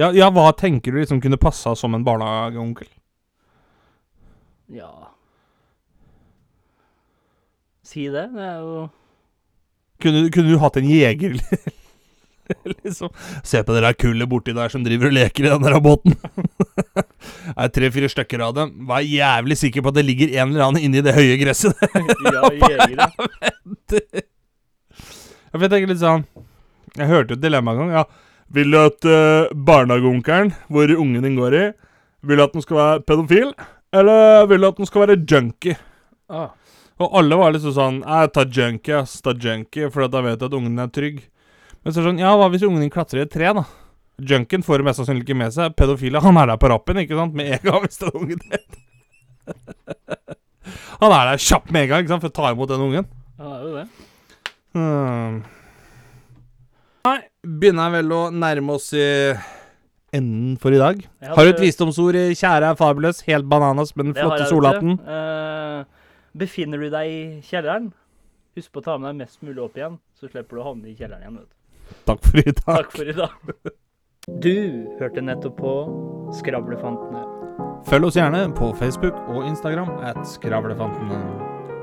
Ja, 0.00 0.10
ja, 0.16 0.28
hva 0.34 0.50
tenker 0.52 0.92
du 0.92 1.00
liksom 1.00 1.20
kunne 1.22 1.40
passa 1.40 1.72
som 1.78 1.94
en 1.96 2.04
barnehageonkel? 2.04 2.90
Ja 4.70 4.92
Si 7.82 8.04
det. 8.06 8.28
Det 8.34 8.44
er 8.44 8.58
jo 8.62 8.88
Kunne, 10.00 10.24
du- 10.26 10.30
kunne 10.34 10.50
du 10.54 10.58
hatt 10.62 10.76
en 10.80 10.88
jeger, 10.90 11.36
liksom? 12.84 13.10
Se 13.46 13.60
på 13.62 13.74
det 13.76 13.82
der 13.84 13.94
kullet 13.98 14.28
borti 14.30 14.54
der 14.56 14.72
som 14.72 14.82
driver 14.86 15.10
og 15.10 15.14
leker 15.14 15.46
i 15.46 15.52
den 15.52 15.62
der 15.66 15.80
båten. 15.84 16.16
Det 17.50 17.66
er 17.66 17.70
tre-fire 17.74 18.08
stykker 18.10 18.40
av 18.46 18.54
dem. 18.56 18.70
Vær 18.88 19.02
jævlig 19.04 19.56
sikker 19.60 19.82
på 19.84 19.90
at 19.92 19.96
det 19.98 20.04
ligger 20.06 20.32
en 20.40 20.52
eller 20.54 20.64
annen 20.68 20.82
inni 20.86 21.02
det 21.04 21.12
høye 21.16 21.36
gresset. 21.40 21.76
Ja, 22.34 22.48
jegere. 22.54 23.10
Ja, 25.50 25.58
jeg 25.58 25.70
tenker 25.72 25.90
litt 25.90 26.00
sånn 26.02 26.24
Jeg 26.96 27.08
hørte 27.10 27.36
et 27.36 27.42
dilemma 27.42 27.74
en 27.74 27.80
gang. 27.82 27.92
Ja. 28.00 28.04
Vil 28.54 28.72
du 28.72 28.78
at 28.80 29.06
uh, 29.06 29.50
barnehageonkelen, 29.54 30.52
hvor 30.72 30.90
ungen 30.96 31.22
din 31.26 31.36
går 31.38 31.54
i, 31.58 31.64
vil 32.26 32.40
du 32.40 32.44
at 32.44 32.54
den 32.56 32.64
skal 32.64 32.78
være 32.80 33.02
pedofil? 33.06 33.52
Eller 33.94 34.46
vil 34.50 34.62
du 34.64 34.68
at 34.70 34.78
den 34.80 34.88
skal 34.90 35.04
være 35.04 35.18
junkie? 35.22 35.76
Ah. 36.30 36.48
Og 37.00 37.14
alle 37.16 37.36
var 37.40 37.54
liksom 37.54 37.72
sånn 37.72 37.98
Jeg 38.04 38.32
tar 38.36 38.48
junkie, 38.52 38.96
ass. 39.00 39.18
Ta 39.24 39.32
junkie, 39.32 39.88
for 39.92 40.08
da 40.12 40.20
vet 40.24 40.40
du 40.40 40.46
at 40.50 40.56
ungen 40.58 40.78
er 40.82 40.90
trygg. 40.92 41.22
Men 41.80 41.92
så 41.94 42.00
er 42.00 42.04
det 42.04 42.10
sånn 42.10 42.20
Ja, 42.22 42.34
hva 42.36 42.50
hvis 42.52 42.64
ungen 42.66 42.84
din 42.84 42.92
klatrer 42.92 43.22
i 43.22 43.26
et 43.26 43.32
tre, 43.32 43.52
da? 43.56 43.64
Junkien 44.20 44.60
får 44.66 44.82
det 44.82 44.84
mest 44.90 45.00
sannsynlig 45.00 45.24
ikke 45.24 45.38
med 45.40 45.54
seg. 45.56 45.72
Pedofile, 45.80 46.20
han 46.20 46.36
er 46.36 46.50
der 46.52 46.60
på 46.60 46.68
rappen, 46.68 46.98
ikke 47.00 47.16
sant? 47.16 47.32
Med 47.38 47.54
en 47.56 47.62
gang 47.64 47.80
hvis 47.86 48.00
den 48.02 48.12
ungen 48.20 48.42
din. 48.44 48.66
Han 51.00 51.12
er 51.16 51.30
der 51.32 51.40
kjapt 51.40 51.70
med 51.72 51.86
en 51.86 51.88
gang 51.90 52.02
ikke 52.04 52.12
sant? 52.12 52.22
for 52.22 52.28
å 52.30 52.36
ta 52.36 52.50
imot 52.52 52.68
den 52.70 52.82
ungen. 52.84 53.06
Ja, 53.40 53.46
det 53.48 53.54
er 53.56 53.62
jo 53.64 53.70
det. 53.78 53.86
Hmm. 54.76 55.38
Nei, 57.08 57.16
begynner 57.62 57.94
vel 57.96 58.12
å 58.12 58.20
nærme 58.30 58.76
oss 58.76 58.90
i 58.92 59.06
enden 60.12 60.58
for 60.60 60.76
i 60.76 60.80
dag. 60.82 61.00
Jeg 61.00 61.32
Har 61.34 61.48
du 61.48 61.52
et 61.54 61.62
visdomsord, 61.64 62.18
kjære 62.36 62.68
er 62.74 62.78
fabulous, 62.78 63.22
helt 63.26 63.48
bananas 63.50 63.94
med 63.96 64.10
den 64.10 64.12
Det 64.18 64.20
flotte 64.22 64.42
jeg, 64.44 64.50
solhatten? 64.52 65.00
du. 65.00 65.08
Eh, 65.16 65.99
befinner 66.36 66.78
du 66.78 66.90
deg 66.92 67.10
i 67.10 67.22
kjelleren, 67.46 67.90
husk 68.58 68.72
på 68.72 68.82
å 68.82 68.86
ta 68.86 68.98
med 68.98 69.12
deg 69.12 69.22
mest 69.24 69.42
mulig 69.42 69.62
opp 69.64 69.78
igjen, 69.78 69.98
så 70.18 70.30
slipper 70.30 70.56
du 70.56 70.62
å 70.62 70.68
havne 70.70 70.90
i 70.90 70.96
kjelleren 70.98 71.26
igjen. 71.26 71.40
vet 71.40 71.50
du. 71.50 71.56
Takk 72.06 72.24
for 72.26 72.38
i 72.38 72.46
dag. 72.52 72.64
Takk 72.70 72.96
for 72.96 73.12
i 73.12 73.18
dag. 73.18 73.74
Du 74.40 74.56
hørte 75.00 75.24
nettopp 75.24 75.56
på 75.58 75.74
Skravlefantene. 76.38 77.26
Følg 77.88 78.10
oss 78.10 78.18
gjerne 78.20 78.44
på 78.54 78.72
Facebook 78.78 79.16
og 79.32 79.46
Instagram 79.48 79.96
at 80.12 80.20
Skravlefantene. 80.28 81.22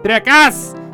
Prekas! 0.06 0.87